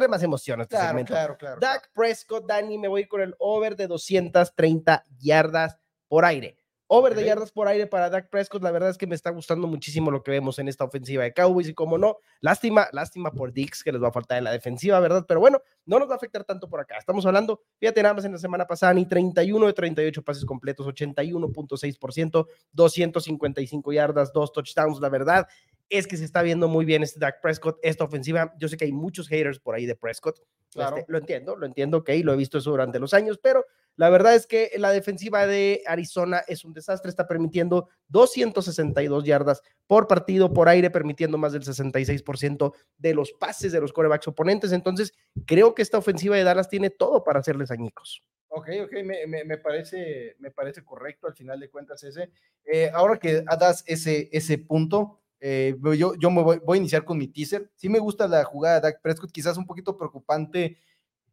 más 0.09 0.23
emoción 0.23 0.59
a 0.59 0.63
este 0.63 0.75
Claro, 0.75 0.87
segmento. 0.89 1.13
claro, 1.13 1.37
claro. 1.37 1.59
Dak 1.61 1.91
Prescott, 1.93 2.47
Dani, 2.47 2.79
me 2.79 2.87
voy 2.87 3.01
a 3.01 3.03
ir 3.03 3.07
con 3.07 3.21
el 3.21 3.35
over 3.37 3.75
de 3.75 3.85
230 3.87 5.05
yardas 5.19 5.77
por 6.07 6.25
aire. 6.25 6.57
Over 6.93 7.15
de 7.15 7.23
yardas 7.23 7.53
por 7.53 7.69
aire 7.69 7.87
para 7.87 8.09
Dak 8.09 8.29
Prescott. 8.29 8.61
La 8.61 8.69
verdad 8.69 8.89
es 8.89 8.97
que 8.97 9.07
me 9.07 9.15
está 9.15 9.29
gustando 9.29 9.65
muchísimo 9.65 10.11
lo 10.11 10.23
que 10.23 10.31
vemos 10.31 10.59
en 10.59 10.67
esta 10.67 10.83
ofensiva 10.83 11.23
de 11.23 11.33
Cowboys. 11.33 11.69
Y 11.69 11.73
como 11.73 11.97
no, 11.97 12.17
lástima, 12.41 12.89
lástima 12.91 13.31
por 13.31 13.53
Dix, 13.53 13.81
que 13.81 13.93
les 13.93 14.03
va 14.03 14.09
a 14.09 14.11
faltar 14.11 14.39
en 14.39 14.43
la 14.43 14.51
defensiva, 14.51 14.99
¿verdad? 14.99 15.23
Pero 15.25 15.39
bueno, 15.39 15.61
no 15.85 15.99
nos 15.99 16.09
va 16.09 16.15
a 16.15 16.17
afectar 16.17 16.43
tanto 16.43 16.67
por 16.67 16.81
acá. 16.81 16.97
Estamos 16.97 17.25
hablando, 17.25 17.61
fíjate 17.79 18.03
nada 18.03 18.15
más 18.15 18.25
en 18.25 18.33
la 18.33 18.39
semana 18.39 18.67
pasada, 18.67 18.93
ni 18.93 19.05
31 19.05 19.67
de 19.67 19.71
38 19.71 20.21
pases 20.21 20.43
completos, 20.43 20.85
81.6%, 20.85 22.47
255 22.73 23.93
yardas, 23.93 24.33
dos 24.33 24.51
touchdowns. 24.51 24.99
La 24.99 25.07
verdad 25.07 25.47
es 25.91 26.07
que 26.07 26.17
se 26.17 26.25
está 26.25 26.41
viendo 26.41 26.67
muy 26.67 26.85
bien 26.85 27.03
este 27.03 27.19
Dak 27.19 27.41
Prescott, 27.41 27.77
esta 27.83 28.03
ofensiva. 28.05 28.53
Yo 28.57 28.67
sé 28.67 28.77
que 28.77 28.85
hay 28.85 28.91
muchos 28.93 29.27
haters 29.27 29.59
por 29.59 29.75
ahí 29.75 29.85
de 29.85 29.95
Prescott. 29.95 30.39
Claro. 30.71 30.97
Este, 30.97 31.11
lo 31.11 31.17
entiendo, 31.17 31.55
lo 31.57 31.65
entiendo, 31.65 31.97
ok, 31.97 32.09
lo 32.23 32.33
he 32.33 32.37
visto 32.37 32.57
eso 32.57 32.71
durante 32.71 32.97
los 32.97 33.13
años, 33.13 33.37
pero 33.43 33.65
la 33.97 34.09
verdad 34.09 34.35
es 34.35 34.47
que 34.47 34.71
la 34.77 34.91
defensiva 34.91 35.45
de 35.45 35.83
Arizona 35.85 36.43
es 36.47 36.63
un 36.63 36.71
desastre, 36.73 37.09
está 37.09 37.27
permitiendo 37.27 37.89
262 38.07 39.25
yardas 39.25 39.61
por 39.87 40.07
partido 40.07 40.53
por 40.53 40.69
aire, 40.69 40.89
permitiendo 40.89 41.37
más 41.37 41.51
del 41.53 41.63
66% 41.63 42.73
de 42.97 43.13
los 43.13 43.31
pases 43.33 43.71
de 43.71 43.81
los 43.81 43.91
corebacks 43.93 44.27
oponentes. 44.27 44.71
Entonces, 44.71 45.13
creo 45.45 45.75
que 45.75 45.81
esta 45.81 45.97
ofensiva 45.97 46.35
de 46.35 46.43
Dallas 46.43 46.69
tiene 46.69 46.89
todo 46.89 47.23
para 47.23 47.39
hacerles 47.39 47.71
añicos. 47.71 48.23
Ok, 48.47 48.67
ok, 48.83 48.91
me, 49.03 49.27
me- 49.27 49.45
me 49.45 49.57
parece, 49.57 50.35
me 50.39 50.51
parece 50.51 50.83
correcto 50.83 51.27
al 51.27 51.33
final 51.33 51.59
de 51.59 51.69
cuentas 51.69 52.03
ese. 52.03 52.31
Eh, 52.65 52.89
ahora 52.93 53.17
que 53.17 53.41
das 53.59 53.83
ese, 53.87 54.29
ese 54.33 54.57
punto, 54.57 55.20
eh, 55.41 55.75
yo, 55.97 56.13
yo 56.15 56.31
me 56.31 56.41
voy, 56.41 56.61
voy 56.65 56.77
a 56.77 56.79
iniciar 56.79 57.03
con 57.03 57.17
mi 57.17 57.27
teaser. 57.27 57.69
Sí 57.75 57.89
me 57.89 57.99
gusta 57.99 58.27
la 58.27 58.43
jugada 58.45 58.75
de 58.75 58.81
Dak 58.81 59.01
Prescott, 59.01 59.31
quizás 59.31 59.57
un 59.57 59.65
poquito 59.65 59.97
preocupante 59.97 60.77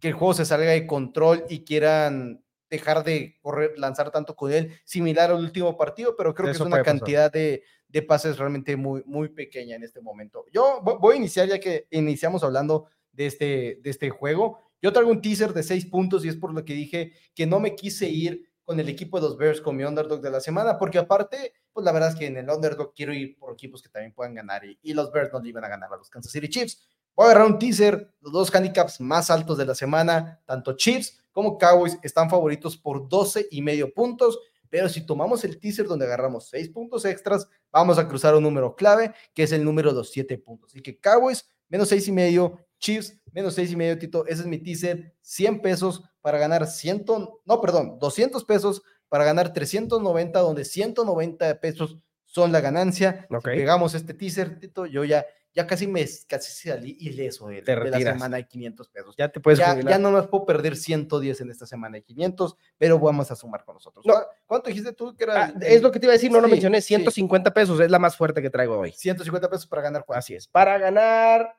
que 0.01 0.09
el 0.09 0.15
juego 0.15 0.35
se 0.35 0.45
salga 0.45 0.71
de 0.73 0.87
control 0.87 1.45
y 1.49 1.65
quieran 1.65 2.43
dejar 2.71 3.03
de 3.05 3.39
correr, 3.41 3.79
lanzar 3.79 4.11
tanto 4.11 4.35
con 4.37 4.53
él, 4.53 4.73
similar 4.85 5.31
al 5.31 5.39
último 5.41 5.77
partido, 5.77 6.15
pero 6.17 6.35
creo 6.35 6.47
que 6.47 6.53
Eso 6.53 6.65
es 6.65 6.67
una 6.67 6.77
cantidad 7.01 7.33
de, 7.33 7.63
de 7.89 8.03
pases 8.03 8.37
realmente 8.39 8.77
muy, 8.77 9.03
muy 9.07 9.29
pequeña 9.31 9.77
en 9.77 9.83
este 9.85 10.01
momento. 10.03 10.45
Yo 10.53 10.81
vo- 10.83 10.99
voy 11.01 11.15
a 11.15 11.17
iniciar 11.19 11.49
ya 11.49 11.59
que 11.61 11.87
iniciamos 11.91 12.43
hablando 12.45 12.87
de 13.13 13.27
este, 13.27 13.79
de 13.83 13.91
este 13.91 14.11
juego. 14.11 14.59
Yo 14.83 14.93
traigo 14.93 15.11
un 15.11 15.23
teaser 15.23 15.53
de 15.55 15.63
seis 15.63 15.87
puntos 15.87 16.25
y 16.25 16.29
es 16.29 16.37
por 16.37 16.53
lo 16.53 16.65
que 16.65 16.75
dije 16.75 17.13
que 17.35 17.47
no 17.47 17.59
me 17.59 17.75
quise 17.75 18.09
ir 18.09 18.45
con 18.65 18.79
el 18.79 18.89
equipo 18.91 19.19
de 19.19 19.27
los 19.29 19.39
Bears 19.39 19.63
con 19.63 19.75
mi 19.75 19.85
underdog 19.85 20.21
de 20.21 20.31
la 20.31 20.41
semana, 20.41 20.79
porque 20.79 20.99
aparte, 20.99 21.55
pues 21.73 21.85
la 21.85 21.93
verdad 21.93 22.11
es 22.11 22.17
que 22.17 22.27
en 22.27 22.37
el 22.37 22.51
underdog 22.51 22.93
quiero 22.95 23.13
ir 23.13 23.39
por 23.39 23.53
equipos 23.53 23.83
que 23.83 23.89
también 23.89 24.13
puedan 24.13 24.35
ganar 24.35 24.65
y, 24.65 24.79
y 24.83 24.95
los 24.95 25.13
Bears 25.13 25.33
no 25.33 25.41
le 25.41 25.49
iban 25.49 25.65
a 25.65 25.69
ganar 25.69 25.93
a 25.93 25.97
los 25.97 26.11
Kansas 26.11 26.33
City 26.33 26.49
Chiefs. 26.49 26.83
Voy 27.15 27.27
a 27.27 27.31
agarrar 27.31 27.47
un 27.49 27.59
teaser, 27.59 28.15
los 28.21 28.33
dos 28.33 28.55
handicaps 28.55 29.01
más 29.01 29.31
altos 29.31 29.59
de 29.59 29.67
la 29.67 29.75
semana, 29.75 30.41
tanto 30.47 30.77
Chiefs 30.77 31.19
como 31.33 31.59
Cowboys 31.59 31.99
están 32.03 32.31
favoritos 32.31 32.77
por 32.77 33.09
12 33.09 33.49
y 33.51 33.63
medio 33.63 33.93
puntos, 33.93 34.39
pero 34.69 34.89
si 34.89 35.07
tomamos 35.07 35.45
el 35.45 35.59
teaser 35.59 35.87
donde 35.87 36.05
agarramos 36.05 36.49
seis 36.49 36.69
puntos 36.69 37.05
extras, 37.05 37.49
vamos 37.71 37.99
a 37.99 38.09
cruzar 38.09 38.35
un 38.35 38.43
número 38.43 38.75
clave, 38.75 39.13
que 39.35 39.45
es 39.45 39.53
el 39.53 39.65
número 39.65 39.91
de 39.91 39.97
los 39.97 40.11
siete 40.11 40.39
puntos. 40.39 40.71
Así 40.73 40.83
que 40.83 40.99
Cowboys, 40.99 41.49
menos 41.69 41.89
seis 41.89 42.07
y 42.09 42.13
medio, 42.13 42.59
Chiefs, 42.79 43.17
menos 43.33 43.55
seis 43.55 43.71
y 43.73 43.77
medio, 43.77 43.99
Tito, 43.99 44.27
ese 44.27 44.43
es 44.43 44.47
mi 44.47 44.59
teaser, 44.59 45.15
100 45.23 45.61
pesos 45.61 46.03
para 46.21 46.39
ganar 46.39 46.67
100, 46.67 47.05
no, 47.45 47.61
perdón, 47.61 47.99
200 47.99 48.45
pesos 48.45 48.83
para 49.09 49.25
ganar 49.25 49.53
390, 49.53 50.39
donde 50.41 50.65
190 50.65 51.61
pesos 51.61 51.99
son 52.25 52.53
la 52.53 52.61
ganancia. 52.61 53.27
Ok. 53.31 53.49
Si 53.51 53.57
pegamos 53.57 53.95
este 53.95 54.15
teaser, 54.15 54.59
Tito, 54.59 54.85
yo 54.87 55.03
ya, 55.05 55.25
ya 55.55 55.67
casi 55.67 55.87
me 55.87 56.05
casi 56.29 56.69
salí 56.69 56.97
ileso 57.01 57.49
de, 57.49 57.63
de 57.63 57.77
la 57.91 57.99
semana 57.99 58.37
de 58.37 58.47
500 58.47 58.89
pesos. 58.91 59.15
Ya 59.17 59.29
te 59.31 59.41
puedes 59.41 59.59
Ya, 59.59 59.73
jubilar. 59.73 59.93
ya 59.95 59.99
no 59.99 60.11
nos 60.11 60.27
puedo 60.29 60.45
perder 60.45 60.77
110 60.77 61.41
en 61.41 61.51
esta 61.51 61.67
semana 61.67 61.97
de 61.97 62.03
500, 62.03 62.55
pero 62.77 62.99
vamos 62.99 63.31
a 63.31 63.35
sumar 63.37 63.65
con 63.65 63.75
nosotros. 63.77 64.05
No. 64.05 64.13
¿Cu- 64.15 64.21
¿Cuánto 64.47 64.69
dijiste 64.69 64.93
tú 64.93 65.17
que 65.17 65.25
era? 65.25 65.47
Ah, 65.47 65.53
el- 65.57 65.63
es 65.63 65.83
lo 65.83 65.91
que 65.91 65.99
te 65.99 66.07
iba 66.07 66.13
a 66.13 66.17
decir, 66.17 66.31
no 66.31 66.41
lo 66.41 66.47
Sí, 66.47 66.53
mencioné, 66.53 66.81
sí. 66.83 66.89
150 66.89 67.53
pesos 67.55 67.81
es 67.81 67.91
la 67.91 67.99
más 67.99 68.15
fuerte 68.15 68.43
que 68.43 68.51
traigo 68.51 68.79
hoy. 68.79 68.93
150 68.93 69.49
pesos 69.49 69.67
para 69.67 69.83
ganar? 69.83 70.05
Así 70.09 70.35
es, 70.35 70.47
para 70.47 70.77
ganar 70.79 71.57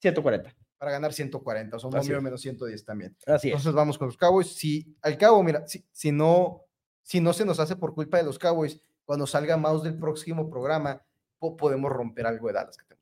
140. 0.00 0.54
Para 0.78 0.92
ganar 0.92 1.12
140, 1.12 1.76
o 1.76 1.80
sea, 1.80 1.88
un 1.88 1.94
momio 1.96 2.22
menos 2.22 2.40
110 2.40 2.84
también. 2.84 3.16
Así 3.26 3.48
es. 3.48 3.54
Entonces 3.54 3.72
vamos 3.74 3.98
con 3.98 4.06
los 4.08 4.16
Cowboys. 4.16 4.46
Si 4.54 4.96
al 5.02 5.18
cabo, 5.18 5.42
mira, 5.42 5.66
si, 5.66 5.84
si 5.92 6.12
no, 6.12 6.62
si 7.02 7.20
no 7.20 7.32
se 7.32 7.44
nos 7.44 7.58
hace 7.58 7.74
por 7.76 7.94
culpa 7.94 8.16
de 8.18 8.22
los 8.22 8.38
Cowboys, 8.38 8.80
cuando 9.04 9.26
salga 9.26 9.56
Mouse 9.56 9.82
del 9.82 9.98
próximo 9.98 10.48
programa, 10.48 11.02
po- 11.38 11.56
podemos 11.56 11.90
romper 11.90 12.26
algo 12.26 12.46
de 12.46 12.52
Dallas 12.54 12.76
que 12.76 12.84
tenemos. 12.84 12.98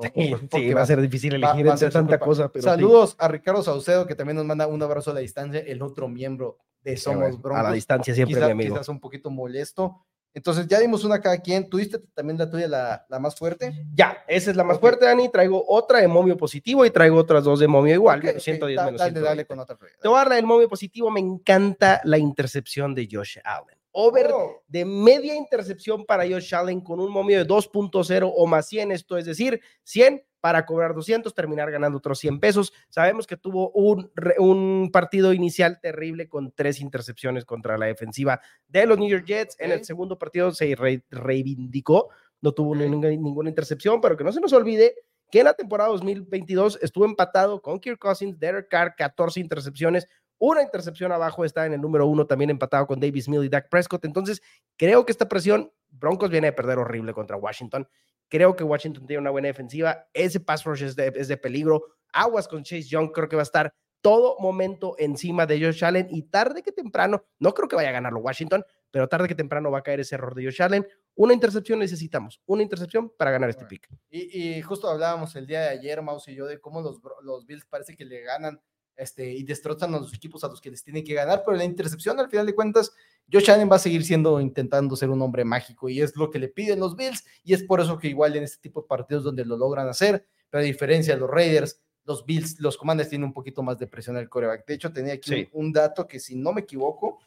Sí, 0.00 0.08
porque 0.50 0.66
sí, 0.68 0.72
va 0.72 0.82
a 0.82 0.86
ser 0.86 1.00
difícil 1.00 1.32
va- 1.34 1.36
elegir 1.50 1.68
va 1.68 1.72
entre 1.72 1.88
su 1.88 1.92
tanta 1.92 2.18
cosa. 2.18 2.50
Pero 2.50 2.62
sí. 2.62 2.68
Saludos 2.68 3.14
a 3.18 3.28
Ricardo 3.28 3.62
Saucedo, 3.62 4.06
que 4.06 4.14
también 4.14 4.36
nos 4.36 4.46
manda 4.46 4.66
un 4.66 4.82
abrazo 4.82 5.10
a 5.10 5.14
la 5.14 5.20
distancia, 5.20 5.60
el 5.60 5.82
otro 5.82 6.08
miembro 6.08 6.58
de 6.82 6.96
Sí, 6.96 7.02
Somos 7.04 7.40
Broncos. 7.40 7.60
A 7.60 7.62
la 7.68 7.72
distancia 7.72 8.14
siempre, 8.14 8.36
Quizá- 8.36 8.46
mi 8.46 8.52
amigo. 8.52 8.74
Quizás 8.74 8.88
un 8.88 9.00
poquito 9.00 9.30
molesto. 9.30 10.04
Entonces, 10.34 10.66
ya 10.66 10.80
dimos 10.80 11.04
una 11.04 11.20
cada 11.20 11.38
quien. 11.38 11.68
¿Tuviste 11.68 11.98
también 12.14 12.38
la 12.38 12.48
tuya, 12.48 12.66
la, 12.68 13.04
la 13.08 13.18
más 13.18 13.34
fuerte? 13.36 13.84
Ya, 13.94 14.16
esa 14.26 14.50
es 14.50 14.56
la 14.56 14.64
más 14.64 14.78
fuerte, 14.80 15.04
Dani. 15.04 15.28
Traigo 15.30 15.62
otra 15.68 16.00
de 16.00 16.08
momio 16.08 16.36
positivo 16.36 16.84
y 16.86 16.90
traigo 16.90 17.16
otras 17.18 17.44
dos 17.44 17.60
de 17.60 17.68
momio 17.68 17.94
igual. 17.94 18.18
Ok, 18.20 18.24
menos 18.24 18.36
ok, 18.42 18.44
110 18.44 18.76
da- 18.76 18.84
menos 18.86 18.98
dale, 19.00 19.12
dale 19.12 19.44
120. 19.44 19.46
con 19.46 19.58
otra. 19.60 19.76
tuya. 19.76 19.92
Te 20.00 20.08
voy 20.08 20.16
a 20.16 20.18
dar 20.20 20.28
la 20.28 20.34
del 20.36 20.46
momio 20.46 20.68
positivo. 20.68 21.10
Me 21.10 21.20
encanta 21.20 22.00
la 22.04 22.16
intercepción 22.18 22.94
de 22.94 23.08
Josh 23.10 23.38
Allen. 23.44 23.76
Over 23.94 24.30
Oh, 24.32 24.62
de 24.68 24.86
media 24.86 25.34
intercepción 25.34 26.06
para 26.06 26.26
Josh 26.26 26.54
Allen 26.54 26.80
con 26.80 26.98
un 26.98 27.12
momio 27.12 27.36
de 27.38 27.46
2.0 27.46 28.32
o 28.34 28.46
más 28.46 28.66
100, 28.68 28.90
esto 28.92 29.18
es 29.18 29.26
decir, 29.26 29.60
100 29.84 30.24
para 30.42 30.66
cobrar 30.66 30.92
200, 30.92 31.32
terminar 31.34 31.70
ganando 31.70 31.98
otros 31.98 32.18
100 32.18 32.40
pesos. 32.40 32.72
Sabemos 32.90 33.26
que 33.28 33.36
tuvo 33.36 33.70
un, 33.70 34.10
un 34.38 34.90
partido 34.92 35.32
inicial 35.32 35.78
terrible 35.80 36.28
con 36.28 36.50
tres 36.50 36.80
intercepciones 36.80 37.44
contra 37.44 37.78
la 37.78 37.86
defensiva 37.86 38.40
de 38.66 38.84
los 38.86 38.98
New 38.98 39.08
York 39.08 39.24
Jets. 39.24 39.56
En 39.60 39.70
el 39.70 39.84
segundo 39.84 40.18
partido 40.18 40.50
se 40.52 40.74
re- 40.74 41.04
reivindicó, 41.10 42.10
no 42.40 42.52
tuvo 42.52 42.74
ninguna, 42.74 43.08
ninguna 43.08 43.48
intercepción, 43.48 44.00
pero 44.00 44.16
que 44.16 44.24
no 44.24 44.32
se 44.32 44.40
nos 44.40 44.52
olvide 44.52 44.94
que 45.30 45.38
en 45.38 45.44
la 45.46 45.54
temporada 45.54 45.90
2022 45.90 46.78
estuvo 46.82 47.04
empatado 47.06 47.62
con 47.62 47.78
Kirk 47.80 47.98
Cousins, 47.98 48.38
Derek 48.38 48.68
Carr, 48.68 48.94
14 48.96 49.40
intercepciones, 49.40 50.06
una 50.42 50.60
intercepción 50.60 51.12
abajo 51.12 51.44
está 51.44 51.66
en 51.66 51.72
el 51.72 51.80
número 51.80 52.04
uno, 52.04 52.26
también 52.26 52.50
empatado 52.50 52.84
con 52.88 52.98
Davis 52.98 53.28
Mills 53.28 53.44
y 53.44 53.48
Dak 53.48 53.68
Prescott. 53.68 54.04
Entonces, 54.04 54.42
creo 54.76 55.06
que 55.06 55.12
esta 55.12 55.28
presión, 55.28 55.72
Broncos 55.88 56.30
viene 56.30 56.48
de 56.48 56.52
perder 56.52 56.78
horrible 56.78 57.14
contra 57.14 57.36
Washington. 57.36 57.86
Creo 58.28 58.56
que 58.56 58.64
Washington 58.64 59.06
tiene 59.06 59.20
una 59.20 59.30
buena 59.30 59.46
defensiva. 59.46 60.08
Ese 60.12 60.40
pass 60.40 60.64
rush 60.64 60.82
es 60.82 60.96
de, 60.96 61.12
es 61.14 61.28
de 61.28 61.36
peligro. 61.36 61.84
Aguas 62.12 62.48
con 62.48 62.64
Chase 62.64 62.82
Young, 62.82 63.12
creo 63.12 63.28
que 63.28 63.36
va 63.36 63.42
a 63.42 63.44
estar 63.44 63.72
todo 64.00 64.36
momento 64.40 64.96
encima 64.98 65.46
de 65.46 65.64
Josh 65.64 65.84
Allen 65.84 66.08
y 66.10 66.22
tarde 66.24 66.64
que 66.64 66.72
temprano, 66.72 67.24
no 67.38 67.54
creo 67.54 67.68
que 67.68 67.76
vaya 67.76 67.90
a 67.90 67.92
ganarlo 67.92 68.18
Washington, 68.18 68.64
pero 68.90 69.08
tarde 69.08 69.28
que 69.28 69.36
temprano 69.36 69.70
va 69.70 69.78
a 69.78 69.82
caer 69.82 70.00
ese 70.00 70.16
error 70.16 70.34
de 70.34 70.44
Josh 70.44 70.60
Allen. 70.60 70.84
Una 71.14 71.34
intercepción 71.34 71.78
necesitamos, 71.78 72.42
una 72.46 72.64
intercepción 72.64 73.12
para 73.16 73.30
ganar 73.30 73.48
este 73.48 73.64
pick. 73.64 73.88
Y, 74.10 74.56
y 74.56 74.62
justo 74.62 74.90
hablábamos 74.90 75.36
el 75.36 75.46
día 75.46 75.60
de 75.60 75.68
ayer, 75.68 76.02
Mouse 76.02 76.26
y 76.26 76.34
yo, 76.34 76.46
de 76.46 76.58
cómo 76.58 76.80
los, 76.80 77.00
los 77.22 77.46
Bills 77.46 77.64
parece 77.64 77.94
que 77.94 78.04
le 78.04 78.22
ganan 78.22 78.60
este, 78.96 79.32
y 79.32 79.42
destrozan 79.42 79.94
a 79.94 79.98
los 80.00 80.12
equipos 80.14 80.44
a 80.44 80.48
los 80.48 80.60
que 80.60 80.70
les 80.70 80.82
tienen 80.82 81.04
que 81.04 81.14
ganar, 81.14 81.42
pero 81.44 81.56
la 81.56 81.64
intercepción, 81.64 82.18
al 82.20 82.28
final 82.28 82.46
de 82.46 82.54
cuentas, 82.54 82.92
Josh 83.32 83.50
Allen 83.50 83.70
va 83.70 83.76
a 83.76 83.78
seguir 83.78 84.04
siendo, 84.04 84.40
intentando 84.40 84.94
ser 84.96 85.10
un 85.10 85.22
hombre 85.22 85.44
mágico, 85.44 85.88
y 85.88 86.00
es 86.00 86.14
lo 86.16 86.30
que 86.30 86.38
le 86.38 86.48
piden 86.48 86.80
los 86.80 86.96
Bills, 86.96 87.24
y 87.42 87.54
es 87.54 87.62
por 87.62 87.80
eso 87.80 87.98
que 87.98 88.08
igual 88.08 88.36
en 88.36 88.44
este 88.44 88.58
tipo 88.60 88.82
de 88.82 88.86
partidos 88.88 89.24
donde 89.24 89.44
lo 89.44 89.56
logran 89.56 89.88
hacer, 89.88 90.26
pero 90.50 90.60
a 90.62 90.64
diferencia 90.64 91.14
de 91.14 91.20
los 91.20 91.30
Raiders, 91.30 91.80
los 92.04 92.26
Bills, 92.26 92.58
los 92.60 92.76
Commanders 92.76 93.08
tienen 93.08 93.26
un 93.26 93.32
poquito 93.32 93.62
más 93.62 93.78
de 93.78 93.86
presión 93.86 94.16
al 94.16 94.28
coreback. 94.28 94.66
De 94.66 94.74
hecho, 94.74 94.92
tenía 94.92 95.14
aquí 95.14 95.30
Sí. 95.30 95.48
un, 95.52 95.66
un 95.66 95.72
dato 95.72 96.06
que, 96.06 96.18
si 96.18 96.34
no 96.34 96.52
me 96.52 96.62
equivoco, 96.62 97.20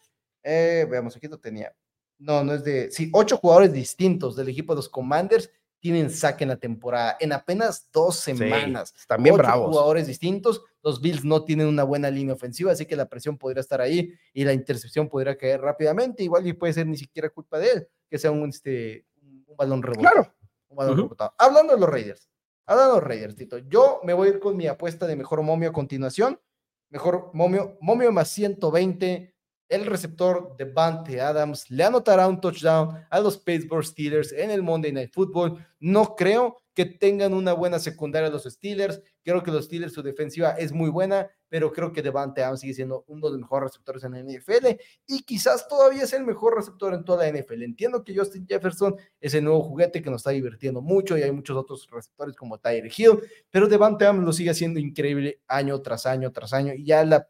eh, 0.44 0.86
veamos, 0.90 1.16
aquí 1.16 1.28
lo 1.28 1.40
tenía. 1.40 1.74
No, 2.20 2.44
no 2.44 2.54
es 2.54 2.64
de. 2.64 2.92
Sí, 2.92 3.10
ocho 3.14 3.38
jugadores 3.38 3.74
distintos 3.74 4.36
del 4.36 4.50
equipo 4.50 4.74
de 4.74 4.78
los 4.78 4.90
Commanders 4.90 5.50
tienen 5.86 6.10
saque 6.10 6.46
en 6.46 6.50
la 6.50 6.56
temporada, 6.58 7.16
en 7.20 7.32
apenas 7.32 7.88
dos 7.94 8.16
semanas. 8.16 8.92
están 8.98 9.22
bien 9.22 9.36
Ocho 9.36 9.44
bravos. 9.44 9.68
jugadores 9.70 10.08
distintos. 10.08 10.64
Los 10.82 11.00
Bills 11.00 11.24
no 11.24 11.44
tienen 11.44 11.68
una 11.68 11.84
buena 11.84 12.10
línea 12.10 12.34
ofensiva, 12.34 12.72
así 12.72 12.88
que 12.88 12.96
la 12.96 13.08
presión 13.08 13.38
podría 13.38 13.62
estar 13.62 13.82
ahí 13.82 14.12
y 14.34 14.44
la 14.46 14.54
intercepción 14.54 15.08
podría 15.08 15.38
caer 15.38 15.62
rápidamente. 15.62 16.24
Igual 16.24 16.48
y 16.48 16.54
puede 16.54 16.74
ser 16.74 16.88
ni 16.88 16.98
siquiera 16.98 17.30
culpa 17.30 17.60
de 17.60 17.70
él, 17.70 17.88
que 18.10 18.18
sea 18.18 18.32
un, 18.32 18.50
este, 18.50 19.06
un 19.22 19.56
balón 19.56 19.84
rebotado. 19.84 20.12
Claro. 20.24 20.36
Un 20.70 20.76
balón 20.76 20.94
Ujú. 20.94 21.02
rebotado. 21.04 21.34
Hablando 21.38 21.74
de 21.76 21.80
los 21.80 21.88
Raiders, 21.90 22.30
hablando 22.66 22.96
de 22.96 23.00
los 23.02 23.08
Raiders, 23.08 23.36
Tito, 23.36 23.60
yo 23.60 24.02
me 24.04 24.14
voy 24.14 24.30
a 24.30 24.32
ir 24.32 24.40
con 24.40 24.58
mi 24.58 24.66
apuesta 24.66 25.06
de 25.06 25.16
mejor 25.16 25.44
momio 25.44 25.70
a 25.70 25.72
continuación. 25.72 26.42
Mejor 26.90 27.30
momio, 27.36 27.78
momio 27.80 28.12
más 28.12 28.30
120. 28.30 29.35
El 29.68 29.86
receptor 29.86 30.56
de 30.58 30.66
Bante 30.66 31.20
Adams 31.20 31.70
le 31.70 31.84
anotará 31.84 32.28
un 32.28 32.40
touchdown 32.40 33.06
a 33.10 33.20
los 33.20 33.38
Pittsburgh 33.38 33.86
Steelers 33.86 34.32
en 34.32 34.52
el 34.52 34.62
Monday 34.62 34.92
Night 34.92 35.12
Football. 35.14 35.66
No 35.80 36.16
creo 36.16 36.62
que 36.76 36.86
tengan 36.86 37.34
una 37.34 37.54
buena 37.54 37.80
secundaria 37.80 38.30
los 38.30 38.44
Steelers. 38.44 39.02
Creo 39.24 39.42
que 39.42 39.50
los 39.50 39.66
Steelers, 39.66 39.94
su 39.94 40.04
defensiva 40.04 40.52
es 40.52 40.74
muy 40.74 40.90
buena, 40.90 41.32
pero 41.48 41.72
creo 41.72 41.94
que 41.94 42.02
Devante 42.02 42.44
Adams 42.44 42.60
sigue 42.60 42.74
siendo 42.74 43.06
uno 43.08 43.28
de 43.28 43.32
los 43.32 43.42
mejores 43.42 43.72
receptores 43.72 44.04
en 44.04 44.12
la 44.12 44.20
NFL 44.20 44.78
y 45.08 45.24
quizás 45.24 45.68
todavía 45.70 46.04
es 46.04 46.12
el 46.12 46.26
mejor 46.26 46.56
receptor 46.56 46.94
en 46.94 47.06
toda 47.06 47.26
la 47.26 47.40
NFL. 47.40 47.64
Entiendo 47.64 48.04
que 48.04 48.16
Justin 48.16 48.46
Jefferson 48.46 48.96
es 49.22 49.34
el 49.34 49.46
nuevo 49.46 49.64
juguete 49.64 50.02
que 50.02 50.10
nos 50.10 50.20
está 50.20 50.32
divirtiendo 50.32 50.82
mucho 50.82 51.18
y 51.18 51.24
hay 51.24 51.32
muchos 51.32 51.56
otros 51.56 51.88
receptores 51.90 52.36
como 52.36 52.60
Tyler 52.60 52.92
Hill, 52.96 53.22
pero 53.50 53.68
Devante 53.68 54.04
Adams 54.04 54.26
lo 54.26 54.34
sigue 54.34 54.50
haciendo 54.50 54.80
increíble 54.80 55.42
año 55.48 55.82
tras 55.82 56.06
año 56.06 56.32
tras 56.34 56.52
año 56.52 56.74
y 56.74 56.86
ya 56.86 57.06
la 57.06 57.28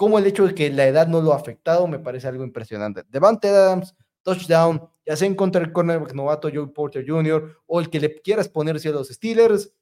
como 0.00 0.18
el 0.18 0.26
hecho 0.26 0.46
de 0.46 0.54
que 0.54 0.70
la 0.70 0.86
edad 0.86 1.08
no 1.08 1.20
lo 1.20 1.34
ha 1.34 1.36
afectado 1.36 1.86
me 1.86 1.98
parece 1.98 2.26
algo 2.26 2.42
impresionante. 2.42 3.02
Devante 3.10 3.50
Adams, 3.50 3.94
touchdown, 4.22 4.80
ya 5.04 5.14
sea 5.14 5.26
en 5.26 5.34
contra 5.34 5.60
del 5.60 5.74
cornerback 5.74 6.14
novato 6.14 6.48
Joe 6.50 6.68
Porter 6.68 7.04
Jr. 7.06 7.58
o 7.66 7.80
el 7.80 7.90
que 7.90 8.00
le 8.00 8.18
quieras 8.22 8.48
ponerse 8.48 8.88
a 8.88 8.92
los 8.92 9.08
Steelers. 9.08 9.74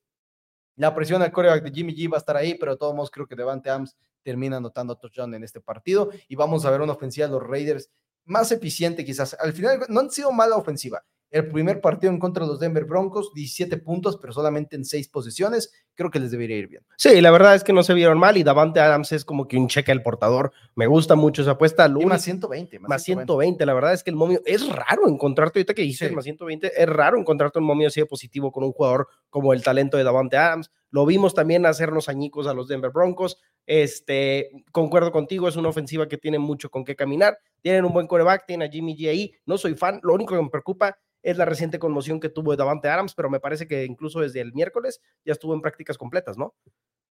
La 0.75 0.93
presión 0.93 1.23
al 1.23 1.31
coreback 1.31 1.63
de 1.63 1.71
Jimmy 1.71 1.95
G 1.95 2.11
va 2.13 2.17
a 2.17 2.19
estar 2.19 2.37
ahí, 2.37 2.57
pero 2.57 2.73
de 2.73 2.79
todos 2.79 2.97
modos 2.97 3.13
creo 3.13 3.29
que 3.29 3.37
Devante 3.37 3.71
Adams 3.71 3.97
termina 4.25 4.57
anotando 4.57 4.97
touchdown 4.97 5.35
en 5.35 5.45
este 5.45 5.61
partido 5.61 6.11
y 6.27 6.35
vamos 6.35 6.65
a 6.65 6.71
ver 6.73 6.81
una 6.81 6.95
ofensiva 6.95 7.29
de 7.29 7.35
los 7.35 7.43
Raiders 7.45 7.89
más 8.25 8.51
eficiente 8.51 9.05
quizás. 9.05 9.37
Al 9.39 9.53
final 9.53 9.87
no 9.89 10.01
han 10.01 10.11
sido 10.11 10.33
mala 10.33 10.57
ofensiva. 10.57 11.05
El 11.31 11.49
primer 11.49 11.81
partido 11.83 12.11
en 12.13 12.19
contra 12.19 12.45
de 12.45 12.51
los 12.51 12.59
Denver 12.59 12.85
Broncos, 12.87 13.33
17 13.35 13.77
puntos, 13.79 14.17
pero 14.17 14.33
solamente 14.33 14.77
en 14.77 14.85
6 14.85 15.09
posiciones. 15.09 15.71
Creo 15.95 16.11
que 16.11 16.21
les 16.21 16.31
debería 16.31 16.57
ir 16.57 16.69
bien. 16.69 16.83
Sí, 16.97 17.21
la 17.21 17.31
verdad 17.31 17.55
es 17.55 17.65
que 17.65 17.73
no 17.75 17.83
se 17.83 17.93
vieron 17.93 18.19
mal 18.19 18.37
y 18.39 18.43
Davante 18.45 18.81
Adams 18.81 19.13
es 19.13 19.25
como 19.27 19.47
que 19.47 19.59
un 19.59 19.69
cheque 19.69 19.93
al 19.93 20.03
portador. 20.03 20.53
Me 20.75 20.87
gusta 20.87 21.17
mucho 21.17 21.43
esa 21.43 21.51
apuesta. 21.53 21.87
Lo 21.89 22.01
Y 22.01 22.07
más 22.07 22.23
120. 22.23 22.79
más 22.79 23.03
120. 23.03 23.67
La 23.67 23.75
verdad 23.75 23.93
es 23.93 24.03
que 24.03 24.11
el 24.11 24.17
momio 24.17 24.41
es 24.47 24.67
raro 24.69 25.07
encontrarte, 25.09 25.59
ahorita 25.59 25.75
que 25.75 25.83
dices 25.83 26.09
Sí. 26.09 26.15
más 26.15 26.25
120, 26.25 26.81
es 26.83 26.89
raro 26.89 27.19
encontrarte 27.19 27.59
un 27.59 27.67
momio 27.67 27.89
así 27.89 28.01
de 28.01 28.07
positivo 28.07 28.51
con 28.51 28.65
un 28.65 28.73
jugador 28.73 29.09
como 29.29 29.53
el 29.53 29.63
talento 29.63 29.97
de 29.99 30.05
Davante 30.05 30.39
Adams. 30.39 30.71
Lo 30.91 31.05
vimos 31.05 31.35
también 31.35 31.67
hacernos 31.67 32.09
añicos 32.09 32.47
a 32.47 32.55
los 32.55 32.69
Denver 32.69 32.91
Broncos. 32.91 33.39
Este, 33.67 34.51
concuerdo 34.73 35.13
contigo, 35.13 35.47
es 35.47 35.57
una 35.57 35.69
ofensiva 35.69 36.09
que 36.09 36.17
tiene 36.17 36.39
mucho 36.39 36.71
con 36.71 36.85
qué 36.85 36.97
caminar. 36.97 37.39
Tienen 37.61 37.85
un 37.85 37.93
buen 37.93 38.07
coreback, 38.07 38.47
tienen 38.47 38.67
a 38.69 38.73
Jimmy 38.73 38.97
G 38.97 39.11
ahí. 39.11 39.33
No 39.45 39.59
soy 39.59 39.75
fan, 39.75 40.01
lo 40.03 40.15
único 40.15 40.35
que 40.35 40.43
me 40.43 40.49
preocupa 40.49 40.97
es 41.23 41.37
la 41.37 41.45
reciente 41.45 41.79
conmoción 41.79 42.21
que 42.21 42.29
tuvo 42.29 42.55
Davante 42.57 42.89
Adams, 42.89 43.15
pero 43.15 43.31
me 43.31 43.41
parece 43.41 43.67
que 43.67 43.85
incluso 43.85 44.21
desde 44.21 44.41
el 44.41 44.53
miércoles 44.53 45.01
ya 45.25 45.33
estuvo 45.33 45.55
en 45.55 45.61
prácticas 45.61 45.99
completas, 45.99 46.37
¿no? 46.39 46.55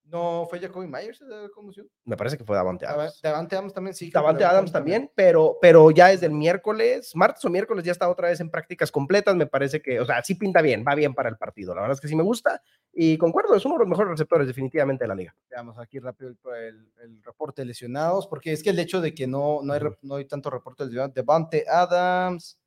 No, 0.09 0.47
fue 0.49 0.61
Jacoby 0.61 0.87
Myers 0.87 1.19
la 1.19 1.49
conmoción. 1.53 1.85
Me 2.05 2.15
parece 2.15 2.37
que 2.37 2.45
fue 2.45 2.55
Davante 2.55 2.85
Adams. 2.85 3.19
Davante 3.21 3.57
Adams 3.57 3.73
también 3.73 3.93
sí. 3.93 4.09
Davante 4.09 4.41
Davante 4.43 4.55
Adams 4.55 4.71
también, 4.71 5.11
pero, 5.13 5.57
pero 5.61 5.91
ya 5.91 6.07
desde 6.07 6.27
el 6.27 6.31
miércoles, 6.31 7.11
martes 7.13 7.43
o 7.43 7.49
miércoles 7.49 7.83
ya 7.83 7.91
está 7.91 8.07
otra 8.07 8.29
vez 8.29 8.39
en 8.39 8.49
prácticas 8.49 8.89
completas. 8.89 9.35
Me 9.35 9.47
parece 9.47 9.81
que, 9.81 9.99
o 9.99 10.05
sea, 10.05 10.23
sí 10.23 10.35
pinta 10.35 10.61
bien, 10.61 10.85
va 10.87 10.95
bien 10.95 11.13
para 11.13 11.27
el 11.27 11.35
partido. 11.35 11.75
La 11.75 11.81
verdad 11.81 11.95
es 11.95 11.99
que 11.99 12.07
sí 12.07 12.15
me 12.15 12.23
gusta 12.23 12.61
y 12.93 13.17
concuerdo, 13.17 13.53
es 13.53 13.65
uno 13.65 13.75
de 13.75 13.79
los 13.79 13.89
mejores 13.89 14.11
receptores 14.11 14.47
definitivamente 14.47 15.03
de 15.03 15.07
la 15.09 15.15
liga. 15.15 15.35
Veamos 15.49 15.77
aquí 15.77 15.99
rápido 15.99 16.29
el, 16.29 16.37
el- 16.55 16.91
el 17.03 17.21
reporte 17.23 17.63
de 17.63 17.65
lesionados, 17.65 18.27
porque 18.27 18.53
es 18.53 18.63
que 18.63 18.69
el 18.69 18.79
hecho 18.79 19.01
de 19.01 19.13
que 19.13 19.27
no, 19.27 19.59
no, 19.61 19.73
hay, 19.73 19.81
no 20.03 20.15
hay 20.15 20.23
tanto 20.25 20.49
reporte 20.49 20.87
de. 20.87 21.09
Devante 21.09 21.65
Adams. 21.69 22.57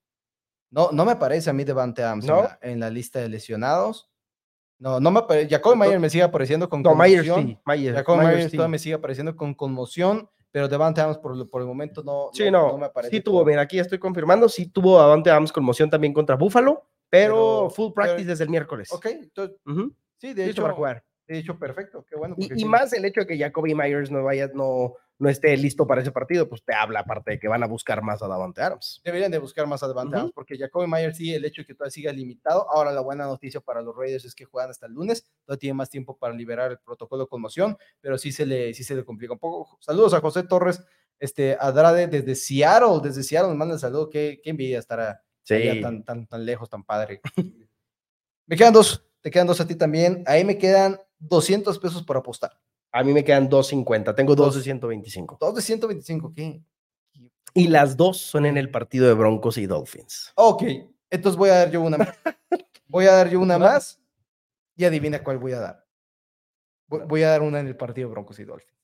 No, 0.71 0.91
no 0.93 1.05
me 1.05 1.17
parece 1.17 1.51
a 1.51 1.53
mí 1.53 1.65
Devante 1.65 2.03
Adams 2.03 2.25
en 2.25 2.31
¿No? 2.31 2.43
la- 2.43 2.59
en, 2.63 2.81
la, 2.81 2.91
lista 2.91 3.19
de 3.21 3.29
lesionados. 3.29 4.09
No, 4.79 4.99
no 5.01 5.11
me 5.11 5.21
aparece. 5.21 5.51
Jacoby 5.51 5.77
Myers 5.79 6.01
me 6.01 6.09
sigue 6.09 6.23
apareciendo 6.25 6.69
con 6.69 6.83
No, 6.83 6.91
conmoción. 6.91 7.43
sí, 7.49 7.59
Myers, 7.67 7.97
Jacoby 7.97 8.19
Myers 8.21 8.35
Myers 8.37 8.51
sí. 8.51 8.57
todavía 8.57 8.71
me 8.73 8.79
sigue 8.79 8.95
apareciendo 8.95 9.37
con 9.37 9.53
conmoción, 9.55 10.31
pero 10.51 10.69
Devante 10.69 11.01
Adams 11.01 11.19
por, 11.19 11.49
por 11.51 11.61
el 11.61 11.67
momento 11.69 12.03
no, 12.03 12.31
Sí, 12.33 12.51
no, 12.51 12.79
me 12.79 12.87
aparece. 12.87 13.15
sí 13.17 13.23
tuvo, 13.23 13.45
mira, 13.45 13.61
aquí 13.63 13.79
estoy 13.79 13.99
confirmando, 13.99 14.49
sí 14.49 14.67
tuvo 14.71 14.99
Davante 14.99 15.31
Adams 15.31 15.53
conmoción 15.53 15.91
también 15.91 16.13
contra 16.15 16.37
Buffalo, 16.37 16.87
pero, 17.11 17.35
Pero- 17.35 17.71
full 17.71 17.93
practice 17.93 18.19
pero- 18.19 18.29
desde 18.31 18.45
el 18.45 18.51
miércoles. 18.51 18.91
Ok, 18.93 19.07
entonces, 19.07 19.57
Ujú, 19.67 19.93
sí, 20.17 20.33
de 20.33 20.47
hecho, 20.49 20.63
para 20.63 20.75
jugar. 20.75 21.05
De 21.35 21.38
hecho, 21.38 21.59
perfecto, 21.59 22.05
qué 22.09 22.16
bueno. 22.16 22.35
Y, 22.38 22.53
y 22.53 22.59
sí. 22.61 22.64
más 22.64 22.93
el 22.93 23.05
hecho 23.05 23.21
de 23.21 23.27
que 23.29 23.38
Jacoby 23.38 23.73
Myers 23.75 24.11
no 24.11 24.25
vaya, 24.25 24.51
no, 24.53 24.95
no 25.19 25.29
esté 25.29 25.57
listo 25.57 25.87
para 25.87 26.01
ese 26.03 26.11
partido, 26.11 26.49
pues 26.49 26.64
te 26.64 26.75
habla 26.75 27.01
aparte 27.01 27.31
de 27.33 27.38
que 27.38 27.47
van 27.47 27.62
a 27.62 27.66
buscar 27.69 28.03
más 28.03 28.21
a 28.21 28.27
Davante 28.27 28.62
Adams. 28.62 29.01
Deberían 29.05 29.31
de 29.31 29.38
buscar 29.38 29.66
más 29.69 29.81
adelante, 29.85 30.16
Ujú. 30.16 30.33
porque 30.35 30.59
Jacoby 30.59 30.88
Myers 30.88 31.16
sí, 31.16 31.33
el 31.33 31.45
hecho 31.45 31.62
de 31.62 31.66
que 31.66 31.75
todavía 31.75 31.93
siga 31.93 32.12
limitado. 32.12 32.69
Ahora 32.69 32.90
la 32.90 33.01
buena 33.01 33.27
noticia 33.27 33.61
para 33.61 33.81
los 33.81 33.95
Raiders 33.97 34.25
es 34.25 34.35
que 34.35 34.45
juegan 34.45 34.71
hasta 34.71 34.87
el 34.87 34.93
lunes, 34.93 35.25
todavía 35.45 35.61
tiene 35.61 35.75
más 35.75 35.88
tiempo 35.88 36.19
para 36.19 36.35
liberar 36.35 36.73
el 36.73 36.79
protocolo 36.79 37.23
de 37.25 37.29
conmoción, 37.29 37.77
pero 38.01 38.19
sí 38.19 38.33
se 38.33 38.45
le, 38.45 38.75
sí 38.75 38.83
se 38.83 38.97
le 38.97 39.05
complica 39.05 39.33
un 39.33 39.38
poco. 39.38 39.79
Saludos 39.81 40.14
a 40.14 40.21
José 40.21 40.43
Torres, 40.43 40.83
este, 41.21 41.57
Adrade 41.61 42.09
desde 42.09 42.35
Seattle, 42.35 42.99
desde 43.03 43.23
Seattle 43.23 43.51
nos 43.51 43.57
manda 43.59 43.75
el 43.75 43.81
saludo, 43.81 44.11
qué, 44.11 44.40
qué 44.43 44.51
envidia 44.51 44.81
estar 44.81 44.99
a- 44.99 45.23
allá 45.49 45.81
tan, 45.81 46.03
tan, 46.03 46.27
tan 46.27 46.45
lejos, 46.45 46.69
tan 46.69 46.83
padre. 46.83 47.21
me 48.47 48.57
quedan 48.57 48.73
dos, 48.73 49.07
te 49.21 49.31
quedan 49.31 49.47
dos 49.47 49.61
a 49.61 49.66
ti 49.66 49.75
también, 49.77 50.24
ahí 50.26 50.45
me 50.45 50.59
quedan 50.59 50.99
200 51.21 51.79
pesos 51.79 52.03
por 52.03 52.16
apostar. 52.16 52.59
A 52.93 53.05
mí 53.05 53.12
me 53.12 53.23
quedan 53.23 53.49
2.50, 53.49 54.14
tengo 54.16 54.35
dos 54.35 54.55
de 54.55 54.59
Dos. 54.59 54.64
125. 54.64 55.39
Dos 55.41 55.55
de 55.55 55.62
125, 55.62 56.33
¿qué? 56.35 56.61
Y 57.55 57.68
las 57.68 57.97
dos 57.97 58.18
son 58.18 58.47
en 58.47 58.57
el 58.57 58.71
partido 58.71 59.07
de 59.07 59.14
Broncos 59.14 59.59
y 59.59 59.66
Dolphins. 59.66 60.33
Ok, 60.35 60.64
entonces 61.11 61.37
voy 61.39 61.51
a 61.51 61.55
dar 61.55 61.71
yo 61.71 61.81
una 61.83 61.99
más. 61.99 62.09
Voy 62.89 63.07
a 63.07 63.12
dar 63.12 63.31
yo 63.31 63.39
una 63.39 63.57
más. 63.57 64.01
Y 64.75 64.85
adivina 64.85 65.23
cuál 65.23 65.39
voy 65.39 65.53
a 65.53 65.61
dar. 65.61 65.87
Voy, 66.89 67.23
a 67.23 67.29
dar 67.29 67.43
una 67.43 67.61
en 67.61 67.68
el 67.68 67.77
partido 67.77 68.09
Broncos 68.09 68.41
y 68.41 68.45
Dolphins. 68.45 68.77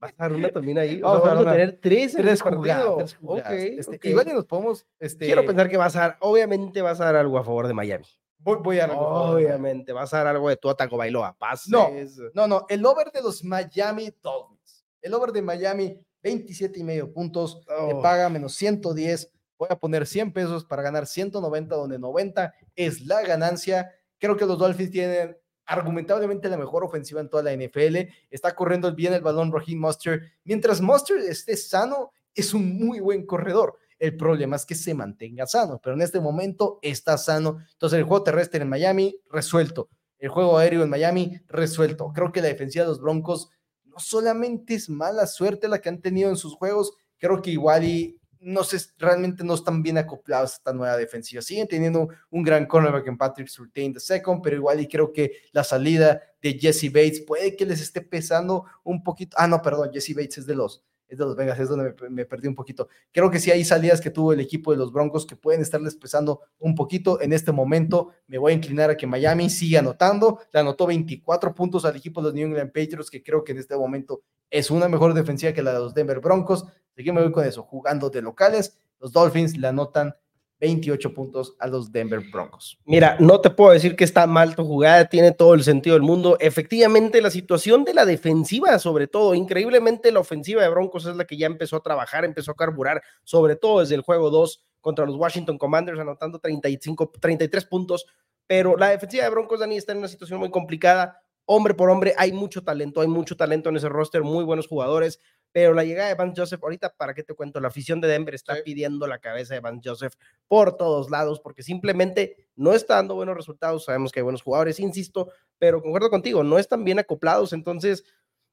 ¿Vas 0.00 0.12
a 0.16 0.22
dar 0.22 0.32
una 0.32 0.48
también 0.48 0.78
ahí? 0.78 0.98
Vamos 1.00 1.22
dar 1.22 1.34
vamos 1.36 1.46
a 1.48 1.52
tener 1.52 1.78
tres 1.78 2.14
en 2.14 2.20
el 2.20 2.26
Tres 2.26 2.42
partido. 2.42 2.62
jugadas. 2.62 2.96
tres 2.96 3.16
jugadas. 3.16 3.52
Ok, 3.52 3.58
Este, 3.78 3.96
ok. 3.96 4.04
Igual 4.06 4.28
y 4.28 4.32
nos 4.32 4.44
podemos. 4.46 4.86
Este, 4.98 5.26
Quiero 5.26 5.44
pensar 5.44 5.68
que 5.68 5.76
vas 5.76 5.94
a 5.94 6.00
dar, 6.00 6.16
obviamente 6.20 6.80
vas 6.80 7.00
a 7.02 7.04
dar 7.04 7.16
algo 7.16 7.36
a 7.38 7.44
favor 7.44 7.68
de 7.68 7.74
Miami. 7.74 8.06
Voy, 8.42 8.58
voy 8.62 8.80
a. 8.80 8.86
Obviamente, 8.92 9.92
vas 9.92 10.12
a 10.14 10.18
dar 10.18 10.28
algo 10.28 10.48
de 10.48 10.56
Tua 10.56 10.74
Tagovailoa. 10.76 11.36
Pases. 11.38 11.68
No. 11.68 11.88
No, 12.34 12.46
no, 12.46 12.66
el 12.68 12.84
over 12.84 13.10
de 13.12 13.22
los 13.22 13.44
Miami 13.44 14.12
Dolphins. 14.22 14.84
El 15.00 15.14
over 15.14 15.32
de 15.32 15.42
Miami, 15.42 15.98
27 16.22 16.78
y 16.80 16.84
medio 16.84 17.12
puntos. 17.12 17.60
Me 17.68 17.94
Oh. 17.94 18.02
paga 18.02 18.28
menos 18.28 18.54
110. 18.54 19.30
Voy 19.58 19.68
a 19.70 19.76
poner 19.76 20.06
100 20.06 20.32
pesos 20.32 20.64
para 20.64 20.82
ganar 20.82 21.06
190, 21.06 21.74
donde 21.76 21.98
90 21.98 22.52
es 22.74 23.00
la 23.06 23.22
ganancia. 23.22 23.92
Creo 24.18 24.36
que 24.36 24.44
los 24.46 24.58
Dolphins 24.58 24.90
tienen 24.90 25.36
argumentablemente 25.64 26.48
la 26.48 26.56
mejor 26.56 26.84
ofensiva 26.84 27.20
en 27.20 27.28
toda 27.30 27.44
la 27.44 27.52
NFL. 27.52 28.08
Está 28.30 28.54
corriendo 28.54 28.92
bien 28.92 29.12
el 29.14 29.20
balón 29.22 29.52
Raheem 29.52 29.78
Mustard. 29.80 30.20
Mientras 30.44 30.80
Mustard 30.80 31.20
esté 31.20 31.56
sano, 31.56 32.10
es 32.34 32.52
un 32.54 32.76
muy 32.76 32.98
buen 33.00 33.24
corredor. 33.24 33.78
El 34.02 34.16
problema 34.16 34.56
es 34.56 34.66
que 34.66 34.74
se 34.74 34.94
mantenga 34.94 35.46
sano, 35.46 35.80
pero 35.80 35.94
en 35.94 36.02
este 36.02 36.18
momento 36.18 36.80
está 36.82 37.16
sano. 37.16 37.58
Entonces 37.70 38.00
el 38.00 38.04
juego 38.04 38.24
terrestre 38.24 38.60
en 38.60 38.68
Miami, 38.68 39.14
resuelto. 39.30 39.90
El 40.18 40.28
juego 40.28 40.58
aéreo 40.58 40.82
en 40.82 40.90
Miami, 40.90 41.40
resuelto. 41.46 42.12
Creo 42.12 42.32
que 42.32 42.42
la 42.42 42.48
defensiva 42.48 42.84
de 42.84 42.88
los 42.88 43.00
Broncos 43.00 43.50
no 43.84 44.00
solamente 44.00 44.74
es 44.74 44.90
mala 44.90 45.28
suerte 45.28 45.68
la 45.68 45.80
que 45.80 45.88
han 45.88 46.00
tenido 46.00 46.30
en 46.30 46.36
sus 46.36 46.56
juegos, 46.56 46.96
creo 47.16 47.40
que 47.40 47.52
igual 47.52 47.84
y 47.84 48.18
no 48.40 48.64
sé, 48.64 48.78
realmente 48.98 49.44
no 49.44 49.54
están 49.54 49.84
bien 49.84 49.98
acoplados 49.98 50.50
a 50.50 50.56
esta 50.56 50.72
nueva 50.72 50.96
defensiva. 50.96 51.40
Siguen 51.40 51.68
teniendo 51.68 52.08
un 52.28 52.42
gran 52.42 52.66
cornerback 52.66 53.06
en 53.06 53.16
Patrick 53.16 53.46
Surtain 53.46 53.94
II, 53.94 54.40
pero 54.42 54.56
igual 54.56 54.80
y 54.80 54.88
creo 54.88 55.12
que 55.12 55.30
la 55.52 55.62
salida 55.62 56.20
de 56.42 56.58
Jesse 56.58 56.92
Bates 56.92 57.20
puede 57.20 57.54
que 57.54 57.66
les 57.66 57.80
esté 57.80 58.00
pesando 58.00 58.64
un 58.82 59.04
poquito. 59.04 59.36
Ah, 59.38 59.46
no, 59.46 59.62
perdón, 59.62 59.90
Jesse 59.92 60.12
Bates 60.16 60.38
es 60.38 60.46
de 60.46 60.56
los, 60.56 60.82
es 61.12 61.18
de 61.18 61.24
los 61.26 61.36
Vegas, 61.36 61.58
es 61.60 61.68
donde 61.68 61.94
me, 62.00 62.10
me 62.10 62.24
perdí 62.24 62.48
un 62.48 62.54
poquito. 62.54 62.88
Creo 63.12 63.30
que 63.30 63.38
sí 63.38 63.50
hay 63.50 63.64
salidas 63.64 64.00
que 64.00 64.10
tuvo 64.10 64.32
el 64.32 64.40
equipo 64.40 64.72
de 64.72 64.78
los 64.78 64.92
Broncos 64.92 65.26
que 65.26 65.36
pueden 65.36 65.60
estarles 65.60 65.94
pesando 65.94 66.40
un 66.58 66.74
poquito. 66.74 67.20
En 67.20 67.34
este 67.34 67.52
momento 67.52 68.12
me 68.26 68.38
voy 68.38 68.52
a 68.52 68.54
inclinar 68.54 68.88
a 68.88 68.96
que 68.96 69.06
Miami 69.06 69.50
siga 69.50 69.80
anotando. 69.80 70.40
Le 70.52 70.60
anotó 70.60 70.86
24 70.86 71.54
puntos 71.54 71.84
al 71.84 71.96
equipo 71.96 72.22
de 72.22 72.28
los 72.28 72.34
New 72.34 72.46
England 72.48 72.72
Patriots, 72.72 73.10
que 73.10 73.22
creo 73.22 73.44
que 73.44 73.52
en 73.52 73.58
este 73.58 73.76
momento 73.76 74.22
es 74.50 74.70
una 74.70 74.88
mejor 74.88 75.12
defensiva 75.12 75.52
que 75.52 75.62
la 75.62 75.74
de 75.74 75.80
los 75.80 75.92
Denver 75.92 76.20
Broncos. 76.20 76.64
Así 76.64 77.04
que 77.04 77.12
me 77.12 77.22
voy 77.22 77.30
con 77.30 77.44
eso, 77.44 77.62
jugando 77.62 78.08
de 78.08 78.22
locales. 78.22 78.78
Los 78.98 79.12
Dolphins 79.12 79.56
le 79.58 79.68
anotan 79.68 80.14
28 80.62 81.12
puntos 81.12 81.56
a 81.58 81.66
los 81.66 81.90
Denver 81.90 82.20
Broncos. 82.30 82.78
Mira, 82.84 83.16
no 83.18 83.40
te 83.40 83.50
puedo 83.50 83.72
decir 83.72 83.96
que 83.96 84.04
está 84.04 84.28
mal 84.28 84.54
tu 84.54 84.64
jugada, 84.64 85.06
tiene 85.06 85.32
todo 85.32 85.54
el 85.54 85.64
sentido 85.64 85.94
del 85.94 86.04
mundo. 86.04 86.36
Efectivamente, 86.38 87.20
la 87.20 87.32
situación 87.32 87.82
de 87.82 87.92
la 87.92 88.06
defensiva, 88.06 88.78
sobre 88.78 89.08
todo, 89.08 89.34
increíblemente 89.34 90.12
la 90.12 90.20
ofensiva 90.20 90.62
de 90.62 90.68
Broncos 90.68 91.04
es 91.06 91.16
la 91.16 91.24
que 91.24 91.36
ya 91.36 91.46
empezó 91.46 91.74
a 91.76 91.82
trabajar, 91.82 92.24
empezó 92.24 92.52
a 92.52 92.54
carburar, 92.54 93.02
sobre 93.24 93.56
todo 93.56 93.80
desde 93.80 93.96
el 93.96 94.02
juego 94.02 94.30
2 94.30 94.64
contra 94.80 95.04
los 95.04 95.16
Washington 95.16 95.58
Commanders, 95.58 95.98
anotando 95.98 96.38
35, 96.38 97.10
33 97.20 97.64
puntos. 97.64 98.06
Pero 98.46 98.76
la 98.76 98.90
defensiva 98.90 99.24
de 99.24 99.30
Broncos, 99.30 99.58
Dani, 99.58 99.76
está 99.76 99.90
en 99.90 99.98
una 99.98 100.08
situación 100.08 100.38
muy 100.38 100.50
complicada. 100.52 101.20
Hombre 101.44 101.74
por 101.74 101.90
hombre, 101.90 102.14
hay 102.16 102.30
mucho 102.30 102.62
talento, 102.62 103.00
hay 103.00 103.08
mucho 103.08 103.36
talento 103.36 103.68
en 103.68 103.78
ese 103.78 103.88
roster, 103.88 104.22
muy 104.22 104.44
buenos 104.44 104.68
jugadores. 104.68 105.18
Pero 105.52 105.74
la 105.74 105.84
llegada 105.84 106.08
de 106.08 106.14
Vance 106.14 106.40
Joseph, 106.40 106.62
ahorita, 106.62 106.94
¿para 106.96 107.12
qué 107.14 107.22
te 107.22 107.34
cuento? 107.34 107.60
La 107.60 107.68
afición 107.68 108.00
de 108.00 108.08
Denver 108.08 108.34
está 108.34 108.56
Sí. 108.56 108.62
pidiendo 108.64 109.06
la 109.06 109.18
cabeza 109.18 109.54
de 109.54 109.60
Vance 109.60 109.88
Joseph 109.88 110.14
por 110.48 110.76
todos 110.76 111.10
lados, 111.10 111.40
porque 111.40 111.62
simplemente 111.62 112.48
no 112.56 112.72
está 112.72 112.94
dando 112.96 113.14
buenos 113.14 113.36
resultados. 113.36 113.84
Sabemos 113.84 114.12
que 114.12 114.20
hay 114.20 114.24
buenos 114.24 114.42
jugadores, 114.42 114.80
insisto, 114.80 115.28
pero 115.58 115.82
concuerdo 115.82 116.08
contigo, 116.10 116.42
no 116.42 116.58
están 116.58 116.84
bien 116.84 116.98
acoplados. 116.98 117.52
Entonces, 117.52 118.02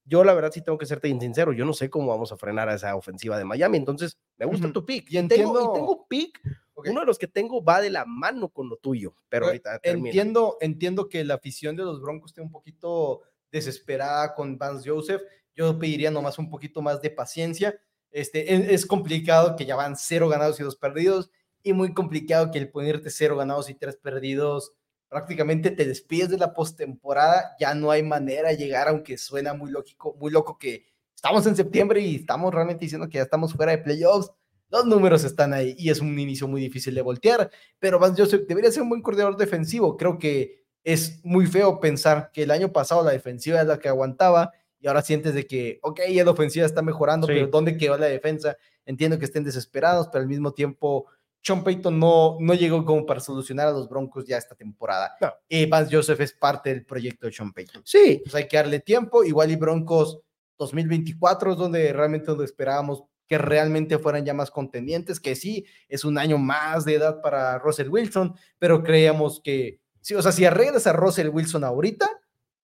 yo 0.03 0.23
la 0.23 0.33
verdad 0.33 0.51
sí 0.51 0.61
tengo 0.61 0.77
que 0.77 0.85
serte 0.87 1.07
sincero. 1.07 1.53
Yo 1.53 1.65
no 1.65 1.73
sé 1.73 1.89
cómo 1.89 2.07
vamos 2.07 2.31
a 2.31 2.37
frenar 2.37 2.67
a 2.67 2.73
esa 2.75 2.95
ofensiva 2.95 3.37
de 3.37 3.45
Miami. 3.45 3.77
Entonces, 3.77 4.17
me 4.37 4.45
gusta 4.45 4.65
Ujú. 4.67 4.73
tu 4.73 4.85
pick. 4.85 5.05
Y 5.11 5.17
Y, 5.19 5.27
tengo, 5.27 5.33
entiendo- 5.59 5.71
y 5.71 5.73
tengo 5.79 6.07
pick. 6.07 6.41
Uno 6.75 7.01
de 7.01 7.05
los 7.05 7.19
que 7.19 7.27
tengo 7.27 7.61
va 7.63 7.81
de 7.81 7.89
la 7.89 8.05
mano 8.05 8.47
con 8.49 8.69
lo 8.69 8.77
tuyo, 8.77 9.13
pero 9.27 9.45
Eh, 9.45 9.47
ahorita. 9.49 9.79
Entiendo, 9.83 10.57
entiendo 10.61 11.09
que 11.09 11.23
la 11.25 11.33
afición 11.35 11.75
de 11.75 11.83
los 11.83 12.01
Broncos 12.01 12.31
esté 12.31 12.41
un 12.41 12.49
poquito 12.51 13.21
desesperada 13.51 14.33
con 14.33 14.57
Vance 14.57 14.89
Joseph. 14.89 15.21
Yo 15.59 15.77
pediría 15.77 16.09
nomás 16.09 16.39
un 16.39 16.49
poquito 16.49 16.81
más 16.81 17.01
de 17.01 17.09
paciencia. 17.09 17.77
Este, 18.11 18.55
es, 18.55 18.69
es 18.69 18.85
complicado 18.85 19.57
que 19.57 19.65
ya 19.65 19.75
van 19.75 19.97
cero 19.97 20.29
ganados 20.29 20.57
y 20.61 20.63
dos 20.63 20.77
perdidos, 20.77 21.31
y 21.61 21.73
muy 21.73 21.93
complicado 21.93 22.49
que 22.49 22.59
el 22.59 22.71
ponerte 22.71 23.09
cero 23.09 23.35
ganados 23.35 23.69
y 23.69 23.75
tres 23.75 23.97
perdidos 23.97 24.71
prácticamente 25.09 25.71
te 25.71 25.83
despides 25.85 26.29
de 26.29 26.37
la 26.37 26.53
postemporada. 26.53 27.57
Ya 27.59 27.73
no 27.75 27.91
hay 27.91 28.03
manera 28.03 28.49
de 28.49 28.55
llegar, 28.55 28.87
aunque 28.87 29.17
suena 29.17 29.53
muy 29.53 29.69
lógico, 29.69 30.15
muy 30.17 30.31
loco 30.31 30.57
que 30.57 30.85
estamos 31.13 31.45
en 31.45 31.57
septiembre 31.57 31.99
y 31.99 32.15
estamos 32.15 32.53
realmente 32.53 32.85
diciendo 32.85 33.09
que 33.09 33.17
ya 33.17 33.23
estamos 33.23 33.53
fuera 33.53 33.73
de 33.73 33.79
playoffs. 33.79 34.31
Los 34.69 34.85
números 34.85 35.25
están 35.25 35.51
ahí 35.51 35.75
y 35.77 35.89
es 35.89 35.99
un 35.99 36.17
inicio 36.17 36.47
muy 36.47 36.61
difícil 36.61 36.95
de 36.95 37.01
voltear 37.01 37.49
pero 37.79 37.99
Vance 37.99 38.21
Joseph 38.21 38.43
debería 38.47 38.71
ser 38.71 38.83
un 38.83 38.89
buen 38.89 39.01
coordinador 39.01 39.35
defensivo. 39.35 39.97
Creo 39.97 40.17
que 40.17 40.63
es 40.85 41.19
muy 41.25 41.47
feo 41.47 41.81
pensar 41.81 42.31
que 42.31 42.43
el 42.43 42.51
año 42.51 42.71
pasado 42.71 43.03
la 43.03 43.11
defensiva 43.11 43.59
es 43.59 43.67
la 43.67 43.79
que 43.79 43.89
aguantaba 43.89 44.53
y 44.79 44.87
ahora 44.87 45.01
sientes 45.01 45.33
de 45.33 45.45
que, 45.45 45.79
ok, 45.81 46.01
ya 46.11 46.23
la 46.23 46.31
ofensiva 46.31 46.65
está 46.65 46.81
mejorando, 46.81 47.27
Sí. 47.27 47.33
pero 47.33 47.47
¿dónde 47.47 47.77
quedó 47.77 47.97
la 47.97 48.05
defensa? 48.07 48.55
Entiendo 48.85 49.19
que 49.19 49.25
estén 49.25 49.43
desesperados, 49.43 50.07
pero 50.11 50.21
al 50.21 50.27
mismo 50.27 50.53
tiempo 50.53 51.05
Sean 51.41 51.63
Payton 51.63 51.97
no, 51.97 52.35
no 52.39 52.53
llegó 52.53 52.83
como 52.83 53.05
para 53.05 53.21
solucionar 53.21 53.67
a 53.67 53.71
los 53.71 53.87
Broncos 53.87 54.25
ya 54.25 54.37
esta 54.37 54.55
temporada. 54.55 55.15
No. 55.21 55.31
Y 55.47 55.65
Vance 55.67 55.95
Joseph 55.95 56.19
es 56.19 56.33
parte 56.33 56.69
del 56.69 56.85
proyecto 56.85 57.27
de 57.27 57.31
Sean 57.33 57.53
Payton. 57.53 57.81
Sí, 57.85 58.19
Pues 58.23 58.35
hay 58.35 58.47
que 58.47 58.57
darle 58.57 58.81
tiempo, 58.81 59.23
igual 59.23 59.49
y 59.51 59.55
Broncos 59.55 60.19
2024 60.57 61.51
es 61.53 61.57
donde 61.57 61.93
realmente 61.93 62.31
lo 62.31 62.43
esperábamos 62.43 63.03
que 63.27 63.37
realmente 63.37 63.99
fueran 63.99 64.25
ya 64.25 64.33
más 64.33 64.49
contendientes, 64.51 65.19
que 65.19 65.35
sí, 65.35 65.65
es 65.87 66.03
un 66.03 66.17
año 66.17 66.37
más 66.37 66.83
de 66.83 66.95
edad 66.95 67.21
para 67.21 67.59
Russell 67.59 67.87
Wilson, 67.89 68.33
pero 68.57 68.81
creíamos 68.83 69.39
que, 69.43 69.79
sí, 70.01 70.15
o 70.15 70.21
sea, 70.21 70.31
si 70.31 70.45
arreglas 70.45 70.87
a 70.87 70.93
Russell 70.93 71.29
Wilson 71.29 71.63
ahorita, 71.63 72.09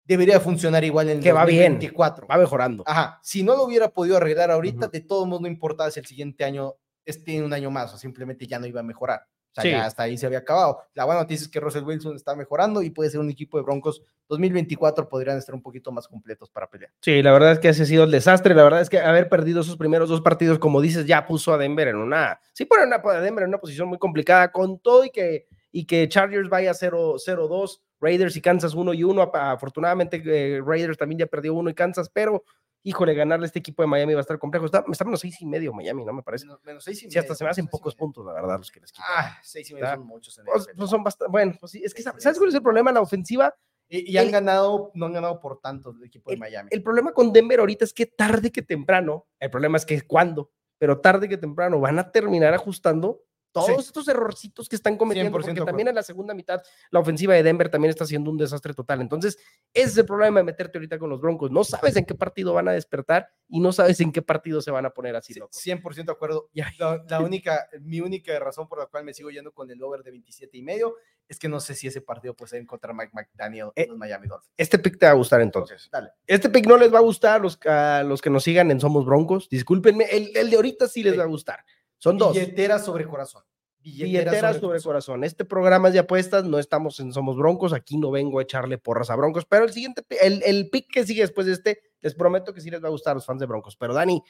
debería 0.09 0.39
funcionar 0.39 0.83
igual 0.83 1.07
en 1.09 1.17
el 1.19 1.23
Que 1.23 1.31
va 1.31 1.45
bien. 1.45 1.73
2024. 1.73 2.27
va 2.27 2.37
mejorando. 2.37 2.83
Ajá, 2.85 3.19
si 3.23 3.43
no 3.43 3.55
lo 3.55 3.63
hubiera 3.63 3.89
podido 3.89 4.17
arreglar 4.17 4.51
ahorita, 4.51 4.87
Ujú. 4.87 4.91
de 4.91 5.01
todos 5.01 5.27
modos 5.27 5.41
no 5.43 5.47
importaba 5.47 5.89
si 5.91 5.99
el 5.99 6.05
siguiente 6.07 6.43
año 6.43 6.73
esté 7.05 7.41
un 7.41 7.53
año 7.53 7.71
más 7.71 7.93
o 7.93 7.97
simplemente 7.97 8.45
ya 8.47 8.59
no 8.59 8.65
iba 8.67 8.79
a 8.81 8.83
mejorar. 8.83 9.21
O 9.51 9.53
sea, 9.53 9.63
Sí. 9.63 9.69
ya 9.71 9.85
hasta 9.85 10.03
ahí 10.03 10.15
se 10.17 10.25
había 10.27 10.39
acabado. 10.39 10.79
La 10.93 11.05
buena 11.05 11.21
noticia 11.21 11.43
es 11.43 11.49
que 11.49 11.59
Russell 11.59 11.83
Wilson 11.83 12.15
está 12.15 12.35
mejorando 12.35 12.81
y 12.83 12.89
puede 12.91 13.09
ser 13.09 13.19
un 13.19 13.29
equipo 13.31 13.57
de 13.57 13.63
Broncos 13.63 14.03
2024 14.27 15.09
podrían 15.09 15.37
estar 15.39 15.55
un 15.55 15.61
poquito 15.63 15.91
más 15.91 16.07
completos 16.07 16.51
para 16.51 16.69
pelear. 16.69 16.91
Sí, 17.01 17.23
la 17.23 17.31
verdad 17.31 17.53
es 17.53 17.59
que 17.59 17.69
ese 17.69 17.81
ha 17.81 17.85
sido 17.87 18.03
el 18.03 18.11
desastre. 18.11 18.53
La 18.53 18.63
verdad 18.63 18.81
es 18.81 18.89
que 18.89 18.99
haber 18.99 19.27
perdido 19.27 19.61
esos 19.61 19.75
primeros 19.75 20.07
dos 20.09 20.21
partidos, 20.21 20.59
como 20.59 20.81
dices, 20.81 21.05
ya 21.07 21.25
puso 21.25 21.51
a 21.53 21.57
Denver 21.57 21.87
en 21.87 21.95
una. 21.95 22.39
Sí, 22.53 22.65
pone 22.65 22.83
a 22.83 23.21
Denver 23.21 23.43
en 23.43 23.49
una 23.49 23.57
posición 23.57 23.87
muy 23.87 23.97
complicada, 23.97 24.51
con 24.51 24.77
todo 24.79 25.03
y 25.03 25.09
que, 25.09 25.47
y 25.71 25.85
que 25.87 26.07
Chargers 26.07 26.47
vaya 26.47 26.73
0-2, 26.75 27.81
Raiders 28.01 28.35
y 28.35 28.41
Kansas 28.41 28.73
1 28.73 28.93
y 28.93 29.03
1. 29.03 29.31
Afortunadamente, 29.33 30.21
eh, 30.25 30.61
Raiders 30.65 30.97
también 30.97 31.19
ya 31.19 31.25
perdió 31.27 31.53
uno 31.53 31.69
y 31.69 31.73
Kansas, 31.73 32.09
pero 32.09 32.43
híjole, 32.83 33.13
ganarle 33.13 33.43
a 33.45 33.47
este 33.47 33.59
equipo 33.59 33.83
de 33.83 33.87
Miami 33.87 34.13
va 34.13 34.19
a 34.19 34.21
estar 34.21 34.39
complejo. 34.39 34.65
Está, 34.65 34.85
está 34.89 35.03
menos 35.03 35.19
seis 35.19 35.41
y 35.41 35.45
medio 35.45 35.73
Miami, 35.73 36.05
¿no? 36.05 36.13
Me 36.13 36.23
parece. 36.23 36.45
Menos, 36.45 36.63
menos 36.63 36.83
seis 36.83 37.03
y 37.03 37.11
Sí, 37.11 37.17
hasta 37.19 37.27
medio, 37.29 37.35
se 37.35 37.43
me 37.43 37.49
hacen 37.49 37.67
pocos 37.67 37.93
medio. 37.93 37.99
puntos, 38.05 38.25
la 38.25 38.33
verdad, 38.33 38.57
los 38.57 38.71
que 38.71 38.79
les 38.79 38.91
quitan. 38.91 39.07
Ah, 39.15 39.37
seis 39.43 39.69
y 39.69 39.73
medio 39.73 39.87
son 39.89 40.05
muchos. 40.07 40.37
en 40.37 40.45
Pues, 40.45 40.63
NFL. 40.63 40.77
pues 40.77 40.89
son 40.89 41.03
bastante. 41.03 41.31
Bueno, 41.31 41.53
pues 41.59 41.71
sí, 41.73 41.81
es 41.83 41.93
que 41.93 42.01
¿sabes 42.01 42.37
cuál 42.37 42.49
es 42.49 42.55
el 42.55 42.61
problema? 42.63 42.91
La 42.93 43.01
ofensiva 43.01 43.53
y, 43.89 44.13
y 44.13 44.17
han 44.17 44.27
el- 44.27 44.31
ganado, 44.31 44.91
no 44.93 45.07
han 45.07 45.13
ganado 45.13 45.39
por 45.41 45.59
tanto 45.59 45.89
el 45.91 46.03
equipo 46.03 46.31
de 46.31 46.37
Miami. 46.37 46.69
El 46.71 46.81
problema 46.81 47.11
con 47.11 47.33
Denver 47.33 47.59
ahorita 47.59 47.83
es 47.83 47.93
que 47.93 48.05
tarde 48.05 48.49
que 48.51 48.61
temprano, 48.61 49.27
el 49.39 49.49
problema 49.49 49.75
es 49.77 49.85
que 49.85 50.01
cuándo, 50.03 50.51
pero 50.77 51.01
tarde 51.01 51.27
que 51.27 51.37
temprano 51.37 51.79
van 51.81 51.99
a 51.99 52.11
terminar 52.11 52.53
ajustando 52.53 53.23
todos 53.51 53.67
Sí. 53.67 53.73
estos 53.79 54.07
errorcitos 54.07 54.69
que 54.69 54.75
están 54.75 54.95
cometiendo, 54.97 55.31
100% 55.31 55.55
porque 55.59 55.65
también 55.65 55.87
en 55.87 55.95
la 55.95 56.03
segunda 56.03 56.33
mitad 56.33 56.61
la 56.91 56.99
ofensiva 56.99 57.33
de 57.33 57.43
Denver 57.43 57.69
también 57.69 57.89
está 57.89 58.05
siendo 58.05 58.29
un 58.31 58.37
desastre 58.37 58.73
total. 58.73 59.01
Entonces, 59.01 59.37
ese 59.73 59.87
es 59.89 59.97
el 59.97 60.05
problema 60.05 60.39
de 60.39 60.43
meterte 60.43 60.77
ahorita 60.77 60.99
con 60.99 61.09
los 61.09 61.19
Broncos. 61.21 61.51
No 61.51 61.63
sabes 61.63 61.95
en 61.95 62.05
qué 62.05 62.15
partido 62.15 62.53
van 62.53 62.67
a 62.67 62.71
despertar 62.73 63.29
y 63.47 63.59
no 63.59 63.71
sabes 63.71 63.99
en 64.01 64.11
qué 64.11 64.21
partido 64.21 64.61
se 64.61 64.71
van 64.71 64.85
a 64.85 64.91
poner 64.91 65.15
así 65.15 65.33
Sí, 65.33 65.39
locos. 65.39 65.55
100% 65.57 66.05
de 66.05 66.11
acuerdo. 66.11 66.49
La, 66.53 67.03
la 67.09 67.19
única, 67.21 67.67
mi 67.81 68.01
única 68.01 68.37
razón 68.39 68.67
por 68.67 68.79
la 68.79 68.85
cual 68.85 69.03
me 69.03 69.13
sigo 69.13 69.29
yendo 69.31 69.51
con 69.51 69.69
el 69.71 69.81
over 69.83 70.03
de 70.03 70.11
27 70.11 70.57
y 70.57 70.61
medio 70.61 70.95
es 71.27 71.37
que 71.37 71.47
no 71.47 71.59
sé 71.59 71.75
si 71.75 71.87
ese 71.87 72.01
partido 72.01 72.33
puede 72.35 72.49
ser 72.49 72.59
en 72.59 72.65
contra 72.65 72.91
Mike 72.91 73.11
McDaniel 73.13 73.69
Eh, 73.75 73.85
los 73.87 73.97
Miami 73.97 74.27
Dolphins. 74.27 74.51
Este 74.57 74.79
pick 74.79 74.97
te 74.97 75.05
va 75.05 75.11
a 75.11 75.15
gustar 75.15 75.41
entonces. 75.41 75.87
Dale. 75.91 76.09
Este 76.25 76.49
pick 76.49 76.65
no 76.65 76.75
les 76.77 76.91
va 76.93 76.97
a 76.97 77.01
gustar 77.01 77.35
a 77.35 77.39
los, 77.43 77.59
a 77.67 78.03
los 78.03 78.21
que 78.21 78.29
nos 78.31 78.43
sigan 78.43 78.71
en 78.71 78.79
Somos 78.79 79.05
Broncos. 79.05 79.47
Discúlpenme, 79.49 80.05
el, 80.05 80.35
el 80.35 80.49
de 80.49 80.55
ahorita 80.55 80.87
sí 80.87 81.03
les 81.03 81.13
Sí. 81.13 81.17
va 81.19 81.25
a 81.25 81.27
gustar. 81.27 81.63
Son 81.99 82.17
dos. 82.17 82.33
Billetera 82.33 82.79
sobre 82.79 83.05
corazón. 83.05 83.43
Billetera 83.81 84.53
sobre 84.53 84.81
corazón. 84.81 85.23
Este 85.23 85.45
programa 85.45 85.87
es 85.87 85.93
de 85.93 85.99
apuestas, 85.99 86.43
no 86.43 86.59
estamos 86.59 86.99
en 86.99 87.13
Somos 87.13 87.37
Broncos, 87.37 87.71
aquí 87.71 87.97
no 87.97 88.11
vengo 88.11 88.39
a 88.39 88.43
echarle 88.43 88.77
porras 88.77 89.09
a 89.09 89.15
Broncos, 89.15 89.45
pero 89.45 89.63
el 89.63 89.71
siguiente, 89.71 90.03
el, 90.21 90.41
el 90.43 90.69
pick 90.69 90.91
que 90.91 91.05
sigue 91.05 91.21
después 91.21 91.47
de 91.47 91.53
este, 91.53 91.81
les 92.01 92.15
prometo 92.15 92.53
que 92.53 92.61
sí 92.61 92.69
les 92.69 92.83
va 92.83 92.87
a 92.87 92.91
gustar 92.91 93.11
a 93.11 93.15
los 93.15 93.25
fans 93.25 93.39
de 93.39 93.45
Broncos. 93.45 93.77
Pero 93.77 93.93
Dani, 93.93 94.21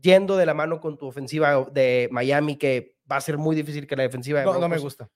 yendo 0.00 0.36
de 0.36 0.46
la 0.46 0.54
mano 0.54 0.80
con 0.80 0.98
tu 0.98 1.06
ofensiva 1.06 1.66
de 1.72 2.08
Miami, 2.10 2.56
que 2.56 2.96
va 3.10 3.16
a 3.16 3.20
ser 3.20 3.38
muy 3.38 3.56
difícil 3.56 3.86
que 3.86 3.96
la 3.96 4.02
defensiva 4.02 4.40
de 4.40 4.46
No, 4.46 4.58
no 4.58 4.68
me 4.68 4.78
gusta. 4.78 5.10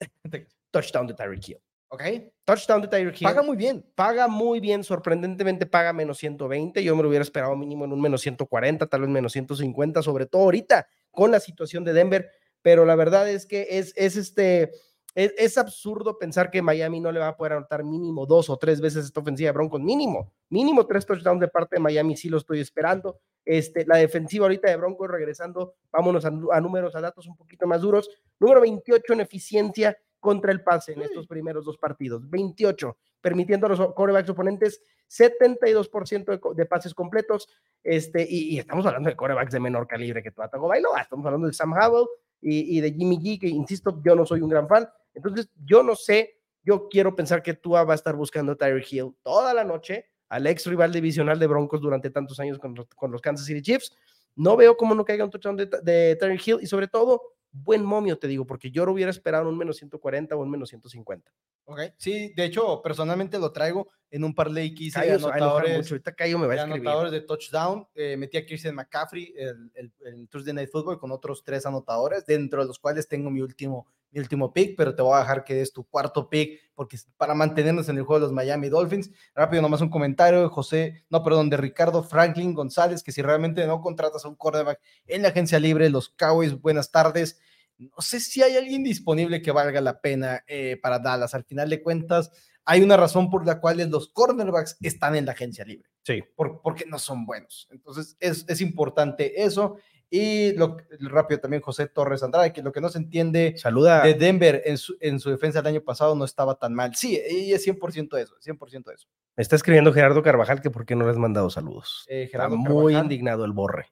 Touchdown 0.70 1.06
de 1.06 1.14
Tyreek 1.14 1.48
Hill. 1.48 1.60
Ok. 1.90 2.02
Touchdown 2.44 2.82
de 2.82 2.88
Tyreek 2.88 3.20
Hill. 3.20 3.26
Paga 3.26 3.42
muy 3.42 3.56
bien. 3.56 3.84
paga 3.94 4.28
muy 4.28 4.60
bien, 4.60 4.84
sorprendentemente 4.84 5.66
paga 5.66 5.92
menos 5.92 6.18
120. 6.18 6.82
Yo 6.84 6.94
me 6.94 7.02
lo 7.02 7.08
hubiera 7.08 7.22
esperado 7.22 7.56
mínimo 7.56 7.84
en 7.84 7.92
un 7.92 8.00
menos 8.00 8.20
140, 8.20 8.86
tal 8.86 9.00
vez 9.02 9.10
menos 9.10 9.32
150, 9.32 10.02
sobre 10.02 10.26
todo 10.26 10.42
ahorita 10.42 10.86
con 11.10 11.30
la 11.30 11.40
situación 11.40 11.84
de 11.84 11.94
Denver. 11.94 12.30
Pero 12.60 12.84
la 12.84 12.94
verdad 12.94 13.28
es 13.28 13.46
que 13.46 13.66
es, 13.70 13.92
es 13.96 14.16
este. 14.16 14.72
Es, 15.14 15.32
es 15.36 15.58
absurdo 15.58 16.18
pensar 16.18 16.50
que 16.50 16.62
Miami 16.62 17.00
no 17.00 17.10
le 17.10 17.18
va 17.18 17.28
a 17.28 17.36
poder 17.36 17.54
anotar 17.54 17.82
mínimo 17.82 18.26
dos 18.26 18.50
o 18.50 18.56
tres 18.56 18.80
veces 18.80 19.06
esta 19.06 19.20
ofensiva 19.20 19.48
de 19.48 19.52
Broncos, 19.52 19.80
mínimo, 19.80 20.32
mínimo 20.50 20.86
tres 20.86 21.06
touchdowns 21.06 21.40
de 21.40 21.48
parte 21.48 21.76
de 21.76 21.80
Miami, 21.80 22.16
sí 22.16 22.28
lo 22.28 22.36
estoy 22.36 22.60
esperando. 22.60 23.18
Este, 23.44 23.84
la 23.86 23.96
defensiva 23.96 24.44
ahorita 24.44 24.68
de 24.68 24.76
Broncos 24.76 25.10
regresando, 25.10 25.74
vámonos 25.90 26.24
a, 26.24 26.28
a 26.28 26.60
números, 26.60 26.94
a 26.94 27.00
datos 27.00 27.26
un 27.26 27.36
poquito 27.36 27.66
más 27.66 27.80
duros. 27.80 28.10
Número 28.38 28.60
28 28.60 29.14
en 29.14 29.20
eficiencia 29.20 29.98
contra 30.20 30.52
el 30.52 30.62
pase 30.62 30.92
en 30.92 31.02
estos 31.02 31.26
primeros 31.26 31.64
dos 31.64 31.78
partidos. 31.78 32.28
28, 32.28 32.96
permitiendo 33.20 33.66
a 33.66 33.70
los 33.70 33.94
corebacks 33.94 34.30
oponentes 34.30 34.82
72% 35.08 36.24
de, 36.24 36.40
de 36.54 36.66
pases 36.66 36.94
completos. 36.94 37.48
Este, 37.82 38.26
y, 38.28 38.54
y 38.54 38.58
estamos 38.58 38.84
hablando 38.86 39.08
de 39.08 39.16
corebacks 39.16 39.52
de 39.52 39.60
menor 39.60 39.86
calibre 39.86 40.22
que 40.22 40.30
Tua 40.30 40.48
Tagovailoa. 40.48 41.00
Estamos 41.00 41.24
hablando 41.26 41.46
de 41.46 41.52
Sam 41.52 41.72
Howell 41.72 42.06
y, 42.40 42.78
y 42.78 42.80
de 42.80 42.92
Jimmy 42.92 43.18
G, 43.18 43.40
que 43.40 43.48
insisto, 43.48 44.00
yo 44.04 44.14
no 44.14 44.26
soy 44.26 44.40
un 44.40 44.48
gran 44.48 44.68
fan. 44.68 44.88
Entonces, 45.14 45.50
yo 45.64 45.82
no 45.82 45.94
sé, 45.94 46.38
yo 46.62 46.88
quiero 46.88 47.14
pensar 47.14 47.42
que 47.42 47.54
Tua 47.54 47.84
va 47.84 47.94
a 47.94 47.96
estar 47.96 48.14
buscando 48.14 48.52
a 48.52 48.56
Tyreek 48.56 48.92
Hill 48.92 49.16
toda 49.22 49.54
la 49.54 49.64
noche, 49.64 50.06
al 50.28 50.46
ex 50.46 50.66
rival 50.66 50.92
divisional 50.92 51.38
de 51.38 51.46
Broncos 51.46 51.80
durante 51.80 52.10
tantos 52.10 52.38
años 52.40 52.58
con 52.58 52.74
los, 52.74 52.86
con 52.94 53.10
los 53.10 53.20
Kansas 53.20 53.46
City 53.46 53.62
Chiefs. 53.62 53.92
No 54.36 54.56
veo 54.56 54.76
cómo 54.76 54.94
no 54.94 55.04
caiga 55.04 55.24
un 55.24 55.30
touchdown 55.30 55.56
de, 55.56 55.66
de 55.82 56.16
Tyreek 56.16 56.46
Hill 56.46 56.58
y 56.60 56.66
sobre 56.66 56.86
todo, 56.86 57.22
buen 57.50 57.84
momio, 57.84 58.18
te 58.18 58.28
digo, 58.28 58.46
porque 58.46 58.70
yo 58.70 58.84
lo 58.86 58.92
hubiera 58.92 59.10
esperado 59.10 59.44
en 59.44 59.50
un 59.50 59.58
menos 59.58 59.76
140 59.78 60.36
o 60.36 60.40
un 60.40 60.50
menos 60.50 60.68
150. 60.68 61.32
Ok. 61.64 61.80
Sí, 61.98 62.32
de 62.34 62.44
hecho, 62.44 62.80
personalmente 62.82 63.38
lo 63.38 63.52
traigo 63.52 63.88
en 64.10 64.24
un 64.24 64.34
parlay 64.34 64.74
que 64.74 64.84
hice 64.84 65.00
de 65.00 65.06
Cayo 65.08 65.26
anotadores, 65.26 65.76
mucho. 65.76 65.94
Ahorita 65.94 66.14
Cayo 66.14 66.38
me 66.38 66.46
va 66.46 66.52
a 66.54 66.56
de 66.56 66.62
escribir. 66.62 66.80
anotadores 66.88 67.12
de 67.12 67.20
touchdown. 67.20 67.86
Eh, 67.94 68.16
metí 68.16 68.38
a 68.38 68.46
Christian 68.46 68.74
McCaffrey 68.74 69.34
el, 69.36 69.70
el, 69.74 69.92
el 70.06 70.28
Thursday 70.28 70.54
Night 70.54 70.70
Football 70.70 70.98
con 70.98 71.10
otros 71.12 71.42
tres 71.44 71.66
anotadores, 71.66 72.24
dentro 72.24 72.62
de 72.62 72.68
los 72.68 72.78
cuales 72.78 73.06
tengo 73.06 73.30
mi 73.30 73.42
último, 73.42 73.86
mi 74.10 74.20
último 74.20 74.52
pick, 74.52 74.74
pero 74.76 74.94
te 74.94 75.02
voy 75.02 75.14
a 75.16 75.20
dejar 75.20 75.44
que 75.44 75.54
des 75.54 75.72
tu 75.72 75.84
cuarto 75.84 76.28
pick, 76.30 76.60
porque 76.74 76.96
es 76.96 77.06
para 77.16 77.34
mantenernos 77.34 77.88
en 77.88 77.96
el 77.98 78.04
juego 78.04 78.20
de 78.20 78.26
los 78.26 78.32
Miami 78.32 78.68
Dolphins. 78.68 79.10
Rápido, 79.34 79.60
nomás 79.62 79.80
un 79.80 79.90
comentario 79.90 80.40
de 80.42 80.48
José, 80.48 81.04
no, 81.10 81.22
perdón, 81.22 81.50
de 81.50 81.56
Ricardo 81.58 82.02
Franklin 82.02 82.54
González, 82.54 83.02
que 83.02 83.12
si 83.12 83.20
realmente 83.22 83.66
no 83.66 83.80
contratas 83.80 84.24
a 84.24 84.28
un 84.28 84.36
quarterback 84.36 84.80
en 85.06 85.22
la 85.22 85.28
agencia 85.28 85.58
libre, 85.58 85.90
los 85.90 86.08
Cowboys, 86.10 86.60
buenas 86.60 86.90
tardes. 86.90 87.38
No 87.76 88.00
sé 88.00 88.18
si 88.20 88.42
hay 88.42 88.56
alguien 88.56 88.82
disponible 88.82 89.40
que 89.42 89.52
valga 89.52 89.80
la 89.80 90.00
pena 90.00 90.42
eh, 90.48 90.78
para 90.82 90.98
Dallas. 90.98 91.34
Al 91.34 91.44
final 91.44 91.68
de 91.70 91.82
cuentas, 91.82 92.30
hay 92.64 92.82
una 92.82 92.96
razón 92.96 93.30
por 93.30 93.46
la 93.46 93.60
cual 93.60 93.78
los 93.90 94.08
cornerbacks 94.08 94.76
están 94.80 95.14
en 95.16 95.26
la 95.26 95.32
agencia 95.32 95.64
libre 95.64 95.88
Sí. 96.02 96.22
por- 96.34 96.60
porque 96.60 96.84
no 96.86 96.98
son 96.98 97.24
buenos. 97.24 97.68
Entonces 97.70 98.16
es, 98.20 98.44
es 98.48 98.60
importante 98.60 99.42
eso. 99.44 99.76
Y 100.10 100.52
lo, 100.54 100.78
rápido 101.00 101.38
también 101.40 101.60
José 101.62 101.86
Torres 101.86 102.22
Andrade, 102.22 102.52
que 102.52 102.62
lo 102.62 102.72
que 102.72 102.80
no 102.80 102.88
se 102.88 102.96
entiende 102.98 103.54
Saluda. 103.58 104.02
de 104.02 104.14
Denver 104.14 104.62
en 104.64 104.78
su, 104.78 104.96
en 105.00 105.20
su 105.20 105.28
defensa 105.30 105.58
el 105.60 105.66
año 105.66 105.82
pasado 105.82 106.14
no 106.14 106.24
estaba 106.24 106.54
tan 106.58 106.72
mal. 106.74 106.94
Sí, 106.94 107.20
y 107.30 107.52
es 107.52 107.66
100% 107.66 108.16
eso, 108.18 108.34
100% 108.40 108.94
eso. 108.94 109.06
Me 109.36 109.42
está 109.42 109.54
escribiendo 109.56 109.92
Gerardo 109.92 110.22
Carvajal 110.22 110.62
que 110.62 110.70
por 110.70 110.86
qué 110.86 110.96
no 110.96 111.04
le 111.04 111.10
has 111.10 111.18
mandado 111.18 111.50
saludos. 111.50 112.06
Eh, 112.08 112.22
Está 112.24 112.38
Gerardo 112.38 112.56
muy 112.56 112.92
Carvajal, 112.94 113.04
indignado 113.04 113.44
el 113.44 113.52
borre. 113.52 113.86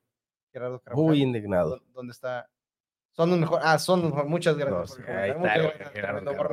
Gerardo 0.52 0.80
Carvajal, 0.80 1.04
Muy 1.04 1.20
indignado. 1.22 1.76
¿dó- 1.76 1.82
¿Dónde 1.92 2.12
está? 2.12 2.48
Son 3.12 3.30
los 3.30 3.38
mejor. 3.38 3.60
Ah, 3.62 3.78
son 3.78 4.04
mejor- 4.06 4.26
Muchas 4.26 4.56
gracias. 4.56 4.98
Está, 4.98 6.46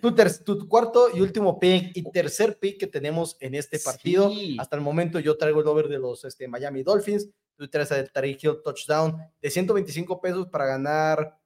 tu, 0.00 0.14
ter- 0.14 0.44
tu 0.44 0.68
cuarto 0.68 1.08
y 1.14 1.20
último 1.20 1.58
pick 1.58 1.96
y 1.96 2.10
tercer 2.10 2.58
pick 2.58 2.78
que 2.78 2.86
tenemos 2.86 3.36
en 3.40 3.54
este 3.54 3.78
partido. 3.78 4.28
Sí. 4.30 4.56
Hasta 4.60 4.76
el 4.76 4.82
momento 4.82 5.18
yo 5.18 5.36
traigo 5.36 5.60
el 5.60 5.66
over 5.66 5.88
de 5.88 5.98
los 5.98 6.24
este, 6.24 6.46
Miami 6.48 6.82
Dolphins. 6.82 7.28
Tú 7.56 7.68
traes 7.68 7.90
el 7.90 8.10
Tariq 8.10 8.42
Hill 8.44 8.58
touchdown 8.62 9.16
de 9.40 9.50
125 9.50 10.20
pesos 10.20 10.46
para 10.48 10.66
ganar. 10.66 11.38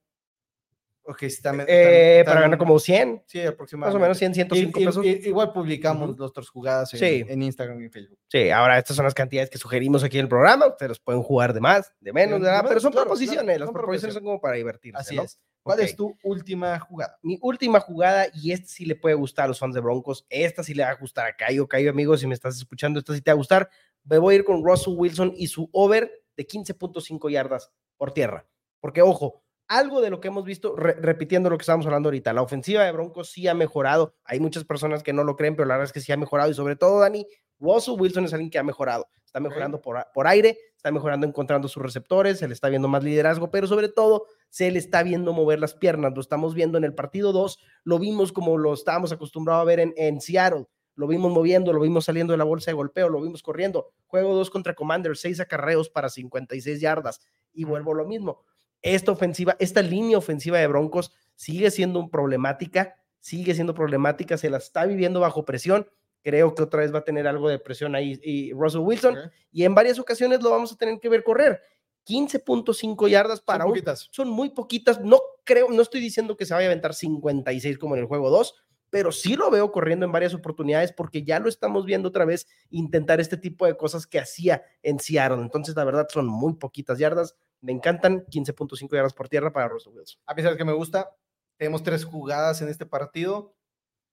Ok, 1.02 1.22
está, 1.24 1.52
me- 1.52 1.64
Eh, 1.64 2.20
está- 2.20 2.24
para 2.30 2.40
está- 2.40 2.40
ganar 2.42 2.58
como 2.58 2.78
100, 2.78 3.22
Sí, 3.26 3.38
más 3.38 3.48
aproximadamente. 3.48 3.96
o 3.96 4.00
menos 4.00 4.18
100, 4.18 4.34
105 4.34 4.80
Y- 4.80 4.84
pesos. 4.86 5.04
y- 5.04 5.28
igual 5.28 5.52
publicamos 5.52 6.10
Ujú. 6.10 6.18
nuestras 6.18 6.48
jugadas 6.48 6.92
en, 6.94 7.00
Sí. 7.00 7.24
en 7.26 7.42
Instagram 7.42 7.80
y 7.82 7.88
Facebook. 7.88 8.18
Sí, 8.28 8.50
ahora 8.50 8.78
estas 8.78 8.96
son 8.96 9.04
las 9.06 9.14
cantidades 9.14 9.50
que 9.50 9.58
sugerimos 9.58 10.04
aquí 10.04 10.18
en 10.18 10.24
el 10.24 10.28
programa. 10.28 10.66
Ustedes 10.68 11.00
pueden 11.00 11.22
jugar 11.22 11.52
de 11.54 11.60
más, 11.60 11.92
de 12.00 12.12
menos, 12.12 12.40
De 12.40 12.48
más, 12.50 12.62
pero 12.68 12.80
son 12.80 12.92
claro, 12.92 13.06
proposiciones. 13.06 13.44
claro, 13.44 13.58
Las 13.60 13.66
son 13.68 13.74
proposiciones 13.74 14.14
son 14.14 14.24
como 14.24 14.40
para 14.40 14.56
divertirse. 14.56 15.00
Así 15.00 15.16
¿no? 15.16 15.22
es. 15.22 15.40
¿Cuál 15.62 15.78
Ok. 15.80 15.84
es 15.84 15.96
tu 15.96 16.16
última 16.22 16.78
jugada? 16.78 17.18
Mi 17.22 17.38
última 17.42 17.80
jugada, 17.80 18.26
y 18.34 18.52
esta 18.52 18.68
sí 18.68 18.84
le 18.84 18.94
puede 18.94 19.14
gustar 19.14 19.46
a 19.46 19.48
los 19.48 19.58
fans 19.58 19.74
de 19.74 19.80
Broncos. 19.80 20.26
Esta 20.28 20.62
sí 20.62 20.74
le 20.74 20.84
va 20.84 20.90
a 20.90 20.94
gustar 20.94 21.26
a 21.26 21.36
Cayo. 21.36 21.66
Cayo, 21.66 21.90
amigos, 21.90 22.20
si 22.20 22.26
me 22.26 22.34
estás 22.34 22.56
escuchando, 22.56 22.98
esta 23.00 23.14
sí 23.14 23.20
te 23.20 23.30
va 23.30 23.34
a 23.34 23.36
gustar. 23.36 23.68
Me 24.10 24.18
voy 24.18 24.34
a 24.34 24.38
ir 24.38 24.44
con 24.44 24.62
Russell 24.62 24.94
Wilson 24.96 25.32
y 25.36 25.46
su 25.46 25.70
over 25.72 26.10
de 26.36 26.46
15.5 26.46 27.30
yardas 27.30 27.72
por 27.96 28.12
tierra. 28.12 28.46
Porque, 28.80 29.00
ojo, 29.02 29.42
algo 29.68 30.00
de 30.00 30.10
lo 30.10 30.20
que 30.20 30.28
hemos 30.28 30.44
visto, 30.44 30.74
re- 30.76 30.94
repitiendo 31.00 31.48
lo 31.48 31.56
que 31.56 31.62
estábamos 31.62 31.86
hablando 31.86 32.08
ahorita, 32.08 32.32
la 32.32 32.42
ofensiva 32.42 32.84
de 32.84 32.92
Broncos 32.92 33.30
sí 33.30 33.46
ha 33.46 33.54
mejorado. 33.54 34.14
Hay 34.24 34.40
muchas 34.40 34.64
personas 34.64 35.02
que 35.02 35.12
no 35.12 35.22
lo 35.24 35.36
creen, 35.36 35.54
pero 35.54 35.66
la 35.68 35.74
verdad 35.74 35.86
es 35.86 35.92
que 35.92 36.00
sí 36.00 36.10
ha 36.12 36.16
mejorado. 36.16 36.50
Y 36.50 36.54
sobre 36.54 36.76
todo, 36.76 36.98
Dani, 37.00 37.26
Russell 37.60 37.94
Wilson 37.98 38.24
es 38.24 38.32
alguien 38.32 38.50
que 38.50 38.58
ha 38.58 38.62
mejorado. 38.64 39.08
Está 39.24 39.38
mejorando 39.38 39.80
por, 39.80 40.04
por 40.12 40.26
aire, 40.26 40.58
está 40.74 40.90
mejorando 40.90 41.24
encontrando 41.24 41.68
sus 41.68 41.80
receptores, 41.82 42.38
se 42.38 42.48
le 42.48 42.54
está 42.54 42.68
viendo 42.68 42.88
más 42.88 43.04
liderazgo, 43.04 43.48
pero 43.52 43.68
sobre 43.68 43.88
todo 43.88 44.26
se 44.48 44.72
le 44.72 44.80
está 44.80 45.04
viendo 45.04 45.32
mover 45.32 45.60
las 45.60 45.74
piernas. 45.74 46.12
Lo 46.16 46.20
estamos 46.20 46.54
viendo 46.54 46.78
en 46.78 46.82
el 46.84 46.94
partido 46.96 47.32
2, 47.32 47.60
lo 47.84 48.00
vimos 48.00 48.32
como 48.32 48.58
lo 48.58 48.74
estábamos 48.74 49.12
acostumbrados 49.12 49.62
a 49.62 49.66
ver 49.66 49.78
en, 49.78 49.94
en 49.96 50.20
Seattle. 50.20 50.66
Lo 51.00 51.06
vimos 51.06 51.32
moviendo, 51.32 51.72
lo 51.72 51.80
vimos 51.80 52.04
saliendo 52.04 52.34
de 52.34 52.36
la 52.36 52.44
bolsa 52.44 52.70
de 52.70 52.74
golpeo, 52.74 53.08
lo 53.08 53.22
vimos 53.22 53.42
corriendo. 53.42 53.90
Juego 54.06 54.34
2 54.34 54.50
contra 54.50 54.74
Commander, 54.74 55.16
6 55.16 55.40
acarreos 55.40 55.88
para 55.88 56.10
56 56.10 56.78
yardas. 56.78 57.22
Y 57.54 57.64
vuelvo 57.64 57.92
a 57.92 57.94
lo 57.94 58.04
mismo. 58.04 58.44
Esta 58.82 59.10
ofensiva, 59.10 59.56
esta 59.58 59.80
línea 59.80 60.18
ofensiva 60.18 60.58
de 60.58 60.66
Broncos 60.66 61.14
sigue 61.36 61.70
siendo 61.70 62.00
un 62.00 62.10
problemática, 62.10 62.96
sigue 63.18 63.54
siendo 63.54 63.72
problemática, 63.72 64.36
se 64.36 64.50
la 64.50 64.58
está 64.58 64.84
viviendo 64.84 65.20
bajo 65.20 65.46
presión. 65.46 65.88
Creo 66.22 66.54
que 66.54 66.64
otra 66.64 66.80
vez 66.80 66.92
va 66.94 66.98
a 66.98 67.04
tener 67.04 67.26
algo 67.26 67.48
de 67.48 67.58
presión 67.58 67.94
ahí 67.94 68.20
y 68.22 68.52
Russell 68.52 68.82
Wilson. 68.82 69.16
Ok. 69.16 69.32
Y 69.52 69.64
en 69.64 69.74
varias 69.74 69.98
ocasiones 69.98 70.42
lo 70.42 70.50
vamos 70.50 70.70
a 70.70 70.76
tener 70.76 71.00
que 71.00 71.08
ver 71.08 71.24
correr. 71.24 71.62
15.5 72.06 73.08
yardas 73.08 73.40
para 73.40 73.64
Son 73.64 73.68
un 73.68 73.72
poquitas. 73.72 74.08
son 74.10 74.28
muy 74.28 74.50
poquitas. 74.50 75.00
No 75.00 75.18
creo, 75.44 75.70
no 75.70 75.80
estoy 75.80 76.02
diciendo 76.02 76.36
que 76.36 76.44
se 76.44 76.52
vaya 76.52 76.66
a 76.66 76.70
aventar 76.70 76.92
56 76.92 77.78
como 77.78 77.94
en 77.94 78.02
el 78.02 78.06
juego 78.06 78.28
2, 78.28 78.54
pero 78.90 79.12
sí 79.12 79.36
lo 79.36 79.50
veo 79.50 79.70
corriendo 79.72 80.04
en 80.04 80.12
varias 80.12 80.34
oportunidades 80.34 80.92
porque 80.92 81.22
ya 81.22 81.38
lo 81.38 81.48
estamos 81.48 81.86
viendo 81.86 82.08
otra 82.08 82.24
vez 82.24 82.46
intentar 82.70 83.20
este 83.20 83.36
tipo 83.36 83.64
de 83.66 83.76
cosas 83.76 84.06
que 84.06 84.18
hacía 84.18 84.62
en 84.82 84.98
Seattle. 84.98 85.40
Entonces, 85.42 85.76
la 85.76 85.84
verdad, 85.84 86.08
son 86.10 86.26
muy 86.26 86.54
poquitas 86.54 86.98
yardas. 86.98 87.36
Me 87.60 87.72
encantan 87.72 88.24
15.5 88.26 88.90
yardas 88.92 89.14
por 89.14 89.28
tierra 89.28 89.52
para 89.52 89.68
Russell 89.68 89.92
Wilson. 89.94 90.20
A 90.26 90.34
pesar 90.34 90.52
de 90.52 90.58
que 90.58 90.64
me 90.64 90.72
gusta, 90.72 91.16
tenemos 91.56 91.82
tres 91.82 92.04
jugadas 92.04 92.60
en 92.62 92.68
este 92.68 92.84
partido 92.86 93.54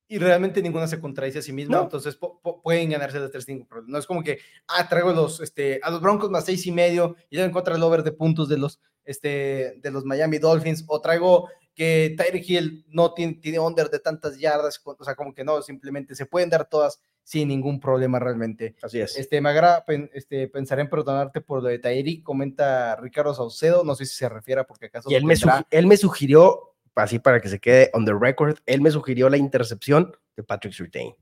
y 0.09 0.19
realmente 0.19 0.61
ninguna 0.61 0.87
se 0.87 1.01
contradice 1.01 1.39
a 1.39 1.41
sí 1.41 1.51
misma, 1.51 1.77
No. 1.77 1.83
entonces 1.83 2.17
pueden 2.63 2.89
ganarse 2.89 3.19
las 3.19 3.29
tres 3.31 3.43
sin 3.43 3.55
ningún 3.55 3.67
problema. 3.67 3.91
No 3.91 3.97
es 3.97 4.05
como 4.05 4.23
que, 4.23 4.39
ah, 4.67 4.87
traigo 4.87 5.11
los, 5.11 5.41
este, 5.41 5.81
a 5.83 5.89
los 5.89 5.99
Broncos 6.01 6.29
más 6.29 6.45
seis 6.45 6.65
y 6.65 6.71
medio 6.71 7.15
y 7.29 7.35
luego 7.35 7.47
en 7.47 7.51
contra 7.53 7.75
el 7.75 7.83
over 7.83 8.03
de 8.03 8.13
puntos 8.13 8.47
de 8.47 8.57
los, 8.57 8.79
este, 9.03 9.79
de 9.81 9.91
los 9.91 10.05
Miami 10.05 10.37
Dolphins, 10.37 10.85
o 10.87 11.01
traigo 11.01 11.49
que 11.77 12.15
Tyreek 12.17 12.49
Hill 12.49 12.85
no 12.89 13.13
tiene, 13.13 13.33
tiene 13.35 13.59
under 13.59 13.89
de 13.91 13.99
tantas 13.99 14.39
yardas, 14.39 14.81
o 14.83 15.03
sea, 15.03 15.13
como 15.15 15.33
que 15.33 15.43
no, 15.43 15.61
simplemente 15.61 16.15
se 16.15 16.25
pueden 16.25 16.49
dar 16.49 16.67
todas 16.67 16.99
sin 17.23 17.49
ningún 17.49 17.79
problema 17.79 18.17
realmente. 18.19 18.75
Así 18.81 18.99
es. 18.99 19.15
Este, 19.15 19.39
me 19.41 19.49
agrada, 19.49 19.85
este, 20.13 20.47
pensaré 20.47 20.81
en 20.81 20.89
perdonarte 20.89 21.39
por 21.39 21.61
lo 21.61 21.69
de 21.69 21.77
Tyreek, 21.77 22.23
comenta 22.23 22.95
Ricardo 22.95 23.35
Saucedo, 23.35 23.83
no 23.83 23.93
sé 23.93 24.05
si 24.07 24.15
se 24.15 24.27
refiere 24.27 24.63
porque 24.63 24.87
acaso 24.87 25.11
Y 25.11 25.15
él 25.15 25.23
me, 25.23 25.35
tendrá- 25.35 25.67
él 25.69 25.85
me 25.85 25.97
sugirió, 25.97 26.73
así 26.95 27.19
para 27.19 27.39
que 27.39 27.49
se 27.49 27.59
quede 27.59 27.91
on 27.93 28.05
the 28.05 28.13
record, 28.19 28.57
él 28.65 28.81
me 28.81 28.89
sugirió 28.89 29.29
la 29.29 29.37
intercepción 29.37 30.17
de 30.35 30.43
Patrick 30.43 30.73
Surtain. 30.73 31.13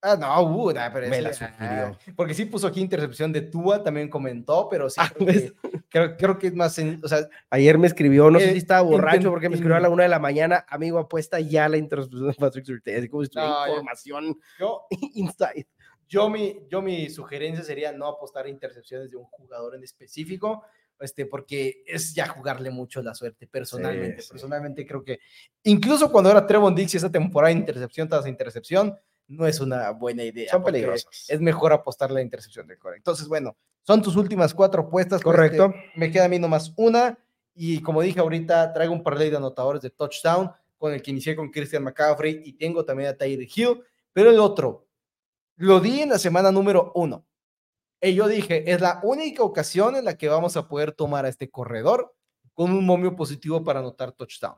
Ah, 0.00 0.16
no, 0.16 0.42
uh, 0.42 0.72
nah, 0.72 0.90
pero 0.92 1.08
Me 1.08 1.18
ese- 1.18 1.22
la 1.22 1.32
sugirió. 1.32 1.86
ah, 1.86 1.98
porque 2.14 2.32
sí 2.32 2.44
puso 2.44 2.68
aquí 2.68 2.80
intercepción 2.80 3.32
de 3.32 3.40
Tua, 3.42 3.82
también 3.82 4.08
comentó, 4.08 4.68
pero 4.68 4.88
sí, 4.88 5.00
Ah, 5.02 5.10
creo, 5.12 5.26
¿ves? 5.26 5.52
que, 5.52 5.80
creo, 5.88 6.16
creo 6.16 6.38
que 6.38 6.46
es 6.48 6.54
más, 6.54 6.78
en- 6.78 7.00
o 7.02 7.08
sea, 7.08 7.28
Ayer 7.50 7.78
me 7.78 7.88
escribió, 7.88 8.30
no 8.30 8.38
sé 8.38 8.50
Eh, 8.50 8.52
si 8.52 8.58
estaba 8.58 8.82
borracho 8.82 9.28
porque 9.30 9.48
me 9.48 9.56
escribió 9.56 9.76
a 9.76 9.80
la 9.80 9.88
una 9.88 10.04
de 10.04 10.08
la 10.08 10.20
mañana, 10.20 10.64
amigo, 10.68 11.00
apuesta 11.00 11.40
ya 11.40 11.68
la 11.68 11.78
intercepción 11.78 12.28
de 12.28 12.34
Patrick 12.34 12.64
así 12.96 13.08
como 13.08 13.24
si 13.24 13.30
tuviera 13.30 13.50
No, 13.56 13.66
información 13.68 14.38
yo, 14.58 14.86
inside. 15.14 15.66
yo, 16.08 16.30
mi, 16.30 16.60
yo 16.70 16.80
mi 16.80 17.10
sugerencia 17.10 17.64
sería 17.64 17.90
no 17.90 18.06
apostar 18.06 18.46
a 18.46 18.48
intercepciones 18.50 19.10
de 19.10 19.16
un 19.16 19.24
jugador 19.24 19.74
en 19.74 19.82
específico, 19.82 20.62
este, 21.00 21.26
porque 21.26 21.82
es 21.86 22.14
ya 22.14 22.28
jugarle 22.28 22.70
mucho 22.70 23.02
la 23.02 23.14
suerte, 23.14 23.48
personalmente, 23.48 24.22
sí. 24.22 24.28
personalmente 24.30 24.86
creo 24.86 25.02
que, 25.02 25.18
incluso 25.64 26.10
cuando 26.12 26.30
era 26.30 26.46
Trevon 26.46 26.74
Dix 26.74 26.94
y 26.94 26.96
esa 26.98 27.10
temporada 27.10 27.52
de 27.52 27.58
intercepción 27.60 28.08
tras 28.08 28.26
intercepción, 28.28 28.96
no 29.28 29.46
es 29.46 29.60
una 29.60 29.90
buena 29.90 30.24
idea. 30.24 30.50
Son 30.50 30.62
porque 30.62 30.72
peligrosos. 30.80 31.26
Es 31.28 31.40
mejor 31.40 31.72
apostar 31.72 32.10
la 32.10 32.20
intercepción 32.22 32.66
del 32.66 32.78
core. 32.78 32.96
Entonces, 32.96 33.28
bueno, 33.28 33.56
son 33.82 34.02
tus 34.02 34.16
últimas 34.16 34.52
cuatro 34.54 34.82
apuestas. 34.82 35.22
con 35.22 35.32
Correcto. 35.34 35.66
este- 35.74 35.98
me 35.98 36.10
queda 36.10 36.24
a 36.24 36.28
mí 36.28 36.38
nomás 36.38 36.72
una. 36.76 37.18
Y 37.54 37.80
como 37.82 38.02
dije 38.02 38.20
ahorita, 38.20 38.72
traigo 38.72 38.92
un 38.92 39.02
parlay 39.02 39.30
de 39.30 39.36
anotadores 39.36 39.82
de 39.82 39.90
touchdown. 39.90 40.50
con 40.80 40.92
el 40.92 41.02
que 41.02 41.10
inicié 41.10 41.34
con 41.34 41.50
Christian 41.50 41.82
McCaffrey 41.82 42.40
y 42.44 42.52
tengo 42.52 42.84
también 42.84 43.08
a 43.08 43.16
Tyreek 43.16 43.50
Hill, 43.58 43.82
pero 44.12 44.30
el 44.30 44.38
otro, 44.38 44.86
lo 45.56 45.80
di 45.80 46.02
en 46.02 46.10
la 46.10 46.20
semana 46.20 46.52
número 46.52 46.92
uno. 46.94 47.26
Y 48.00 48.14
yo 48.14 48.28
dije, 48.28 48.70
es 48.70 48.80
la 48.80 49.00
única 49.02 49.42
ocasión 49.42 49.96
en 49.96 50.04
la 50.04 50.16
que 50.16 50.28
vamos 50.28 50.56
a 50.56 50.68
poder 50.68 50.92
tomar 50.92 51.24
a 51.24 51.28
este 51.28 51.50
corredor 51.50 52.14
con 52.54 52.70
un 52.70 52.86
momio 52.86 53.16
positivo 53.16 53.64
para 53.64 53.80
anotar 53.80 54.12
touchdown. 54.12 54.54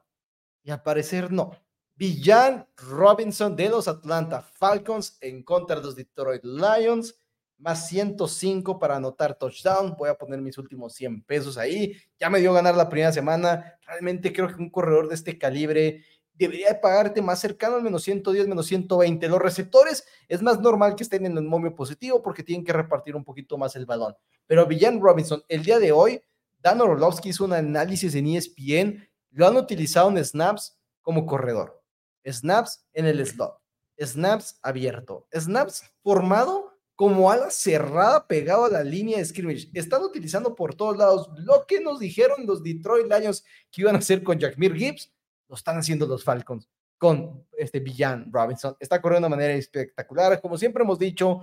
Y 0.63 0.71
al 0.71 0.83
parecer 0.83 1.33
no. 1.33 1.53
Villan 2.01 2.67
Robinson 2.79 3.55
de 3.55 3.69
los 3.69 3.87
Atlanta 3.87 4.41
Falcons 4.41 5.19
en 5.21 5.43
contra 5.43 5.77
de 5.77 5.83
los 5.83 5.95
Detroit 5.95 6.43
Lions, 6.43 7.21
más 7.59 7.89
105 7.89 8.79
para 8.79 8.97
anotar 8.97 9.37
touchdown. 9.37 9.95
Voy 9.99 10.09
a 10.09 10.15
poner 10.15 10.41
mis 10.41 10.57
últimos 10.57 10.95
100 10.95 11.25
pesos 11.25 11.59
ahí. 11.59 11.95
Ya 12.19 12.31
me 12.31 12.41
dio 12.41 12.55
ganar 12.55 12.75
la 12.75 12.89
primera 12.89 13.13
semana. 13.13 13.79
Realmente 13.87 14.33
creo 14.33 14.49
que 14.49 14.55
un 14.55 14.71
corredor 14.71 15.09
de 15.09 15.15
este 15.15 15.37
calibre 15.37 16.03
debería 16.33 16.81
pagarte 16.81 17.21
más 17.21 17.39
cercano 17.39 17.77
al 17.77 17.83
menos 17.83 18.03
110, 18.03 18.49
menos 18.49 18.65
120. 18.65 19.29
Los 19.29 19.43
receptores 19.43 20.07
es 20.27 20.41
más 20.41 20.59
normal 20.59 20.95
que 20.97 21.03
estén 21.03 21.27
en 21.27 21.37
el 21.37 21.45
momio 21.45 21.75
positivo 21.75 22.23
porque 22.23 22.43
tienen 22.43 22.65
que 22.65 22.73
repartir 22.73 23.15
un 23.15 23.25
poquito 23.25 23.59
más 23.59 23.77
el 23.77 23.85
balón. 23.85 24.17
Pero 24.47 24.65
Villan 24.65 25.03
Robinson, 25.03 25.43
el 25.49 25.63
día 25.63 25.79
de 25.79 25.93
hoy, 25.93 26.23
Dan 26.63 26.81
Orlovsky 26.81 27.29
hizo 27.29 27.45
un 27.45 27.53
análisis 27.53 28.15
en 28.15 28.27
ESPN, 28.27 29.07
lo 29.33 29.47
han 29.47 29.59
utilizado 29.59 30.09
en 30.09 30.25
snaps 30.25 30.79
como 31.03 31.27
corredor 31.27 31.80
snaps 32.25 32.87
en 32.93 33.07
el 33.07 33.25
slot, 33.27 33.59
snaps 33.99 34.59
abierto, 34.63 35.27
snaps 35.33 35.85
formado 36.03 36.71
como 36.97 37.31
ala 37.31 37.51
cerrada 37.51 38.27
pegado 38.27 38.67
a 38.67 38.69
la 38.69 38.85
línea 38.85 39.19
de 39.19 39.25
scrimmage. 39.25 39.71
Están 39.73 40.03
utilizando 40.03 40.55
por 40.55 40.75
todos 40.75 40.99
lados 40.99 41.31
lo 41.39 41.65
que 41.67 41.81
nos 41.81 41.99
dijeron 41.99 42.47
los 42.47 42.63
Detroit 42.63 43.07
Lions 43.11 43.43
que 43.71 43.81
iban 43.81 43.95
a 43.95 44.01
hacer 44.01 44.23
con 44.23 44.39
Jackmir 44.39 44.75
Gibbs, 44.75 45.11
lo 45.49 45.57
están 45.57 45.79
haciendo 45.79 46.07
los 46.07 46.23
Falcons 46.23 46.69
con 46.99 47.47
este 47.57 47.81
Villan 47.81 48.31
Robinson. 48.31 48.77
Está 48.79 49.01
corriendo 49.01 49.27
de 49.27 49.31
manera 49.31 49.55
espectacular. 49.55 50.39
Como 50.43 50.59
siempre 50.59 50.83
hemos 50.83 50.99
dicho, 50.99 51.41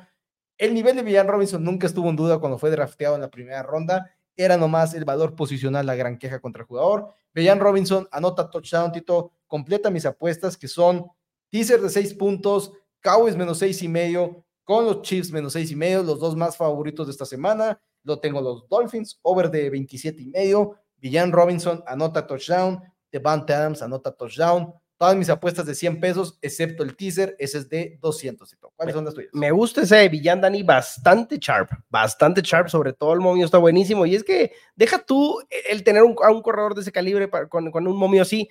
el 0.55 0.75
nivel 0.75 0.95
de 0.95 1.01
Villan 1.01 1.27
Robinson 1.27 1.63
nunca 1.63 1.87
estuvo 1.87 2.07
en 2.07 2.15
duda 2.15 2.37
cuando 2.37 2.59
fue 2.59 2.69
drafteado 2.69 3.15
en 3.15 3.21
la 3.21 3.31
primera 3.31 3.63
ronda. 3.63 4.15
Era 4.37 4.55
nomás 4.55 4.93
el 4.93 5.03
valor 5.03 5.35
posicional 5.35 5.85
la 5.85 5.95
gran 5.95 6.17
queja 6.17 6.39
contra 6.39 6.61
el 6.61 6.67
jugador. 6.67 7.09
Villan 7.33 7.59
Robinson 7.59 8.07
anota 8.11 8.49
touchdown, 8.49 8.91
Tito 8.91 9.31
completa 9.47 9.89
mis 9.89 10.05
apuestas 10.05 10.55
que 10.55 10.67
son 10.67 11.07
teaser 11.49 11.81
de 11.81 11.89
seis 11.89 12.13
puntos, 12.13 12.71
Cowboys 13.01 13.35
menos 13.35 13.57
seis 13.57 13.81
y 13.81 13.87
medio, 13.87 14.45
con 14.63 14.85
los 14.85 15.01
Chiefs 15.01 15.31
menos 15.31 15.53
seis 15.53 15.71
y 15.71 15.75
medio, 15.75 16.03
los 16.03 16.19
dos 16.19 16.35
más 16.35 16.55
favoritos 16.55 17.07
de 17.07 17.11
esta 17.11 17.25
semana. 17.25 17.81
Lo 18.03 18.19
tengo 18.19 18.39
los 18.39 18.67
Dolphins, 18.69 19.19
over 19.23 19.49
de 19.49 19.69
27 19.69 20.21
y 20.21 20.27
medio. 20.27 20.75
Villan 20.97 21.31
Robinson 21.31 21.83
anota 21.87 22.25
touchdown. 22.25 22.81
Devante 23.11 23.53
Adams 23.53 23.81
anota 23.81 24.11
touchdown. 24.11 24.73
Todas 24.97 25.15
mis 25.15 25.29
apuestas 25.29 25.67
de 25.67 25.75
100 25.75 25.99
pesos, 25.99 26.39
excepto 26.41 26.83
el 26.83 26.95
teaser, 26.95 27.35
ese 27.37 27.59
es 27.59 27.69
de 27.69 27.99
200. 28.01 28.57
¿Cuáles 28.75 28.95
son 28.95 29.05
las 29.05 29.13
tuyas? 29.13 29.29
Me 29.31 29.51
gusta 29.51 29.81
ese 29.81 29.95
de 29.95 30.09
Villan 30.09 30.41
Dani, 30.41 30.63
bastante 30.63 31.37
sharp, 31.39 31.69
bastante 31.87 32.41
sharp, 32.41 32.67
sobre 32.67 32.93
todo 32.93 33.13
el 33.13 33.19
momio 33.19 33.45
está 33.45 33.59
buenísimo. 33.59 34.07
Y 34.07 34.15
es 34.15 34.23
que 34.23 34.53
deja 34.75 34.97
tú 34.97 35.39
el 35.69 35.83
tener 35.83 36.01
un, 36.01 36.15
a 36.23 36.31
un 36.31 36.41
corredor 36.41 36.73
de 36.73 36.81
ese 36.81 36.91
calibre 36.91 37.29
con, 37.47 37.69
con 37.69 37.87
un 37.87 37.95
momio 37.95 38.23
así, 38.23 38.49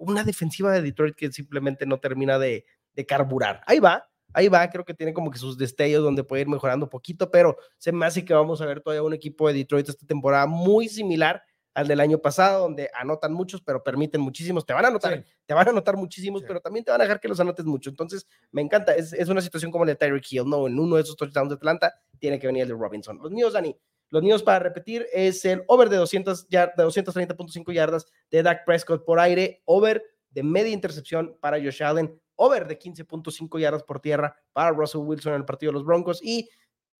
una 0.00 0.24
defensiva 0.24 0.72
de 0.72 0.82
Detroit 0.82 1.14
que 1.14 1.30
simplemente 1.30 1.86
no 1.86 2.00
termina 2.00 2.38
de, 2.38 2.64
carburar. 3.08 3.62
Ahí 3.66 3.78
va, 3.78 4.06
ahí 4.34 4.48
va, 4.48 4.68
creo 4.68 4.84
que 4.84 4.92
tiene 4.92 5.14
como 5.14 5.30
que 5.30 5.38
sus 5.38 5.56
destellos 5.56 6.04
donde 6.04 6.22
puede 6.22 6.42
ir 6.42 6.48
mejorando 6.48 6.84
un 6.84 6.90
poquito, 6.90 7.30
pero 7.30 7.56
se 7.78 7.92
me 7.92 8.04
hace 8.04 8.26
que 8.26 8.34
vamos 8.34 8.60
a 8.60 8.66
ver 8.66 8.82
todavía 8.82 9.02
un 9.02 9.14
equipo 9.14 9.48
de 9.48 9.54
Detroit 9.54 9.88
esta 9.88 10.06
temporada 10.06 10.46
muy 10.46 10.86
similar 10.86 11.42
al 11.74 11.86
del 11.86 12.00
año 12.00 12.18
pasado, 12.18 12.62
donde 12.62 12.90
anotan 12.94 13.32
muchos, 13.32 13.62
pero 13.62 13.82
permiten 13.82 14.20
muchísimos. 14.20 14.66
Te 14.66 14.72
van 14.72 14.84
a 14.84 14.88
anotar, 14.88 15.24
te 15.46 15.54
van 15.54 15.66
a 15.66 15.70
anotar 15.70 15.96
muchísimos, 15.96 16.42
pero 16.46 16.60
también 16.60 16.84
te 16.84 16.90
van 16.90 17.00
a 17.00 17.04
dejar 17.04 17.20
que 17.20 17.28
los 17.28 17.38
anotes 17.40 17.64
mucho. 17.64 17.90
Entonces, 17.90 18.26
me 18.50 18.62
encanta. 18.62 18.94
Es, 18.94 19.12
es 19.12 19.28
una 19.28 19.40
situación 19.40 19.70
como 19.70 19.84
la 19.84 19.92
de 19.92 19.96
Tyreek 19.96 20.32
Hill, 20.32 20.44
¿no? 20.46 20.66
En 20.66 20.78
uno 20.78 20.96
de 20.96 21.02
esos 21.02 21.16
touchdowns 21.16 21.50
de 21.50 21.54
Atlanta 21.56 21.94
tiene 22.18 22.38
que 22.38 22.46
venir 22.46 22.62
el 22.62 22.68
de 22.68 22.74
Robinson. 22.74 23.18
Los 23.22 23.30
míos, 23.30 23.52
Dani, 23.52 23.76
los 24.10 24.22
niños 24.22 24.42
para 24.42 24.58
repetir 24.58 25.06
es 25.12 25.44
el 25.44 25.62
over 25.68 25.88
de, 25.88 25.96
200 25.96 26.48
de 26.48 26.58
230.5 26.58 27.72
yardas 27.72 28.06
de 28.30 28.42
Dak 28.42 28.64
Prescott 28.64 29.04
por 29.04 29.20
aire, 29.20 29.62
over 29.64 30.04
de 30.30 30.42
media 30.42 30.72
intercepción 30.72 31.36
para 31.40 31.58
Josh 31.58 31.82
Allen, 31.82 32.20
over 32.34 32.66
de 32.66 32.78
15.5 32.78 33.60
yardas 33.60 33.84
por 33.84 34.00
tierra 34.00 34.36
para 34.52 34.70
Russell 34.70 35.02
Wilson 35.02 35.34
en 35.34 35.40
el 35.40 35.44
partido 35.44 35.70
de 35.70 35.74
los 35.74 35.84
Broncos 35.84 36.20
y 36.22 36.48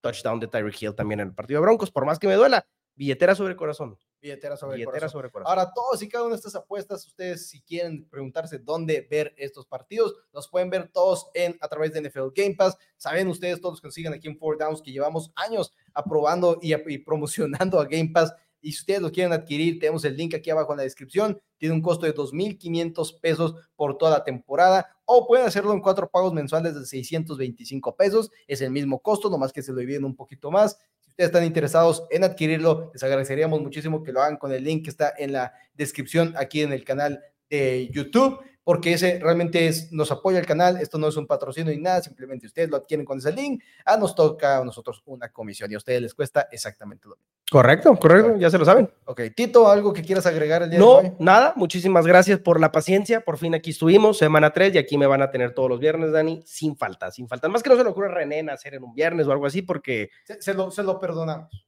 touchdown 0.01 0.39
de 0.39 0.47
Tyreek 0.47 0.81
Hill 0.81 0.95
también 0.95 1.21
en 1.21 1.29
el 1.29 1.35
partido 1.35 1.61
de 1.61 1.67
Broncos. 1.67 1.91
Por 1.91 2.07
más 2.07 2.19
que 2.19 2.29
me 2.29 2.35
duela, 2.35 2.65
billetera 2.95 3.35
sobre 3.35 3.57
corazón. 3.57 3.99
Billetera 4.21 4.57
sobre, 4.57 4.85
corazón. 4.85 5.45
Ahora, 5.47 5.73
todos 5.73 6.03
y 6.03 6.09
cada 6.09 6.25
una 6.25 6.35
de 6.35 6.39
estas 6.39 6.55
apuestas, 6.55 7.07
ustedes 7.07 7.49
si 7.49 7.63
quieren 7.63 8.09
preguntarse 8.09 8.59
dónde 8.59 9.07
ver 9.11 9.35
estos 9.37 9.67
partidos, 9.67 10.15
los 10.33 10.49
pueden 10.49 10.71
ver 10.71 10.89
todos 10.89 11.29
en, 11.35 11.57
a 11.61 11.69
través 11.69 11.93
de 11.93 12.03
NFL 12.03 12.29
Game 12.35 12.55
Pass. 12.55 12.77
Saben 12.97 13.29
ustedes, 13.29 13.61
todos 13.61 13.81
que 13.81 13.91
siguen 13.91 14.13
aquí 14.13 14.29
en 14.29 14.39
Four 14.39 14.59
Downs, 14.59 14.83
que 14.83 14.93
llevamos 14.93 15.33
años 15.37 15.73
aprobando 15.95 16.59
y, 16.61 16.75
y 16.75 16.99
promocionando 16.99 17.81
a 17.81 17.85
Game 17.85 18.11
Pass 18.13 18.35
y 18.63 18.73
si 18.73 18.81
ustedes 18.81 19.01
lo 19.01 19.11
quieren 19.11 19.33
adquirir, 19.33 19.79
tenemos 19.79 20.05
el 20.05 20.17
link 20.17 20.35
aquí 20.35 20.51
abajo 20.51 20.73
en 20.73 20.79
la 20.79 20.83
descripción. 20.83 21.41
Tiene 21.57 21.75
un 21.75 21.83
costo 21.83 22.07
de 22.07 22.15
2.500 22.15 23.21
pesos 23.21 23.55
por 23.75 23.97
toda 23.97 24.13
la 24.13 24.25
temporada 24.25 24.97
o 25.05 25.27
pueden 25.27 25.47
hacerlo 25.47 25.73
en 25.73 25.81
cuatro 25.81 26.09
pagos 26.09 26.33
mensuales 26.33 26.75
de 26.75 26.85
625 26.85 27.97
pesos. 27.97 28.31
Es 28.47 28.61
el 28.61 28.71
mismo 28.71 29.01
costo, 29.01 29.31
nomás 29.31 29.53
que 29.53 29.63
se 29.63 29.73
lo 29.73 29.79
dividen 29.79 30.05
un 30.05 30.15
poquito 30.15 30.51
más. 30.51 30.79
Ustedes 31.11 31.29
están 31.29 31.45
interesados 31.45 32.05
en 32.11 32.25
adquirirlo, 32.25 32.91
les 32.95 33.03
agradeceríamos 33.03 33.61
muchísimo 33.61 34.03
que 34.03 34.13
lo 34.13 34.23
hagan 34.23 34.39
con 34.39 34.53
el 34.53 34.65
link 34.65 34.85
que 34.85 34.91
está 34.91 35.13
en 35.19 35.33
la 35.33 35.53
descripción 35.75 36.35
aquí 36.37 36.63
en 36.63 36.73
el 36.73 36.85
canal 36.85 37.23
de 37.49 37.89
YouTube 37.93 38.41
porque 38.65 38.93
ese 38.93 39.19
realmente 39.21 39.67
es, 39.67 39.93
nos 39.93 40.11
apoya 40.13 40.39
el 40.39 40.47
canal, 40.47 40.77
esto 40.79 40.99
no 40.99 41.09
es 41.09 41.17
un 41.17 41.27
patrocinio 41.27 41.73
ni 41.73 41.81
nada, 41.81 42.03
simplemente 42.03 42.47
ustedes 42.47 42.71
lo 42.71 42.77
adquieren 42.77 43.07
con 43.07 43.19
ese 43.19 43.33
link, 43.33 43.63
a 43.85 43.97
nos 43.97 44.15
toca 44.15 44.59
a 44.59 44.65
nosotros 44.65 45.03
una 45.07 45.31
comisión 45.31 45.71
y 45.71 45.75
a 45.75 45.79
ustedes 45.79 46.03
les 46.03 46.15
cuesta 46.15 46.49
exactamente 46.51 47.09
lo 47.09 47.17
mismo. 47.17 47.31
Correcto, 47.51 47.97
correcto, 47.97 48.37
ya 48.37 48.49
se 48.49 48.59
lo 48.59 48.65
saben. 48.65 48.89
Ok, 49.07 49.23
Tito, 49.35 49.69
¿algo 49.69 49.93
que 49.93 50.03
quieras 50.03 50.27
agregar 50.27 50.63
el 50.63 50.71
día 50.71 50.79
no, 50.79 51.01
de 51.01 51.09
hoy? 51.09 51.17
nada, 51.19 51.53
muchísimas 51.57 52.07
gracias 52.07 52.39
por 52.39 52.61
la 52.61 52.71
paciencia, 52.71 53.23
por 53.23 53.39
fin 53.39 53.55
aquí 53.55 53.71
estuvimos, 53.71 54.19
semana 54.19 54.53
3 54.53 54.75
y 54.75 54.79
aquí 54.79 54.97
me 54.97 55.07
van 55.07 55.23
a 55.23 55.31
tener 55.31 55.53
todos 55.53 55.69
los 55.69 55.81
viernes, 55.81 56.13
Dani, 56.13 56.43
sin 56.47 56.77
falta, 56.77 57.11
sin 57.11 57.27
falta. 57.29 57.49
Más 57.49 57.63
que 57.63 57.71
no 57.71 57.77
se 57.77 57.83
le 57.83 57.91
ocurra 57.91 58.09
a 58.09 58.15
René 58.15 58.41
hacer 58.51 58.75
en 58.75 58.85
un 58.85 58.95
viernes 58.95 59.27
o 59.27 59.33
algo 59.33 59.47
así 59.47 59.63
porque... 59.63 60.11
Se, 60.25 60.55
lo, 60.55 60.71
se 60.71 60.83
lo 60.83 60.99
perdonamos. 60.99 61.67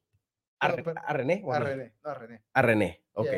¿A, 0.61 0.69
René? 0.69 0.93
A 1.05 1.13
René, 1.13 1.43
no 1.43 1.53
a 1.53 1.59
René. 2.15 2.43
A 2.53 2.63
René. 2.63 3.02
Ok. 3.15 3.29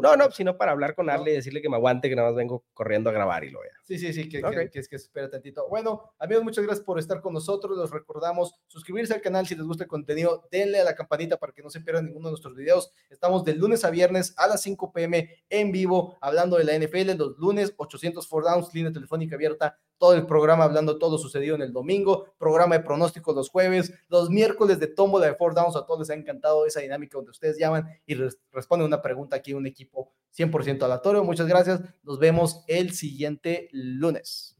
no, 0.00 0.16
no, 0.16 0.30
sino 0.30 0.56
para 0.56 0.72
hablar 0.72 0.94
con 0.94 1.10
Arle 1.10 1.32
y 1.32 1.34
decirle 1.34 1.60
que 1.60 1.68
me 1.68 1.76
aguante, 1.76 2.08
que 2.08 2.14
nada 2.14 2.28
más 2.28 2.36
vengo 2.36 2.64
corriendo 2.72 3.10
a 3.10 3.12
grabar 3.12 3.42
y 3.44 3.50
lo 3.50 3.60
vea. 3.60 3.72
Sí, 3.82 3.98
sí, 3.98 4.12
sí, 4.12 4.28
que, 4.28 4.40
que, 4.40 4.78
es 4.78 4.88
que 4.88 4.96
espera 4.96 5.28
tantito. 5.28 5.68
Bueno, 5.68 6.12
amigos, 6.18 6.44
muchas 6.44 6.64
gracias 6.64 6.84
por 6.84 6.98
estar 6.98 7.20
con 7.20 7.34
nosotros. 7.34 7.76
Los 7.76 7.90
recordamos 7.90 8.54
suscribirse 8.68 9.14
al 9.14 9.20
canal 9.20 9.46
si 9.46 9.56
les 9.56 9.64
gusta 9.64 9.84
el 9.84 9.88
contenido. 9.88 10.46
Denle 10.50 10.80
a 10.80 10.84
la 10.84 10.94
campanita 10.94 11.38
para 11.38 11.52
que 11.52 11.62
no 11.62 11.70
se 11.70 11.80
pierdan 11.80 12.06
ninguno 12.06 12.28
de 12.28 12.32
nuestros 12.32 12.54
videos. 12.54 12.92
Estamos 13.08 13.44
de 13.44 13.54
lunes 13.54 13.84
a 13.84 13.90
viernes 13.90 14.32
a 14.36 14.46
las 14.46 14.62
5 14.62 14.92
pm 14.92 15.28
en 15.48 15.72
vivo 15.72 16.16
hablando 16.20 16.56
de 16.56 16.64
la 16.64 16.78
NFL. 16.78 17.16
Los 17.16 17.36
lunes, 17.38 17.74
800 17.76 18.28
for 18.28 18.44
downs, 18.44 18.72
línea 18.72 18.92
telefónica 18.92 19.34
abierta 19.34 19.76
todo 20.00 20.14
el 20.14 20.24
programa 20.24 20.64
hablando 20.64 20.98
todo 20.98 21.18
sucedido 21.18 21.54
en 21.54 21.60
el 21.60 21.74
domingo, 21.74 22.32
programa 22.38 22.78
de 22.78 22.82
pronósticos 22.82 23.36
los 23.36 23.50
jueves, 23.50 23.92
los 24.08 24.30
miércoles 24.30 24.80
de 24.80 24.86
tómbola 24.86 25.26
de 25.26 25.34
four 25.34 25.54
downs, 25.54 25.76
a 25.76 25.84
todos 25.84 26.00
les 26.00 26.10
ha 26.10 26.14
encantado 26.14 26.64
esa 26.64 26.80
dinámica 26.80 27.18
donde 27.18 27.30
ustedes 27.30 27.58
llaman 27.58 27.86
y 28.06 28.14
responden 28.50 28.86
una 28.86 28.99
pregunta 29.02 29.36
aquí 29.36 29.54
un 29.54 29.66
equipo 29.66 30.14
100% 30.36 30.82
aleatorio. 30.82 31.24
Muchas 31.24 31.46
gracias, 31.46 31.80
nos 32.02 32.18
vemos 32.18 32.64
el 32.68 32.92
siguiente 32.92 33.68
lunes. 33.72 34.56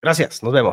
Gracias, 0.00 0.42
nos 0.42 0.52
vemos. 0.52 0.62